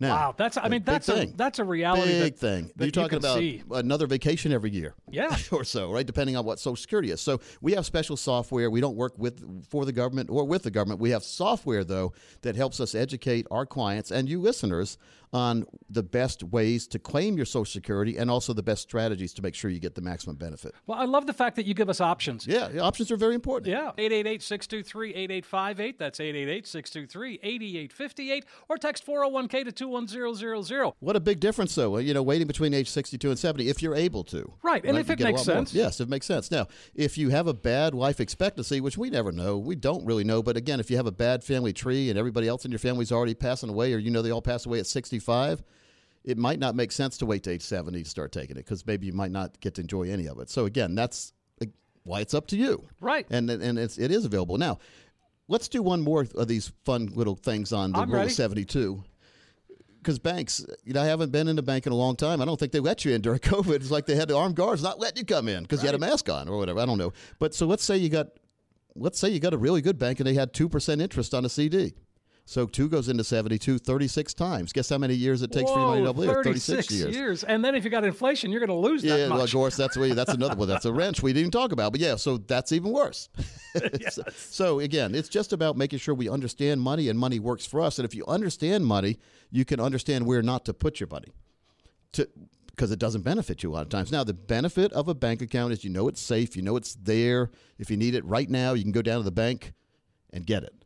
Now, 0.00 0.14
Wow, 0.14 0.34
that's 0.36 0.56
I 0.56 0.68
mean 0.68 0.82
that's 0.84 1.08
a 1.08 1.14
thing. 1.14 1.34
that's 1.36 1.58
a 1.58 1.64
reality. 1.64 2.20
Big 2.20 2.34
that, 2.34 2.38
thing. 2.38 2.70
that 2.76 2.84
You're 2.84 2.92
talking 2.92 3.14
you 3.14 3.18
about 3.18 3.38
see. 3.38 3.62
another 3.72 4.06
vacation 4.06 4.52
every 4.52 4.70
year. 4.70 4.94
Yeah. 5.10 5.36
or 5.52 5.64
so, 5.64 5.90
right? 5.90 6.06
Depending 6.06 6.36
on 6.36 6.44
what 6.44 6.60
Social 6.60 6.76
Security 6.76 7.10
is. 7.10 7.20
So 7.20 7.40
we 7.60 7.72
have 7.72 7.84
special 7.84 8.16
software. 8.16 8.70
We 8.70 8.80
don't 8.80 8.94
work 8.96 9.18
with 9.18 9.64
for 9.68 9.84
the 9.84 9.92
government 9.92 10.30
or 10.30 10.44
with 10.44 10.62
the 10.62 10.70
government. 10.70 11.00
We 11.00 11.10
have 11.10 11.24
software 11.24 11.82
though 11.84 12.12
that 12.42 12.54
helps 12.54 12.78
us 12.80 12.94
educate 12.94 13.46
our 13.50 13.66
clients 13.66 14.12
and 14.12 14.28
you 14.28 14.40
listeners 14.40 14.98
on 15.32 15.64
the 15.90 16.02
best 16.02 16.42
ways 16.42 16.86
to 16.88 16.98
claim 16.98 17.36
your 17.36 17.44
Social 17.44 17.66
Security 17.66 18.16
and 18.16 18.30
also 18.30 18.54
the 18.54 18.62
best 18.62 18.80
strategies 18.82 19.34
to 19.34 19.42
make 19.42 19.54
sure 19.54 19.70
you 19.70 19.78
get 19.78 19.94
the 19.94 20.00
maximum 20.00 20.36
benefit. 20.36 20.74
Well, 20.86 20.98
I 20.98 21.04
love 21.04 21.26
the 21.26 21.34
fact 21.34 21.56
that 21.56 21.66
you 21.66 21.74
give 21.74 21.90
us 21.90 22.00
options. 22.00 22.46
Yeah, 22.46 22.78
options 22.80 23.10
are 23.10 23.16
very 23.16 23.34
important. 23.34 23.70
Yeah. 23.70 23.90
888-623-8858. 23.98 25.98
That's 25.98 26.18
888-623-8858. 26.18 28.44
Or 28.68 28.78
text 28.78 29.06
401k 29.06 29.74
to 29.74 29.87
oh 29.87 29.87
21000. 29.88 30.92
What 31.00 31.16
a 31.16 31.20
big 31.20 31.40
difference, 31.40 31.74
though. 31.74 31.98
You 31.98 32.14
know, 32.14 32.22
waiting 32.22 32.46
between 32.46 32.74
age 32.74 32.88
62 32.88 33.28
and 33.30 33.38
70, 33.38 33.68
if 33.68 33.82
you're 33.82 33.94
able 33.94 34.24
to. 34.24 34.52
Right, 34.62 34.84
and 34.84 34.96
if 34.98 35.08
You 35.08 35.14
it 35.14 35.20
makes 35.20 35.46
lot 35.46 35.54
more. 35.54 35.56
sense. 35.66 35.74
Yes, 35.74 36.00
it 36.00 36.08
makes 36.08 36.26
sense. 36.26 36.50
Now, 36.50 36.66
if 36.94 37.16
you 37.18 37.30
have 37.30 37.46
a 37.46 37.54
bad 37.54 37.94
life 37.94 38.20
expectancy, 38.20 38.80
which 38.80 38.96
we 38.98 39.10
never 39.10 39.32
know, 39.32 39.58
we 39.58 39.76
don't 39.76 40.04
really 40.04 40.24
know, 40.24 40.42
but 40.42 40.56
again, 40.56 40.80
if 40.80 40.90
you 40.90 40.96
have 40.96 41.06
a 41.06 41.12
bad 41.12 41.42
family 41.44 41.72
tree 41.72 42.10
and 42.10 42.18
everybody 42.18 42.48
else 42.48 42.64
in 42.64 42.70
your 42.70 42.78
family's 42.78 43.12
already 43.12 43.34
passing 43.34 43.68
away, 43.70 43.92
or 43.92 43.98
you 43.98 44.10
know 44.10 44.22
they 44.22 44.30
all 44.30 44.42
pass 44.42 44.66
away 44.66 44.78
at 44.78 44.86
65, 44.86 45.62
it 46.24 46.36
might 46.36 46.58
not 46.58 46.74
make 46.74 46.92
sense 46.92 47.16
to 47.18 47.26
wait 47.26 47.42
to 47.44 47.50
age 47.50 47.62
70 47.62 48.02
to 48.02 48.08
start 48.08 48.32
taking 48.32 48.56
it 48.56 48.64
because 48.64 48.86
maybe 48.86 49.06
you 49.06 49.12
might 49.12 49.30
not 49.30 49.58
get 49.60 49.74
to 49.76 49.80
enjoy 49.80 50.10
any 50.10 50.26
of 50.26 50.38
it. 50.40 50.50
So, 50.50 50.66
again, 50.66 50.94
that's 50.94 51.32
why 52.04 52.20
it's 52.20 52.32
up 52.34 52.46
to 52.48 52.56
you. 52.56 52.84
Right. 53.00 53.26
And, 53.30 53.50
and 53.50 53.78
it's, 53.78 53.98
it 53.98 54.10
is 54.10 54.24
available. 54.24 54.56
Now, 54.56 54.78
let's 55.46 55.68
do 55.68 55.82
one 55.82 56.00
more 56.00 56.26
of 56.36 56.48
these 56.48 56.72
fun 56.84 57.10
little 57.14 57.36
things 57.36 57.72
on 57.72 57.92
the 57.92 57.98
I'm 57.98 58.08
Rule 58.08 58.18
ready. 58.20 58.30
of 58.30 58.34
72 58.36 59.04
because 59.98 60.18
banks, 60.18 60.64
you 60.84 60.92
know, 60.92 61.02
I 61.02 61.06
haven't 61.06 61.32
been 61.32 61.48
in 61.48 61.58
a 61.58 61.62
bank 61.62 61.86
in 61.86 61.92
a 61.92 61.96
long 61.96 62.16
time. 62.16 62.40
I 62.40 62.44
don't 62.44 62.58
think 62.58 62.72
they 62.72 62.80
let 62.80 63.04
you 63.04 63.12
in 63.12 63.20
during 63.20 63.38
COVID. 63.40 63.76
It's 63.76 63.90
like 63.90 64.06
they 64.06 64.16
had 64.16 64.28
the 64.28 64.36
armed 64.36 64.56
guards 64.56 64.82
not 64.82 64.98
letting 64.98 65.18
you 65.18 65.24
come 65.24 65.48
in 65.48 65.62
because 65.62 65.82
you 65.82 65.86
had 65.86 65.94
a 65.94 65.98
mask 65.98 66.28
on 66.28 66.48
or 66.48 66.56
whatever. 66.56 66.80
I 66.80 66.86
don't 66.86 66.98
know. 66.98 67.12
But 67.38 67.54
so 67.54 67.66
let's 67.66 67.84
say 67.84 67.96
you 67.96 68.08
got, 68.08 68.28
let's 68.94 69.18
say 69.18 69.28
you 69.28 69.40
got 69.40 69.54
a 69.54 69.58
really 69.58 69.80
good 69.80 69.98
bank 69.98 70.20
and 70.20 70.26
they 70.26 70.34
had 70.34 70.52
2% 70.52 71.00
interest 71.00 71.34
on 71.34 71.44
a 71.44 71.48
CD. 71.48 71.94
So 72.48 72.64
two 72.64 72.88
goes 72.88 73.10
into 73.10 73.24
72 73.24 73.78
36 73.78 74.32
times. 74.32 74.72
Guess 74.72 74.88
how 74.88 74.96
many 74.96 75.12
years 75.12 75.42
it 75.42 75.52
takes 75.52 75.70
for 75.70 75.78
your 75.78 75.88
money 75.88 76.00
to 76.00 76.12
Whoa, 76.12 76.24
double? 76.24 76.40
It? 76.40 76.44
36 76.44 76.90
years. 76.92 77.44
And 77.44 77.62
then 77.62 77.74
if 77.74 77.84
you 77.84 77.90
got 77.90 78.04
inflation, 78.04 78.50
you're 78.50 78.64
going 78.64 78.70
to 78.70 78.88
lose 78.88 79.02
that 79.02 79.18
Yeah, 79.18 79.28
well, 79.28 79.42
of 79.42 79.52
course, 79.52 79.76
that's 79.76 79.96
that's 79.98 80.32
another 80.32 80.56
one. 80.56 80.66
That's 80.66 80.86
a 80.86 80.92
wrench 80.92 81.22
we 81.22 81.34
didn't 81.34 81.40
even 81.40 81.50
talk 81.50 81.72
about. 81.72 81.92
But 81.92 82.00
yeah, 82.00 82.16
so 82.16 82.38
that's 82.38 82.72
even 82.72 82.90
worse. 82.90 83.28
so, 84.10 84.22
so 84.34 84.80
again, 84.80 85.14
it's 85.14 85.28
just 85.28 85.52
about 85.52 85.76
making 85.76 85.98
sure 85.98 86.14
we 86.14 86.28
understand 86.28 86.80
money 86.80 87.08
and 87.08 87.18
money 87.18 87.38
works 87.38 87.66
for 87.66 87.80
us. 87.80 87.98
And 87.98 88.04
if 88.04 88.14
you 88.14 88.24
understand 88.26 88.86
money, 88.86 89.18
you 89.50 89.64
can 89.64 89.80
understand 89.80 90.26
where 90.26 90.42
not 90.42 90.64
to 90.66 90.74
put 90.74 91.00
your 91.00 91.08
money. 91.10 91.32
To 92.12 92.28
because 92.78 92.92
it 92.92 93.00
doesn't 93.00 93.22
benefit 93.22 93.64
you 93.64 93.72
a 93.72 93.74
lot 93.74 93.82
of 93.82 93.88
times. 93.88 94.12
Now, 94.12 94.22
the 94.22 94.32
benefit 94.32 94.92
of 94.92 95.08
a 95.08 95.14
bank 95.14 95.42
account 95.42 95.72
is 95.72 95.82
you 95.82 95.90
know 95.90 96.06
it's 96.06 96.20
safe, 96.20 96.56
you 96.56 96.62
know 96.62 96.76
it's 96.76 96.94
there. 96.94 97.50
If 97.76 97.90
you 97.90 97.96
need 97.96 98.14
it 98.14 98.24
right 98.24 98.48
now, 98.48 98.74
you 98.74 98.84
can 98.84 98.92
go 98.92 99.02
down 99.02 99.18
to 99.18 99.24
the 99.24 99.32
bank 99.32 99.72
and 100.32 100.46
get 100.46 100.62
it. 100.62 100.84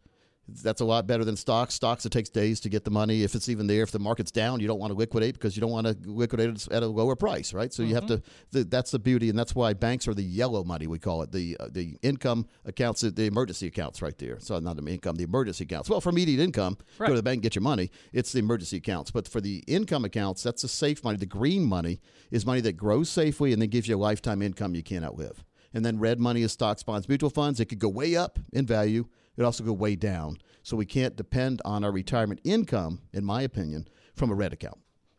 That's 0.48 0.80
a 0.80 0.84
lot 0.84 1.06
better 1.06 1.24
than 1.24 1.36
stocks. 1.36 1.74
Stocks, 1.74 2.04
it 2.04 2.10
takes 2.10 2.28
days 2.28 2.58
to 2.60 2.68
get 2.68 2.84
the 2.84 2.90
money. 2.90 3.22
If 3.22 3.34
it's 3.34 3.48
even 3.48 3.68
there, 3.68 3.82
if 3.82 3.92
the 3.92 4.00
market's 4.00 4.32
down, 4.32 4.58
you 4.58 4.66
don't 4.66 4.80
want 4.80 4.92
to 4.92 4.98
liquidate 4.98 5.34
because 5.34 5.56
you 5.56 5.60
don't 5.60 5.70
want 5.70 5.86
to 5.86 5.96
liquidate 6.04 6.50
it 6.50 6.68
at 6.72 6.82
a 6.82 6.86
lower 6.86 7.14
price, 7.14 7.54
right? 7.54 7.72
So 7.72 7.84
you 7.84 7.94
have 7.94 8.06
to. 8.06 8.22
The, 8.50 8.64
that's 8.64 8.90
the 8.90 8.98
beauty, 8.98 9.30
and 9.30 9.38
that's 9.38 9.54
why 9.54 9.72
banks 9.72 10.08
are 10.08 10.14
the 10.14 10.22
yellow 10.22 10.64
money. 10.64 10.88
We 10.88 10.98
call 10.98 11.22
it 11.22 11.30
the 11.30 11.56
uh, 11.60 11.68
the 11.70 11.96
income 12.02 12.46
accounts, 12.64 13.02
the 13.02 13.24
emergency 13.24 13.68
accounts, 13.68 14.02
right 14.02 14.18
there. 14.18 14.40
So 14.40 14.58
not 14.58 14.76
the 14.76 14.86
income, 14.90 15.14
the 15.16 15.24
emergency 15.24 15.64
accounts. 15.64 15.88
Well, 15.88 16.00
for 16.00 16.10
immediate 16.10 16.42
income, 16.42 16.76
go 16.98 17.06
to 17.06 17.14
the 17.14 17.22
bank 17.22 17.36
and 17.36 17.42
get 17.42 17.54
your 17.54 17.62
money. 17.62 17.90
It's 18.12 18.32
the 18.32 18.40
emergency 18.40 18.78
accounts. 18.78 19.12
But 19.12 19.28
for 19.28 19.40
the 19.40 19.62
income 19.68 20.04
accounts, 20.04 20.42
that's 20.42 20.62
the 20.62 20.68
safe 20.68 21.04
money. 21.04 21.18
The 21.18 21.26
green 21.26 21.64
money 21.64 22.00
is 22.32 22.44
money 22.44 22.60
that 22.62 22.72
grows 22.72 23.08
safely 23.08 23.52
and 23.52 23.62
then 23.62 23.68
gives 23.68 23.86
you 23.86 23.96
a 23.96 23.98
lifetime 23.98 24.42
income 24.42 24.74
you 24.74 24.82
can't 24.82 25.04
outlive. 25.04 25.44
And 25.72 25.84
then 25.84 25.98
red 25.98 26.20
money 26.20 26.42
is 26.42 26.52
stocks, 26.52 26.82
bonds, 26.82 27.08
mutual 27.08 27.30
funds. 27.30 27.60
It 27.60 27.66
could 27.66 27.78
go 27.78 27.88
way 27.88 28.16
up 28.16 28.38
in 28.52 28.66
value. 28.66 29.06
It 29.36 29.42
also 29.44 29.64
go 29.64 29.72
way 29.72 29.96
down. 29.96 30.38
So 30.62 30.76
we 30.76 30.86
can't 30.86 31.16
depend 31.16 31.60
on 31.64 31.84
our 31.84 31.92
retirement 31.92 32.40
income, 32.44 33.00
in 33.12 33.24
my 33.24 33.42
opinion, 33.42 33.88
from 34.14 34.30
a 34.30 34.34
red 34.34 34.52
account. 34.52 34.78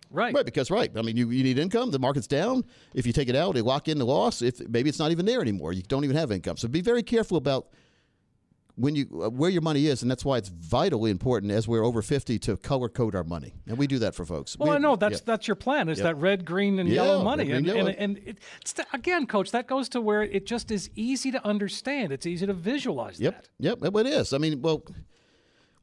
Right. 0.09 0.33
Right, 0.33 0.45
because 0.45 0.69
right. 0.69 0.91
I 0.95 1.01
mean, 1.01 1.17
you, 1.17 1.31
you 1.31 1.43
need 1.43 1.57
income. 1.57 1.89
The 1.89 1.97
market's 1.97 2.27
down. 2.27 2.63
If 2.93 3.07
you 3.07 3.13
take 3.13 3.29
it 3.29 3.35
out, 3.35 3.55
they 3.55 3.61
lock 3.61 3.87
in 3.87 3.97
the 3.97 4.05
loss. 4.05 4.43
If 4.43 4.59
maybe 4.69 4.87
it's 4.87 4.99
not 4.99 5.11
even 5.11 5.25
there 5.25 5.41
anymore, 5.41 5.73
you 5.73 5.81
don't 5.81 6.03
even 6.03 6.15
have 6.15 6.31
income. 6.31 6.57
So 6.57 6.67
be 6.67 6.81
very 6.81 7.01
careful 7.01 7.37
about 7.37 7.69
when 8.75 8.95
you 8.95 9.05
uh, 9.23 9.29
where 9.29 9.49
your 9.49 9.61
money 9.61 9.87
is, 9.87 10.01
and 10.01 10.09
that's 10.09 10.25
why 10.25 10.37
it's 10.37 10.49
vitally 10.49 11.11
important 11.11 11.51
as 11.51 11.67
we're 11.67 11.83
over 11.85 12.01
fifty 12.01 12.39
to 12.39 12.57
color 12.57 12.89
code 12.89 13.15
our 13.15 13.23
money, 13.23 13.53
and 13.67 13.77
we 13.77 13.87
do 13.87 13.99
that 13.99 14.15
for 14.15 14.25
folks. 14.25 14.57
Well, 14.57 14.69
we, 14.69 14.75
I 14.75 14.79
know 14.79 14.95
that's 14.95 15.19
yeah. 15.19 15.25
that's 15.25 15.47
your 15.47 15.55
plan 15.55 15.89
is 15.89 15.99
Yep. 15.99 16.03
that 16.05 16.15
red, 16.15 16.45
green, 16.45 16.79
and 16.79 16.89
Yeah, 16.89 17.03
yellow 17.03 17.23
money, 17.23 17.47
red, 17.47 17.57
and 17.57 17.65
green, 17.65 17.77
and, 17.77 17.87
yellow. 17.87 17.97
and 17.99 18.17
it, 18.19 18.37
it's 18.61 18.73
again, 18.93 19.27
coach, 19.27 19.51
that 19.51 19.67
goes 19.67 19.89
to 19.89 20.01
where 20.01 20.23
it 20.23 20.45
just 20.45 20.71
is 20.71 20.89
easy 20.95 21.31
to 21.31 21.45
understand. 21.45 22.11
It's 22.11 22.25
easy 22.25 22.45
to 22.47 22.53
visualize. 22.53 23.19
Yep, 23.19 23.45
yep, 23.59 23.77
it 23.83 24.07
is. 24.07 24.33
I 24.33 24.37
mean, 24.39 24.61
well, 24.61 24.83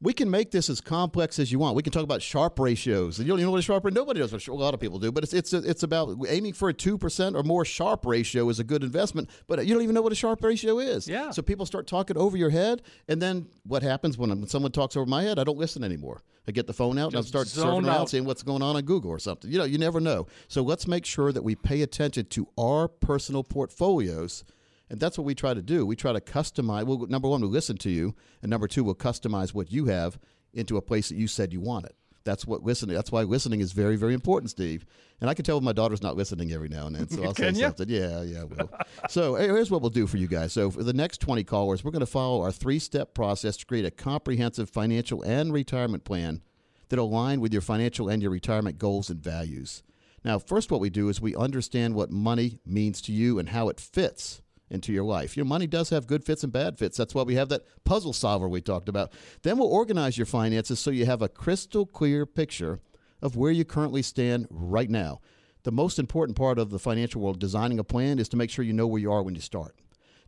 we 0.01 0.13
can 0.13 0.29
make 0.31 0.51
this 0.51 0.69
as 0.69 0.81
complex 0.81 1.37
as 1.37 1.51
you 1.51 1.59
want. 1.59 1.75
We 1.75 1.83
can 1.83 1.93
talk 1.93 2.03
about 2.03 2.21
Sharpe 2.21 2.59
ratios. 2.59 3.19
And 3.19 3.27
you 3.27 3.31
don't 3.31 3.39
even 3.39 3.47
know 3.47 3.51
what 3.51 3.59
a 3.59 3.63
Sharpe 3.63 3.85
ratio. 3.85 4.01
Nobody 4.01 4.19
knows 4.19 4.33
what 4.33 4.47
a 4.47 4.53
lot 4.53 4.73
of 4.73 4.79
people 4.79 4.97
do, 4.97 5.11
but 5.11 5.23
it's 5.23 5.33
it's 5.33 5.53
it's 5.53 5.83
about 5.83 6.17
aiming 6.27 6.53
for 6.53 6.69
a 6.69 6.73
two 6.73 6.97
percent 6.97 7.35
or 7.35 7.43
more 7.43 7.63
Sharpe 7.63 8.05
ratio 8.05 8.49
is 8.49 8.59
a 8.59 8.63
good 8.63 8.83
investment. 8.83 9.29
But 9.47 9.65
you 9.65 9.73
don't 9.73 9.83
even 9.83 9.93
know 9.93 10.01
what 10.01 10.11
a 10.11 10.15
Sharpe 10.15 10.43
ratio 10.43 10.79
is. 10.79 11.07
Yeah. 11.07 11.29
So 11.29 11.41
people 11.41 11.65
start 11.65 11.85
talking 11.85 12.17
over 12.17 12.35
your 12.35 12.49
head, 12.49 12.81
and 13.07 13.21
then 13.21 13.47
what 13.63 13.83
happens 13.83 14.17
when, 14.17 14.29
when 14.29 14.47
someone 14.47 14.71
talks 14.71 14.97
over 14.97 15.05
my 15.05 15.23
head? 15.23 15.37
I 15.37 15.43
don't 15.43 15.57
listen 15.57 15.83
anymore. 15.83 16.23
I 16.47 16.51
get 16.51 16.65
the 16.65 16.73
phone 16.73 16.97
out 16.97 17.13
and 17.13 17.17
I 17.17 17.21
start 17.21 17.47
surfing 17.47 17.87
around, 17.87 18.07
seeing 18.07 18.25
what's 18.25 18.41
going 18.41 18.63
on 18.63 18.75
on 18.75 18.81
Google 18.81 19.11
or 19.11 19.19
something. 19.19 19.51
You 19.51 19.59
know, 19.59 19.63
you 19.63 19.77
never 19.77 19.99
know. 19.99 20.25
So 20.47 20.63
let's 20.63 20.87
make 20.87 21.05
sure 21.05 21.31
that 21.31 21.43
we 21.43 21.55
pay 21.55 21.83
attention 21.83 22.25
to 22.25 22.47
our 22.57 22.87
personal 22.87 23.43
portfolios. 23.43 24.43
And 24.91 24.99
that's 24.99 25.17
what 25.17 25.23
we 25.23 25.33
try 25.33 25.53
to 25.53 25.61
do. 25.61 25.85
We 25.85 25.95
try 25.95 26.11
to 26.11 26.19
customize. 26.19 26.83
Well, 26.83 27.07
number 27.07 27.29
one, 27.29 27.39
we 27.39 27.47
listen 27.47 27.77
to 27.77 27.89
you, 27.89 28.13
and 28.41 28.49
number 28.49 28.67
two, 28.67 28.83
we'll 28.83 28.93
customize 28.93 29.53
what 29.53 29.71
you 29.71 29.85
have 29.85 30.19
into 30.53 30.75
a 30.75 30.81
place 30.81 31.07
that 31.07 31.15
you 31.15 31.27
said 31.27 31.53
you 31.53 31.61
wanted. 31.61 31.93
That's 32.25 32.45
what 32.45 32.63
listening. 32.63 32.93
That's 32.97 33.09
why 33.09 33.23
listening 33.23 33.61
is 33.61 33.71
very, 33.71 33.95
very 33.95 34.13
important, 34.13 34.49
Steve. 34.49 34.85
And 35.21 35.29
I 35.29 35.33
can 35.33 35.45
tell 35.45 35.61
my 35.61 35.71
daughter's 35.71 36.03
not 36.03 36.17
listening 36.17 36.51
every 36.51 36.67
now 36.67 36.87
and 36.87 36.95
then, 36.97 37.09
so 37.09 37.23
I'll 37.23 37.33
say 37.35 37.51
ya? 37.51 37.67
something. 37.67 37.87
Yeah, 37.87 38.21
yeah, 38.21 38.43
well. 38.43 38.69
so 39.07 39.35
here's 39.35 39.71
what 39.71 39.79
we'll 39.79 39.91
do 39.91 40.07
for 40.07 40.17
you 40.17 40.27
guys. 40.27 40.51
So 40.51 40.69
for 40.69 40.83
the 40.83 40.93
next 40.93 41.21
20 41.21 41.45
callers, 41.45 41.85
we're 41.85 41.91
going 41.91 42.01
to 42.01 42.05
follow 42.05 42.41
our 42.41 42.51
three-step 42.51 43.13
process 43.13 43.55
to 43.57 43.65
create 43.65 43.85
a 43.85 43.91
comprehensive 43.91 44.69
financial 44.69 45.23
and 45.23 45.53
retirement 45.53 46.03
plan 46.03 46.41
that 46.89 46.99
align 46.99 47.39
with 47.39 47.53
your 47.53 47.61
financial 47.61 48.09
and 48.09 48.21
your 48.21 48.31
retirement 48.31 48.77
goals 48.77 49.09
and 49.09 49.23
values. 49.23 49.83
Now, 50.25 50.37
first, 50.37 50.69
what 50.69 50.81
we 50.81 50.89
do 50.89 51.07
is 51.07 51.21
we 51.21 51.33
understand 51.33 51.95
what 51.95 52.11
money 52.11 52.59
means 52.65 53.01
to 53.03 53.13
you 53.13 53.39
and 53.39 53.49
how 53.49 53.69
it 53.69 53.79
fits 53.79 54.41
into 54.71 54.93
your 54.93 55.03
life. 55.03 55.35
Your 55.35 55.45
money 55.45 55.67
does 55.67 55.89
have 55.89 56.07
good 56.07 56.23
fits 56.23 56.43
and 56.43 56.51
bad 56.51 56.79
fits. 56.79 56.97
That's 56.97 57.13
why 57.13 57.23
we 57.23 57.35
have 57.35 57.49
that 57.49 57.65
puzzle 57.83 58.13
solver 58.13 58.47
we 58.47 58.61
talked 58.61 58.89
about. 58.89 59.11
Then 59.43 59.57
we'll 59.57 59.67
organize 59.67 60.17
your 60.17 60.25
finances 60.25 60.79
so 60.79 60.89
you 60.89 61.05
have 61.05 61.21
a 61.21 61.29
crystal 61.29 61.85
clear 61.85 62.25
picture 62.25 62.79
of 63.21 63.35
where 63.35 63.51
you 63.51 63.65
currently 63.65 64.01
stand 64.01 64.47
right 64.49 64.89
now. 64.89 65.19
The 65.63 65.71
most 65.71 65.99
important 65.99 66.37
part 66.37 66.57
of 66.57 66.71
the 66.71 66.79
financial 66.79 67.21
world 67.21 67.39
designing 67.39 67.77
a 67.77 67.83
plan 67.83 68.17
is 68.17 68.29
to 68.29 68.37
make 68.37 68.49
sure 68.49 68.65
you 68.65 68.73
know 68.73 68.87
where 68.87 69.01
you 69.01 69.11
are 69.11 69.21
when 69.21 69.35
you 69.35 69.41
start. 69.41 69.75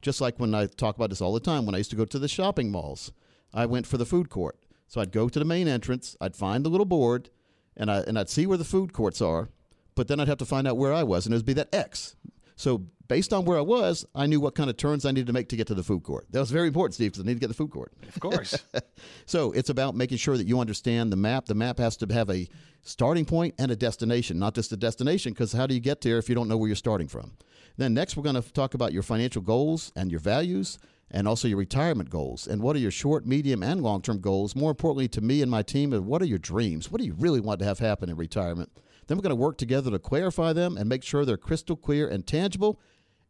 Just 0.02 0.22
like 0.22 0.40
when 0.40 0.54
I 0.54 0.68
talk 0.68 0.96
about 0.96 1.10
this 1.10 1.22
all 1.22 1.34
the 1.34 1.40
time, 1.40 1.66
when 1.66 1.74
I 1.74 1.80
used 1.80 1.90
to 1.92 1.96
go 1.96 2.06
to 2.06 2.20
the 2.20 2.28
shopping 2.28 2.70
malls, 2.70 3.14
I 3.54 3.66
went 3.66 3.88
for 3.88 3.98
the 3.98 4.06
food 4.06 4.30
court. 4.30 4.60
So 4.88 5.02
I'd 5.02 5.12
go 5.12 5.30
to 5.30 5.40
the 5.40 5.46
main 5.46 5.68
entrance, 5.68 6.16
I'd 6.20 6.36
find 6.36 6.64
the 6.64 6.70
little 6.70 6.86
board, 6.86 7.30
and, 7.76 7.90
I, 7.90 8.00
and 8.02 8.20
I'd 8.20 8.30
see 8.30 8.46
where 8.46 8.58
the 8.58 8.64
food 8.66 8.94
courts 8.94 9.22
are, 9.22 9.50
but 9.96 10.08
then 10.08 10.20
I'd 10.20 10.28
have 10.28 10.38
to 10.40 10.46
find 10.46 10.68
out 10.68 10.78
where 10.78 10.94
I 10.94 11.04
was, 11.04 11.26
and 11.26 11.34
it 11.34 11.38
would 11.38 11.46
be 11.46 11.54
that 11.54 11.74
X. 11.74 12.16
So 12.64 12.78
based 13.10 13.34
on 13.34 13.44
where 13.44 13.58
I 13.58 13.62
was, 13.62 14.06
I 14.16 14.26
knew 14.26 14.40
what 14.40 14.56
kind 14.56 14.70
of 14.70 14.78
turns 14.78 15.06
I 15.06 15.12
needed 15.12 15.28
to 15.28 15.34
make 15.34 15.50
to 15.50 15.58
get 15.58 15.68
to 15.68 15.74
the 15.74 15.84
food 15.84 16.04
court. 16.04 16.28
That 16.32 16.40
was 16.40 16.50
very 16.50 16.68
important, 16.68 16.94
Steve, 16.94 17.12
because 17.12 17.22
I 17.22 17.28
need 17.28 17.34
to 17.34 17.40
get 17.42 17.48
to 17.48 17.50
the 17.50 17.54
food 17.56 17.72
court. 17.72 17.92
Of 18.08 18.22
course. 18.22 18.58
so 19.26 19.52
it's 19.52 19.70
about 19.70 19.96
making 19.96 20.18
sure 20.18 20.38
that 20.38 20.48
you 20.48 20.62
understand 20.62 21.12
the 21.12 21.18
map. 21.18 21.46
The 21.46 21.56
map 21.56 21.78
has 21.80 21.98
to 21.98 22.14
have 22.14 22.30
a 22.30 22.48
starting 22.82 23.26
point 23.26 23.56
and 23.60 23.70
a 23.70 23.76
destination, 23.76 24.40
not 24.40 24.56
just 24.56 24.72
a 24.72 24.78
destination, 24.78 25.34
because 25.34 25.52
how 25.52 25.68
do 25.68 25.74
you 25.74 25.82
get 25.82 26.00
there 26.00 26.18
if 26.18 26.30
you 26.30 26.36
don't 26.36 26.48
know 26.48 26.56
where 26.56 26.70
you're 26.70 26.78
starting 26.78 27.10
from? 27.10 27.34
Then 27.76 27.94
next, 27.94 28.16
we're 28.16 28.24
going 28.24 28.42
to 28.42 28.54
talk 28.54 28.76
about 28.76 28.94
your 28.94 29.04
financial 29.04 29.42
goals 29.42 29.92
and 29.98 30.10
your 30.10 30.22
values, 30.22 30.80
and 31.12 31.28
also 31.28 31.50
your 31.50 31.58
retirement 31.58 32.10
goals. 32.10 32.48
And 32.48 32.62
what 32.62 32.78
are 32.78 32.80
your 32.80 32.92
short, 32.92 33.28
medium, 33.28 33.62
and 33.62 33.84
long 33.84 34.02
term 34.02 34.22
goals? 34.22 34.56
More 34.56 34.72
importantly, 34.72 35.10
to 35.10 35.22
me 35.22 35.42
and 35.42 35.52
my 35.52 35.64
team, 35.64 35.92
is 35.92 36.00
what 36.00 36.22
are 36.22 36.26
your 36.26 36.40
dreams? 36.40 36.90
What 36.90 37.02
do 37.02 37.06
you 37.06 37.14
really 37.14 37.42
want 37.42 37.60
to 37.60 37.66
have 37.66 37.80
happen 37.80 38.10
in 38.10 38.16
retirement? 38.16 38.72
Then 39.14 39.20
we're 39.20 39.30
going 39.30 39.38
to 39.38 39.44
work 39.44 39.60
together 39.60 39.92
to 39.92 40.00
clarify 40.00 40.54
them 40.54 40.76
and 40.76 40.90
make 40.90 41.04
sure 41.04 41.24
they're 41.24 41.38
crystal 41.38 41.76
clear 41.76 42.08
and 42.08 42.26
tangible 42.26 42.82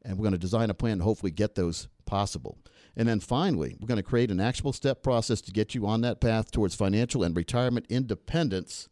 and 0.02 0.18
we're 0.18 0.24
going 0.24 0.32
to 0.32 0.38
design 0.38 0.70
a 0.70 0.74
plan 0.74 1.00
to 1.00 1.04
hopefully 1.04 1.30
get 1.34 1.56
those 1.56 1.90
possible. 2.06 2.58
And 2.96 3.06
then 3.06 3.20
finally, 3.20 3.76
we're 3.78 3.88
going 3.88 3.98
to 3.98 4.02
create 4.02 4.32
an 4.32 4.40
actionable 4.40 4.72
step 4.72 5.04
process 5.04 5.42
to 5.42 5.52
get 5.52 5.76
you 5.76 5.86
on 5.86 6.00
that 6.00 6.22
path 6.22 6.52
towards 6.52 6.74
financial 6.74 7.22
and 7.22 7.36
retirement 7.36 7.86
independence. 7.90 8.88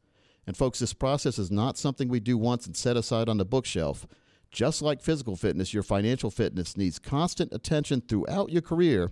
And 0.46 0.58
folks, 0.58 0.80
this 0.80 0.94
process 0.94 1.40
is 1.40 1.50
not 1.50 1.78
something 1.78 2.10
we 2.10 2.20
do 2.20 2.38
once 2.38 2.66
and 2.66 2.76
set 2.76 2.98
aside 2.98 3.30
on 3.30 3.38
the 3.38 3.46
bookshelf. 3.46 4.06
Just 4.52 4.82
like 4.82 5.02
physical 5.02 5.38
fitness, 5.38 5.74
your 5.74 5.84
financial 5.84 6.30
fitness 6.30 6.76
needs 6.76 7.00
constant 7.00 7.54
attention 7.54 8.02
throughout 8.02 8.52
your 8.52 8.62
career 8.62 9.12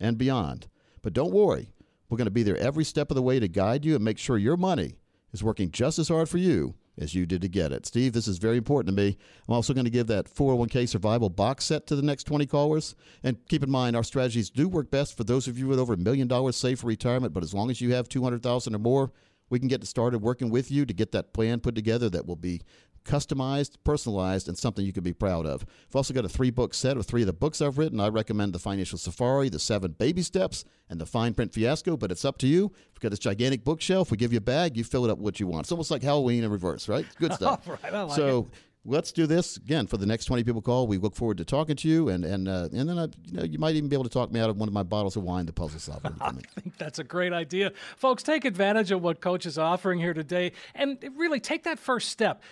and 0.00 0.18
beyond. 0.18 0.66
But 1.00 1.12
don't 1.12 1.32
worry, 1.32 1.70
we're 2.08 2.18
going 2.18 2.24
to 2.24 2.32
be 2.32 2.42
there 2.42 2.56
every 2.56 2.82
step 2.82 3.08
of 3.08 3.14
the 3.14 3.22
way 3.22 3.38
to 3.38 3.46
guide 3.46 3.84
you 3.84 3.94
and 3.94 4.04
make 4.04 4.18
sure 4.18 4.36
your 4.36 4.56
money 4.56 4.96
is 5.32 5.44
working 5.44 5.70
just 5.70 6.00
as 6.00 6.08
hard 6.08 6.28
for 6.28 6.38
you 6.38 6.74
as 6.98 7.14
you 7.14 7.26
did 7.26 7.42
to 7.42 7.48
get 7.48 7.72
it. 7.72 7.86
Steve, 7.86 8.12
this 8.12 8.28
is 8.28 8.38
very 8.38 8.56
important 8.56 8.94
to 8.94 9.02
me. 9.02 9.16
I'm 9.48 9.54
also 9.54 9.72
going 9.72 9.84
to 9.84 9.90
give 9.90 10.06
that 10.08 10.32
401k 10.32 10.88
survival 10.88 11.28
box 11.28 11.64
set 11.64 11.86
to 11.88 11.96
the 11.96 12.02
next 12.02 12.24
20 12.24 12.46
callers. 12.46 12.94
And 13.22 13.36
keep 13.48 13.62
in 13.62 13.70
mind, 13.70 13.96
our 13.96 14.04
strategies 14.04 14.50
do 14.50 14.68
work 14.68 14.90
best 14.90 15.16
for 15.16 15.24
those 15.24 15.48
of 15.48 15.58
you 15.58 15.66
with 15.66 15.78
over 15.78 15.94
a 15.94 15.98
million 15.98 16.28
dollars 16.28 16.56
saved 16.56 16.80
for 16.80 16.86
retirement. 16.86 17.32
But 17.32 17.42
as 17.42 17.54
long 17.54 17.70
as 17.70 17.80
you 17.80 17.94
have 17.94 18.08
200,000 18.08 18.74
or 18.74 18.78
more, 18.78 19.12
we 19.48 19.58
can 19.58 19.68
get 19.68 19.84
started 19.84 20.20
working 20.20 20.50
with 20.50 20.70
you 20.70 20.86
to 20.86 20.94
get 20.94 21.12
that 21.12 21.32
plan 21.32 21.60
put 21.60 21.74
together 21.74 22.08
that 22.10 22.26
will 22.26 22.36
be 22.36 22.62
customized, 23.04 23.76
personalized, 23.84 24.48
and 24.48 24.56
something 24.56 24.84
you 24.84 24.92
can 24.92 25.02
be 25.02 25.12
proud 25.12 25.46
of. 25.46 25.64
I've 25.88 25.96
also 25.96 26.14
got 26.14 26.24
a 26.24 26.28
three 26.28 26.50
book 26.50 26.74
set 26.74 26.96
of 26.96 27.06
three 27.06 27.22
of 27.22 27.26
the 27.26 27.32
books 27.32 27.60
I've 27.60 27.78
written. 27.78 28.00
I 28.00 28.08
recommend 28.08 28.52
The 28.52 28.58
Financial 28.58 28.98
Safari, 28.98 29.48
The 29.48 29.58
Seven 29.58 29.92
Baby 29.92 30.22
Steps, 30.22 30.64
and 30.88 31.00
The 31.00 31.06
Fine 31.06 31.34
Print 31.34 31.52
Fiasco, 31.52 31.96
but 31.96 32.10
it's 32.10 32.24
up 32.24 32.38
to 32.38 32.46
you. 32.46 32.72
We've 32.92 33.00
got 33.00 33.10
this 33.10 33.18
gigantic 33.18 33.64
bookshelf. 33.64 34.10
We 34.10 34.16
give 34.16 34.32
you 34.32 34.38
a 34.38 34.42
bag, 34.42 34.76
you 34.76 34.84
fill 34.84 35.04
it 35.04 35.10
up 35.10 35.18
with 35.18 35.24
what 35.24 35.40
you 35.40 35.46
want. 35.46 35.66
It's 35.66 35.72
almost 35.72 35.90
like 35.90 36.02
Halloween 36.02 36.44
in 36.44 36.50
reverse, 36.50 36.88
right? 36.88 37.06
Good 37.18 37.32
stuff. 37.34 37.66
Right, 37.66 37.92
like 37.92 38.16
so, 38.16 38.48
it. 38.52 38.58
Let's 38.86 39.12
do 39.12 39.26
this 39.26 39.58
again 39.58 39.86
for 39.86 39.98
the 39.98 40.06
next 40.06 40.24
20 40.24 40.42
people 40.42 40.62
call. 40.62 40.86
We 40.86 40.96
look 40.96 41.14
forward 41.14 41.36
to 41.36 41.44
talking 41.44 41.76
to 41.76 41.88
you, 41.88 42.08
and 42.08 42.24
and 42.24 42.48
uh, 42.48 42.70
and 42.72 42.88
then 42.88 42.98
I, 42.98 43.08
you 43.26 43.36
know 43.36 43.42
you 43.44 43.58
might 43.58 43.74
even 43.74 43.90
be 43.90 43.96
able 43.96 44.04
to 44.04 44.10
talk 44.10 44.32
me 44.32 44.40
out 44.40 44.48
of 44.48 44.56
one 44.56 44.68
of 44.68 44.72
my 44.72 44.82
bottles 44.82 45.16
of 45.16 45.22
wine, 45.22 45.44
the 45.44 45.52
puzzle 45.52 45.78
solver. 45.78 46.14
I 46.20 46.32
think 46.32 46.78
that's 46.78 46.98
a 46.98 47.04
great 47.04 47.34
idea. 47.34 47.72
Folks, 47.98 48.22
take 48.22 48.46
advantage 48.46 48.90
of 48.90 49.02
what 49.02 49.20
Coach 49.20 49.44
is 49.44 49.58
offering 49.58 49.98
here 50.00 50.14
today 50.14 50.52
and 50.74 50.98
really 51.14 51.40
take 51.40 51.64
that 51.64 51.78
first 51.78 52.08
step. 52.08 52.42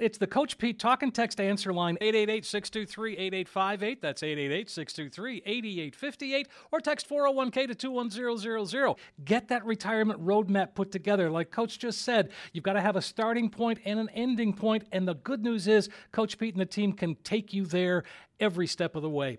It's 0.00 0.16
the 0.16 0.26
Coach 0.26 0.56
Pete 0.56 0.78
talk 0.78 1.02
and 1.02 1.14
text 1.14 1.38
answer 1.40 1.70
line 1.72 1.98
888-623-8858. 2.00 4.00
That's 4.00 4.22
888-623-8858 4.22 6.46
or 6.72 6.80
text 6.80 7.06
401k 7.08 7.68
to 7.68 7.74
21000. 7.74 8.94
Get 9.24 9.48
that 9.48 9.66
retirement 9.66 10.24
roadmap 10.24 10.74
put 10.74 10.90
together. 10.90 11.28
Like 11.30 11.50
Coach 11.50 11.78
just 11.78 12.00
said, 12.02 12.30
you've 12.52 12.64
got 12.64 12.72
to 12.74 12.80
have 12.80 12.96
a 12.96 13.02
starting 13.02 13.50
point 13.50 13.80
and 13.84 14.00
an 14.00 14.08
ending 14.14 14.54
point 14.54 14.84
and 14.90 15.06
the 15.06 15.16
good 15.16 15.44
news 15.44 15.68
is 15.68 15.90
Coach 16.12 16.38
Pete 16.38 16.54
and 16.54 16.62
the 16.62 16.66
team 16.66 16.94
can 16.94 17.16
take 17.16 17.52
you 17.52 17.66
there 17.66 18.04
every 18.40 18.66
step 18.66 18.96
of 18.96 19.02
the 19.02 19.10
way. 19.10 19.38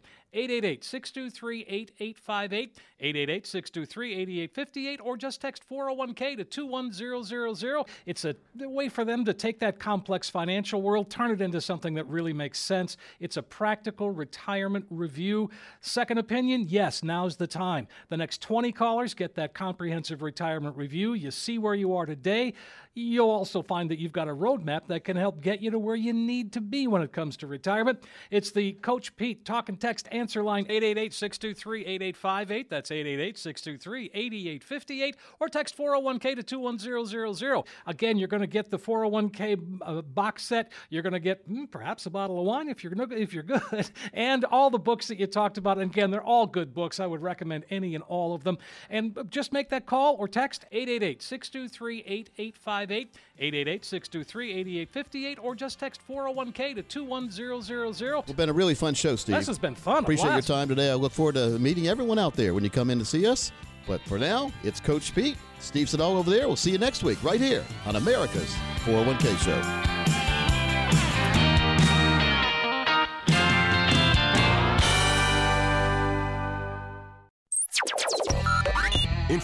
888-623-8858, 3.01 4.55
888-623-8858 4.55 4.99
or 5.03 5.17
just 5.17 5.41
text 5.41 5.63
401k 5.69 6.37
to 6.37 6.43
21000. 6.43 7.85
It's 8.05 8.25
a 8.25 8.35
way 8.55 8.89
for 8.89 9.05
them 9.05 9.25
to 9.25 9.33
take 9.33 9.59
that 9.59 9.79
complex 9.79 10.29
financial 10.29 10.81
world, 10.81 11.09
turn 11.09 11.31
it 11.31 11.41
into 11.41 11.61
something 11.61 11.93
that 11.95 12.07
really 12.07 12.33
makes 12.33 12.59
sense. 12.59 12.97
It's 13.19 13.37
a 13.37 13.43
practical 13.43 14.11
retirement 14.11 14.85
review. 14.89 15.49
Second 15.81 16.17
opinion, 16.17 16.65
yes, 16.67 17.03
now's 17.03 17.37
the 17.37 17.47
time. 17.47 17.87
The 18.09 18.17
next 18.17 18.41
20 18.41 18.71
callers 18.71 19.13
get 19.13 19.35
that 19.35 19.53
comprehensive 19.53 20.21
retirement 20.21 20.77
review. 20.77 21.13
You 21.13 21.31
see 21.31 21.57
where 21.57 21.75
you 21.75 21.95
are 21.95 22.05
today. 22.05 22.53
You'll 22.97 23.29
also 23.29 23.61
find 23.61 23.91
that 23.91 23.99
you've 23.99 24.13
got 24.13 24.29
a 24.29 24.33
roadmap 24.33 24.87
that 24.87 25.03
can 25.03 25.17
help 25.17 25.41
get 25.41 25.61
you 25.61 25.69
to 25.71 25.77
where 25.77 25.97
you 25.97 26.13
need 26.13 26.53
to 26.53 26.61
be 26.61 26.87
when 26.87 27.01
it 27.01 27.11
comes 27.11 27.35
to 27.37 27.47
retirement. 27.47 28.01
It's 28.31 28.51
the 28.51 28.71
Coach 28.73 29.13
Pete 29.17 29.43
talk 29.43 29.67
and 29.67 29.77
text 29.77 30.07
answer 30.13 30.41
line 30.41 30.65
888 30.69 31.13
623 31.13 31.81
8858. 31.81 32.69
That's 32.69 32.84
888 32.91 33.37
623 33.37 34.11
8858. 34.13 35.15
Or 35.39 35.49
text 35.49 35.77
401k 35.77 36.35
to 36.35 36.43
21000. 36.43 37.63
Again, 37.85 38.17
you're 38.17 38.27
going 38.27 38.41
to 38.41 38.47
get 38.47 38.69
the 38.69 38.79
401k 38.79 39.79
uh, 39.81 40.01
box 40.01 40.43
set. 40.43 40.71
You're 40.89 41.03
going 41.03 41.13
to 41.13 41.19
get 41.19 41.49
mm, 41.49 41.69
perhaps 41.69 42.05
a 42.05 42.09
bottle 42.09 42.39
of 42.39 42.45
wine 42.45 42.69
if 42.69 42.83
you're, 42.83 42.93
if 43.13 43.33
you're 43.33 43.43
good, 43.43 43.89
and 44.13 44.45
all 44.45 44.69
the 44.69 44.79
books 44.79 45.07
that 45.07 45.19
you 45.19 45.27
talked 45.27 45.57
about. 45.57 45.77
And 45.77 45.91
again, 45.91 46.11
they're 46.11 46.23
all 46.23 46.47
good 46.47 46.73
books. 46.73 46.99
I 46.99 47.05
would 47.05 47.21
recommend 47.21 47.65
any 47.69 47.95
and 47.95 48.03
all 48.07 48.33
of 48.33 48.43
them. 48.43 48.57
And 48.89 49.17
just 49.29 49.53
make 49.53 49.69
that 49.69 49.85
call 49.85 50.15
or 50.15 50.27
text 50.27 50.65
888 50.71 51.21
623 51.21 51.99
8858. 51.99 53.15
888 53.37 53.85
623 53.85 54.51
8858. 54.51 55.39
Or 55.41 55.55
just 55.55 55.79
text 55.79 56.01
401k 56.07 56.75
to 56.75 56.83
21000. 56.83 58.19
It's 58.19 58.31
been 58.33 58.49
a 58.49 58.53
really 58.53 58.75
fun 58.75 58.93
show, 58.93 59.15
Steve. 59.15 59.35
This 59.35 59.47
has 59.47 59.59
been 59.59 59.75
fun. 59.75 60.03
Appreciate 60.03 60.31
your 60.31 60.41
time 60.41 60.67
today. 60.67 60.91
I 60.91 60.95
look 60.95 61.11
forward 61.11 61.35
to 61.35 61.59
meeting 61.59 61.87
everyone 61.87 62.19
out 62.19 62.35
there 62.35 62.53
when 62.53 62.63
you 62.63 62.69
come 62.75 62.89
in 62.89 62.99
to 62.99 63.05
see 63.05 63.25
us. 63.25 63.51
But 63.87 64.01
for 64.01 64.19
now, 64.19 64.51
it's 64.63 64.79
Coach 64.79 65.15
Pete, 65.15 65.37
Steve 65.59 65.89
Siddall 65.89 66.17
over 66.17 66.29
there. 66.29 66.47
We'll 66.47 66.55
see 66.57 66.71
you 66.71 66.77
next 66.77 67.03
week 67.03 67.23
right 67.23 67.39
here 67.39 67.63
on 67.85 67.95
America's 67.95 68.53
401k 68.83 69.37
Show. 69.37 69.94